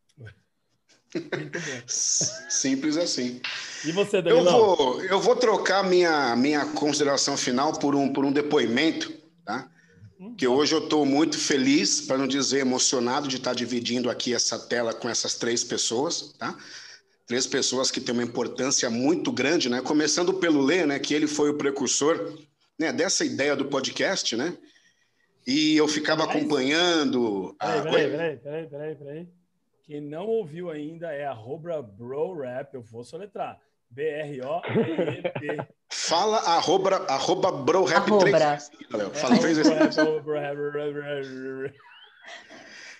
Simples 1.86 2.96
assim. 2.96 3.40
E 3.84 3.92
você, 3.92 4.22
Danilão? 4.22 4.46
Eu 4.46 4.76
vou, 4.76 5.04
eu 5.04 5.20
vou 5.20 5.36
trocar 5.36 5.82
minha, 5.84 6.34
minha 6.36 6.64
consideração 6.66 7.36
final 7.36 7.72
por 7.78 7.94
um, 7.94 8.12
por 8.12 8.24
um 8.24 8.32
depoimento, 8.32 9.12
tá? 9.44 9.68
Hum. 10.18 10.34
Que 10.36 10.46
hoje 10.46 10.74
eu 10.74 10.84
estou 10.84 11.04
muito 11.04 11.38
feliz, 11.38 12.00
para 12.00 12.18
não 12.18 12.26
dizer 12.26 12.60
emocionado, 12.60 13.28
de 13.28 13.36
estar 13.36 13.54
dividindo 13.54 14.08
aqui 14.08 14.34
essa 14.34 14.58
tela 14.58 14.94
com 14.94 15.08
essas 15.08 15.34
três 15.34 15.62
pessoas, 15.64 16.34
tá? 16.38 16.56
Três 17.26 17.46
pessoas 17.46 17.90
que 17.90 18.00
têm 18.00 18.12
uma 18.14 18.22
importância 18.22 18.88
muito 18.90 19.32
grande, 19.32 19.68
né? 19.68 19.80
Começando 19.80 20.34
pelo 20.34 20.60
Lê, 20.62 20.86
né? 20.86 20.98
Que 20.98 21.14
ele 21.14 21.26
foi 21.26 21.50
o 21.50 21.54
precursor 21.58 22.36
né, 22.78 22.92
dessa 22.92 23.24
ideia 23.24 23.54
do 23.56 23.66
podcast, 23.66 24.36
né? 24.36 24.56
E 25.46 25.76
eu 25.76 25.88
ficava 25.88 26.24
acompanhando. 26.24 27.54
a- 27.58 27.80
peraí, 27.82 28.10
peraí, 28.10 28.36
peraí, 28.36 28.66
peraí, 28.68 28.94
peraí. 28.94 29.28
Quem 29.84 30.00
não 30.00 30.26
ouviu 30.26 30.70
ainda 30.70 31.12
é 31.12 31.24
arroba 31.26 31.82
brorap, 31.82 32.72
eu 32.74 32.82
vou 32.82 33.04
soletrar. 33.04 33.58
B-R-O-E-P. 33.90 35.58
Fala 35.90 36.38
arroba, 36.38 36.96
arroba 37.08 37.52
brorap 37.52 38.06
Arroba. 38.08 38.20
três 38.24 38.38
vezes. 38.42 38.70
Léo. 38.90 39.10
Fala 39.14 39.38
três 39.38 39.56
vezes. 39.58 39.96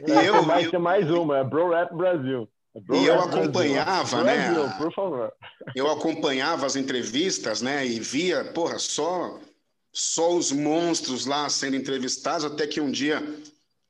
E 0.07 0.27
eu- 0.27 0.43
vai 0.43 0.65
eu- 0.67 0.71
ter 0.71 0.79
mais 0.79 1.11
uma, 1.11 1.39
é 1.39 1.45
Bro 1.45 1.71
Rap 1.71 1.95
Brasil. 1.95 2.49
É 2.75 2.81
Bro 2.81 2.97
E 2.97 3.07
eu 3.07 3.15
Rap 3.15 3.25
Brasil. 3.31 3.43
acompanhava, 3.43 4.25
né, 4.25 4.35
Brasil, 4.37 4.65
a- 4.67 4.71
por 4.71 4.93
favor. 4.93 5.33
Eu 5.75 5.91
acompanhava 5.91 6.67
as 6.67 6.77
entrevistas, 6.77 7.63
né? 7.63 7.87
E 7.87 8.01
via, 8.01 8.45
porra, 8.53 8.79
só, 8.79 9.39
só 9.93 10.35
os 10.35 10.51
monstros 10.53 11.25
lá 11.27 11.49
sendo 11.49 11.77
entrevistados, 11.77 12.45
até 12.45 12.67
que 12.67 12.81
um 12.81 12.91
dia 12.91 13.23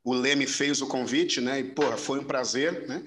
o 0.05 0.13
Leme 0.15 0.47
fez 0.47 0.81
o 0.81 0.87
convite, 0.87 1.41
né? 1.41 1.61
E, 1.61 1.65
porra, 1.65 1.97
foi 1.97 2.19
um 2.19 2.25
prazer, 2.25 2.87
né? 2.89 3.05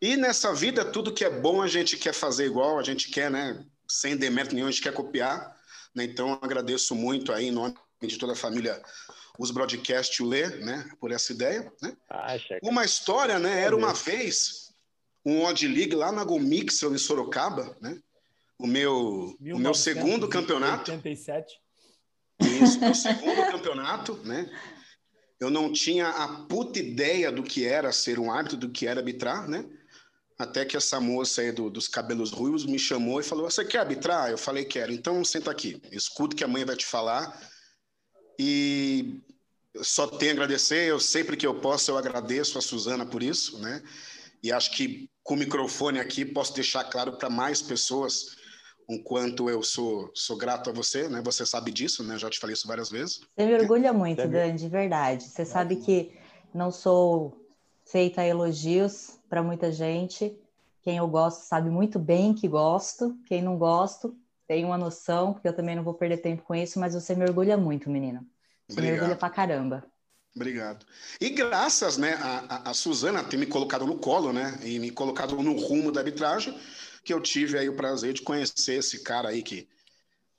E 0.00 0.16
nessa 0.16 0.52
vida, 0.54 0.84
tudo 0.84 1.12
que 1.12 1.24
é 1.24 1.30
bom 1.30 1.60
a 1.60 1.66
gente 1.66 1.96
quer 1.96 2.12
fazer 2.12 2.46
igual, 2.46 2.78
a 2.78 2.82
gente 2.82 3.10
quer, 3.10 3.30
né? 3.30 3.64
Sem 3.88 4.16
demérito 4.16 4.54
nenhum, 4.54 4.68
a 4.68 4.70
gente 4.70 4.82
quer 4.82 4.92
copiar. 4.92 5.56
Né? 5.94 6.04
Então, 6.04 6.38
agradeço 6.42 6.94
muito 6.94 7.32
aí, 7.32 7.46
em 7.46 7.52
nome 7.52 7.74
de 8.02 8.18
toda 8.18 8.32
a 8.32 8.36
família, 8.36 8.80
os 9.38 9.50
broadcast 9.50 10.22
o 10.22 10.26
Lê, 10.26 10.46
né? 10.48 10.88
Por 11.00 11.10
essa 11.10 11.32
ideia, 11.32 11.72
né? 11.82 11.96
Ah. 12.08 12.36
Uma 12.62 12.84
história, 12.84 13.38
né? 13.38 13.60
Era 13.60 13.76
uma 13.76 13.92
vez 13.92 14.72
um 15.24 15.44
Odd 15.44 15.66
League 15.66 15.94
lá 15.94 16.10
na 16.10 16.24
Go 16.24 16.38
Mixel 16.38 16.94
em 16.94 16.98
Sorocaba, 16.98 17.76
né? 17.80 17.98
O 18.58 18.66
meu, 18.66 19.36
o 19.40 19.58
meu 19.58 19.74
segundo 19.74 20.28
campeonato. 20.28 20.90
87. 20.90 21.60
Isso, 22.40 22.80
meu 22.80 22.94
segundo 22.94 23.50
campeonato, 23.50 24.14
né? 24.24 24.50
Eu 25.40 25.50
não 25.50 25.72
tinha 25.72 26.08
a 26.08 26.28
puta 26.46 26.78
ideia 26.78 27.30
do 27.30 27.42
que 27.42 27.64
era 27.64 27.92
ser 27.92 28.18
um 28.18 28.30
árbitro, 28.32 28.56
do 28.58 28.70
que 28.70 28.86
era 28.86 29.00
arbitrar, 29.00 29.48
né? 29.48 29.64
Até 30.38 30.64
que 30.64 30.76
essa 30.76 31.00
moça 31.00 31.40
aí 31.40 31.52
do- 31.52 31.70
dos 31.70 31.88
cabelos 31.88 32.30
ruivos 32.30 32.64
me 32.64 32.78
chamou 32.78 33.20
e 33.20 33.24
falou: 33.24 33.48
Você 33.50 33.64
quer 33.64 33.78
arbitrar? 33.78 34.30
Eu 34.30 34.38
falei: 34.38 34.64
Quero. 34.64 34.92
Então 34.92 35.24
senta 35.24 35.50
aqui, 35.50 35.80
escuta 35.92 36.34
o 36.34 36.36
que 36.36 36.44
a 36.44 36.48
mãe 36.48 36.64
vai 36.64 36.76
te 36.76 36.86
falar. 36.86 37.40
E 38.38 39.20
só 39.82 40.06
tenho 40.06 40.32
a 40.32 40.34
agradecer. 40.34 40.88
Eu 40.88 41.00
sempre 41.00 41.36
que 41.36 41.46
eu 41.46 41.60
posso, 41.60 41.90
eu 41.90 41.98
agradeço 41.98 42.58
a 42.58 42.62
Suzana 42.62 43.04
por 43.06 43.22
isso, 43.22 43.58
né? 43.58 43.82
E 44.42 44.52
acho 44.52 44.70
que 44.72 45.10
com 45.22 45.34
o 45.34 45.36
microfone 45.36 45.98
aqui 45.98 46.24
posso 46.24 46.54
deixar 46.54 46.84
claro 46.84 47.16
para 47.18 47.28
mais 47.28 47.60
pessoas 47.60 48.36
o 48.88 49.02
quanto 49.02 49.50
eu 49.50 49.62
sou, 49.62 50.10
sou 50.14 50.36
grato 50.36 50.70
a 50.70 50.72
você, 50.72 51.08
né? 51.08 51.20
Você 51.22 51.44
sabe 51.44 51.70
disso, 51.70 52.02
né? 52.02 52.18
Já 52.18 52.30
te 52.30 52.38
falei 52.38 52.54
isso 52.54 52.66
várias 52.66 52.88
vezes. 52.88 53.20
Você 53.36 53.46
me 53.46 53.54
orgulha 53.54 53.92
muito, 53.92 54.16
Deve- 54.16 54.32
Dan, 54.48 54.56
de 54.56 54.68
verdade. 54.68 55.24
Você 55.24 55.44
sabe 55.44 55.76
que 55.76 56.12
não 56.54 56.70
sou 56.70 57.36
feita 57.84 58.22
a 58.22 58.26
elogios 58.26 59.18
para 59.28 59.42
muita 59.42 59.70
gente. 59.70 60.34
Quem 60.82 60.96
eu 60.96 61.06
gosto 61.06 61.42
sabe 61.42 61.68
muito 61.68 61.98
bem 61.98 62.32
que 62.34 62.48
gosto. 62.48 63.14
Quem 63.26 63.42
não 63.42 63.58
gosto 63.58 64.16
tem 64.46 64.64
uma 64.64 64.78
noção, 64.78 65.34
porque 65.34 65.46
eu 65.48 65.52
também 65.54 65.76
não 65.76 65.82
vou 65.84 65.92
perder 65.92 66.16
tempo 66.18 66.42
com 66.42 66.54
isso, 66.54 66.80
mas 66.80 66.94
você 66.94 67.14
me 67.14 67.24
orgulha 67.24 67.58
muito, 67.58 67.90
menino. 67.90 68.26
Você 68.66 68.80
me 68.80 68.86
orgulha 68.86 69.02
Obrigado. 69.04 69.18
pra 69.18 69.28
caramba. 69.30 69.84
Obrigado. 70.34 70.86
E 71.20 71.28
graças, 71.30 71.98
né, 71.98 72.14
a, 72.14 72.44
a- 72.48 72.70
a 72.70 72.74
Suzana 72.74 73.22
ter 73.24 73.36
me 73.36 73.44
colocado 73.46 73.84
no 73.86 73.98
colo, 73.98 74.32
né, 74.32 74.58
e 74.64 74.78
me 74.78 74.90
colocado 74.90 75.34
no 75.42 75.52
rumo 75.58 75.90
da 75.92 76.00
arbitragem, 76.00 76.56
que 77.04 77.12
eu 77.12 77.20
tive 77.20 77.58
aí 77.58 77.68
o 77.68 77.76
prazer 77.76 78.12
de 78.12 78.22
conhecer 78.22 78.74
esse 78.74 79.02
cara 79.02 79.28
aí 79.28 79.42
que, 79.42 79.68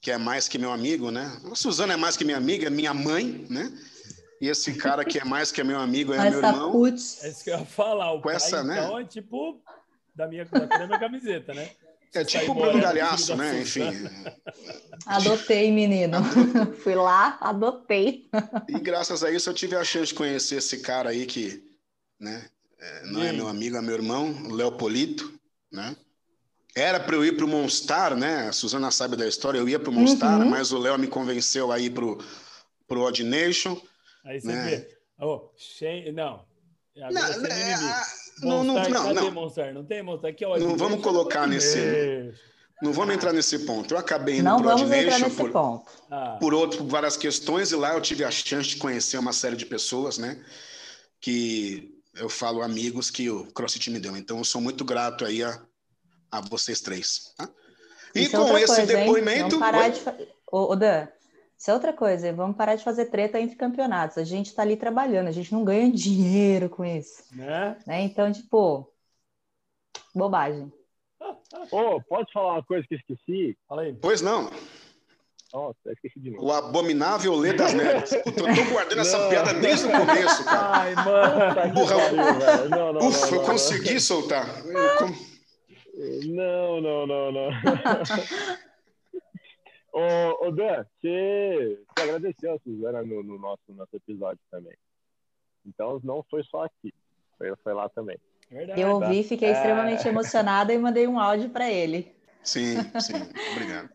que 0.01 0.11
é 0.11 0.17
mais 0.17 0.47
que 0.47 0.57
meu 0.57 0.71
amigo, 0.71 1.11
né? 1.11 1.39
A 1.51 1.55
Suzana 1.55 1.93
é 1.93 1.97
mais 1.97 2.15
que 2.15 2.23
minha 2.23 2.37
amiga, 2.37 2.67
é 2.67 2.69
minha 2.69 2.93
mãe, 2.93 3.45
né? 3.49 3.71
E 4.41 4.47
esse 4.47 4.73
cara 4.75 5.03
que 5.03 5.19
é 5.19 5.25
mais 5.25 5.51
que 5.51 5.61
meu 5.63 5.79
amigo 5.79 6.13
é 6.13 6.17
meu 6.17 6.39
essa 6.39 6.47
irmão. 6.47 6.71
putz, 6.71 7.23
É 7.23 7.29
isso 7.29 7.43
que 7.43 7.49
eu 7.49 7.59
ia 7.59 7.65
falar. 7.65 8.13
O 8.13 8.17
Com 8.17 8.29
pai, 8.29 8.35
essa, 8.35 8.63
né? 8.63 8.77
então, 8.77 8.99
é 8.99 9.03
tipo 9.05 9.61
da 10.15 10.27
minha, 10.27 10.45
da 10.45 10.87
minha 10.87 10.99
camiseta, 10.99 11.53
né? 11.53 11.69
É 12.13 12.23
tipo 12.23 12.51
o 12.51 12.55
Bruno 12.55 12.81
Galhaço, 12.81 13.35
né? 13.35 13.61
Enfim. 13.61 13.83
adotei, 15.05 15.71
menino. 15.71 16.17
Fui 16.81 16.95
lá, 16.95 17.37
adotei. 17.39 18.27
E 18.67 18.79
graças 18.79 19.23
a 19.23 19.31
isso 19.31 19.49
eu 19.49 19.53
tive 19.53 19.75
a 19.75 19.83
chance 19.83 20.07
de 20.07 20.15
conhecer 20.15 20.55
esse 20.55 20.79
cara 20.79 21.09
aí 21.11 21.25
que, 21.25 21.63
né, 22.19 22.49
é, 22.79 23.05
não 23.05 23.21
é 23.21 23.31
meu 23.31 23.47
amigo, 23.47 23.77
é 23.77 23.81
meu 23.81 23.93
irmão, 23.93 24.31
o 24.45 24.53
Leopolito, 24.53 25.31
né? 25.71 25.95
Era 26.79 26.99
para 26.99 27.15
eu 27.15 27.25
ir 27.25 27.35
para 27.35 27.45
o 27.45 27.47
Monstar, 27.47 28.15
né? 28.15 28.47
A 28.47 28.51
Suzana 28.53 28.89
sabe 28.91 29.15
da 29.15 29.27
história, 29.27 29.57
eu 29.59 29.67
ia 29.67 29.79
para 29.79 29.89
o 29.89 29.93
Monstar, 29.93 30.39
Uhum. 30.39 30.49
mas 30.49 30.71
o 30.71 30.77
Léo 30.77 30.97
me 30.97 31.07
convenceu 31.07 31.71
a 31.71 31.79
ir 31.79 31.89
para 31.91 32.05
o 32.05 33.01
Odd 33.01 33.23
Nation. 33.23 33.79
Aí 34.23 34.39
você 34.39 34.47
Né? 34.47 34.65
vê. 34.65 34.97
Oh, 35.19 35.49
não. 36.13 36.45
Agora 36.95 37.11
Não, 37.11 37.33
você 37.33 37.47
é 37.47 37.75
não, 38.41 38.63
não, 38.63 38.73
Monstar, 38.73 38.89
não, 38.89 39.03
cadê 39.03 39.19
não. 39.21 39.31
Monstar? 39.31 39.73
Não 39.73 39.83
tem 39.85 40.01
Monstar? 40.03 40.31
Aqui, 40.31 40.45
ó, 40.45 40.57
Não 40.57 40.75
vamos 40.77 41.01
colocar 41.01 41.45
nesse- 41.47 41.79
Deixa. 41.79 42.39
Não 42.81 42.93
vamos 42.93 43.13
entrar 43.13 43.33
nesse 43.33 43.59
ponto. 43.59 43.93
Eu 43.93 43.97
acabei 43.97 44.35
indo 44.35 44.43
Não 44.45 44.61
para 44.61 44.75
o 44.77 44.87
Nation 44.87 45.29
por, 45.31 45.51
ponto. 45.51 45.91
Ah, 46.09 46.37
por 46.39 46.53
outro, 46.53 46.77
por 46.77 46.87
várias 46.87 47.17
questões, 47.17 47.71
e 47.71 47.75
lá 47.75 47.93
eu 47.93 47.99
tive 47.99 48.23
a 48.23 48.31
chance 48.31 48.69
de 48.69 48.77
conhecer 48.77 49.17
uma 49.17 49.33
série 49.33 49.57
de 49.57 49.65
pessoas, 49.65 50.17
né? 50.17 50.41
Que 51.19 51.93
eu 52.15 52.29
falo 52.29 52.61
amigos 52.61 53.09
que 53.11 53.29
o 53.29 53.45
CrossFit 53.51 53.91
me 53.91 53.99
deu. 53.99 54.15
Então 54.15 54.37
eu 54.37 54.45
sou 54.45 54.61
muito 54.61 54.85
grato 54.85 55.25
aí 55.25 55.43
a, 55.43 55.61
a 56.31 56.41
vocês 56.41 56.81
três. 56.81 57.33
tá? 57.37 57.49
E 58.15 58.23
Isso 58.23 58.35
é 58.35 58.39
com 58.39 58.57
esse 58.57 58.65
coisa, 58.67 58.81
hein? 58.81 58.87
depoimento. 59.05 59.41
Vamos 59.41 59.59
parar 59.59 59.89
de. 59.89 59.99
Ô, 60.51 60.71
ô, 60.71 60.75
Dan, 60.75 61.07
isso 61.57 61.69
é 61.69 61.73
outra 61.73 61.93
coisa. 61.93 62.27
hein? 62.27 62.33
Vamos 62.33 62.57
parar 62.57 62.75
de 62.75 62.83
fazer 62.83 63.05
treta 63.05 63.39
entre 63.39 63.55
campeonatos. 63.55 64.17
A 64.17 64.23
gente 64.23 64.53
tá 64.53 64.61
ali 64.63 64.75
trabalhando, 64.77 65.27
a 65.27 65.31
gente 65.31 65.51
não 65.53 65.63
ganha 65.63 65.89
dinheiro 65.93 66.69
com 66.69 66.83
isso. 66.85 67.23
né? 67.31 67.77
Né? 67.85 68.01
Então, 68.01 68.31
tipo, 68.31 68.91
bobagem. 70.15 70.71
Ô, 71.71 72.01
posso 72.01 72.31
falar 72.33 72.53
uma 72.53 72.63
coisa 72.63 72.85
que 72.87 72.95
eu 72.95 72.97
esqueci? 72.99 73.57
Fala 73.67 73.81
aí. 73.83 73.93
Pois 73.93 74.21
não, 74.21 74.49
Nossa, 75.53 75.77
esqueci 75.91 76.19
de 76.19 76.31
novo. 76.31 76.45
o 76.45 76.51
abominável 76.53 77.35
Lê 77.35 77.53
das 77.53 77.73
Neves. 77.73 78.09
Puta, 78.23 78.39
eu 78.41 78.55
tô 78.55 78.71
guardando 78.71 78.99
essa 79.01 79.17
Não. 79.17 79.29
piada 79.29 79.53
desde 79.55 79.85
o 79.87 79.91
começo, 79.91 80.43
cara. 80.45 80.77
Ai, 80.79 80.95
mano. 80.95 81.73
Porra, 81.73 81.95
pariu, 81.95 82.39
velho. 82.39 82.69
Não, 82.69 82.93
não, 82.93 83.07
Ufa, 83.07 83.25
não, 83.27 83.33
eu 83.33 83.39
não, 83.41 83.45
consegui 83.45 83.99
soltar. 83.99 84.65
Eu 84.65 84.95
Não, 86.25 86.79
não, 86.79 87.05
não, 87.05 87.31
não. 87.31 87.49
ô, 89.91 90.47
ô, 90.47 90.51
Dan, 90.51 90.85
você, 91.01 91.79
você 91.87 92.01
agradeceu 92.01 92.53
a 92.53 92.59
Suzana 92.59 93.03
no, 93.03 93.21
no 93.21 93.37
nosso, 93.37 93.61
nosso 93.69 93.95
episódio 93.95 94.39
também. 94.49 94.75
Então, 95.65 95.99
não 96.03 96.23
foi 96.29 96.43
só 96.43 96.63
aqui. 96.63 96.93
Foi, 97.37 97.53
foi 97.57 97.73
lá 97.73 97.89
também. 97.89 98.17
Verdade. 98.49 98.81
Eu 98.81 98.91
ouvi, 98.91 99.23
fiquei 99.23 99.49
É. 99.49 99.51
extremamente 99.51 100.07
emocionada 100.07 100.73
e 100.73 100.77
mandei 100.77 101.05
um 101.05 101.19
áudio 101.19 101.49
para 101.49 101.69
ele. 101.69 102.15
Sim, 102.43 102.77
sim, 102.99 103.13
obrigado. 103.51 103.89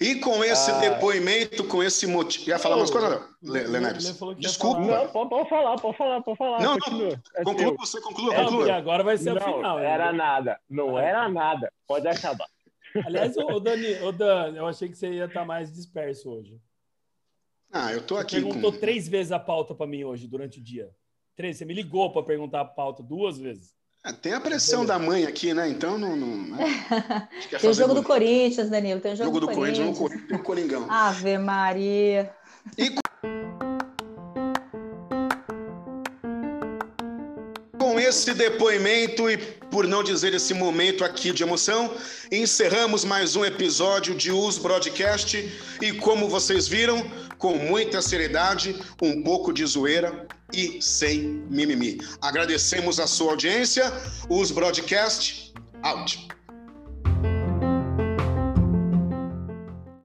E 0.00 0.16
com 0.16 0.42
esse 0.44 0.70
Ah. 0.70 0.78
depoimento, 0.78 1.64
com 1.64 1.82
esse 1.82 2.06
motivo. 2.06 2.48
Ia 2.50 2.58
falar 2.58 2.76
umas 2.76 2.90
coisas, 2.90 3.10
não? 3.10 3.28
Lê, 3.42 3.64
Lê 3.66 3.80
Neves? 3.80 4.04
Lê 4.06 4.14
falou 4.14 4.34
que 4.34 4.42
ia 4.42 4.48
Desculpa. 4.48 4.82
falar. 4.84 4.98
Não, 5.04 5.08
pode, 5.12 5.30
pode 5.30 5.48
falar, 5.48 5.76
pode 5.80 5.96
falar, 5.96 6.20
pode 6.22 6.38
falar. 6.38 6.60
Não, 6.60 6.72
não, 6.72 6.78
continua. 6.78 7.22
É 7.36 7.44
Conclua 7.44 7.74
você, 7.78 8.00
conclua, 8.00 8.34
É, 8.34 8.44
conclua. 8.44 8.74
agora 8.74 9.02
vai 9.04 9.16
ser 9.18 9.30
a 9.30 9.34
Não, 9.34 9.54
final. 9.54 9.78
era 9.78 10.12
né? 10.12 10.18
nada. 10.18 10.60
Não 10.68 10.96
Ah. 10.96 11.02
era 11.02 11.28
nada. 11.28 11.72
Pode 11.86 12.06
acabar. 12.08 12.46
Aliás, 13.04 13.36
ô, 13.36 13.42
ô, 13.52 13.60
Dani, 13.60 14.00
ô, 14.02 14.12
Dan, 14.12 14.54
eu 14.56 14.66
achei 14.66 14.88
que 14.88 14.96
você 14.96 15.10
ia 15.12 15.26
estar 15.26 15.44
mais 15.44 15.70
disperso 15.72 16.30
hoje. 16.30 16.58
Ah, 17.72 17.92
eu 17.92 18.00
tô 18.00 18.14
Você 18.16 18.22
aqui 18.22 18.36
perguntou 18.42 18.72
com. 18.72 18.78
três 18.78 19.06
vezes 19.06 19.30
a 19.30 19.38
pauta 19.38 19.74
para 19.74 19.86
mim 19.86 20.02
hoje, 20.04 20.26
durante 20.26 20.58
o 20.58 20.62
dia. 20.62 20.90
Três. 21.36 21.58
Você 21.58 21.64
me 21.64 21.74
ligou 21.74 22.10
para 22.10 22.22
perguntar 22.22 22.60
a 22.62 22.64
pauta 22.64 23.02
duas 23.02 23.38
vezes. 23.38 23.74
Ah, 24.04 24.12
tem 24.12 24.32
a 24.32 24.40
pressão 24.40 24.86
da 24.86 24.98
mãe 24.98 25.24
aqui, 25.24 25.52
né? 25.52 25.68
Então 25.68 25.98
não. 25.98 26.16
não 26.16 26.56
né? 26.56 27.28
Quer 27.50 27.58
Tem 27.60 27.70
o 27.70 27.74
jogo 27.74 27.94
do. 27.94 28.02
Corinthians, 28.02 28.70
Danilo. 28.70 29.00
Tem 29.00 29.12
o 29.12 29.16
jogo, 29.16 29.28
Jogo 29.28 29.40
do 29.40 29.46
do 29.48 29.52
Corinthians, 29.54 29.98
Corinthians. 29.98 30.28
tem 30.28 30.36
o 30.36 30.42
Coringão. 30.42 30.86
Ave 30.90 31.36
Maria. 31.38 32.32
Com 37.78 37.98
esse 37.98 38.34
depoimento 38.34 39.28
e 39.30 39.57
por 39.70 39.86
não 39.86 40.02
dizer 40.02 40.34
esse 40.34 40.54
momento 40.54 41.04
aqui 41.04 41.32
de 41.32 41.42
emoção, 41.42 41.94
encerramos 42.30 43.04
mais 43.04 43.36
um 43.36 43.44
episódio 43.44 44.14
de 44.14 44.32
Us 44.32 44.58
Broadcast 44.58 45.36
e 45.80 45.92
como 45.92 46.28
vocês 46.28 46.66
viram, 46.66 47.10
com 47.36 47.56
muita 47.56 48.02
seriedade, 48.02 48.74
um 49.00 49.22
pouco 49.22 49.52
de 49.52 49.64
zoeira 49.64 50.26
e 50.52 50.80
sem 50.82 51.44
mimimi. 51.50 51.98
Agradecemos 52.20 52.98
a 52.98 53.06
sua 53.06 53.32
audiência, 53.32 53.92
Us 54.28 54.50
Broadcast, 54.50 55.52
out. 55.82 56.37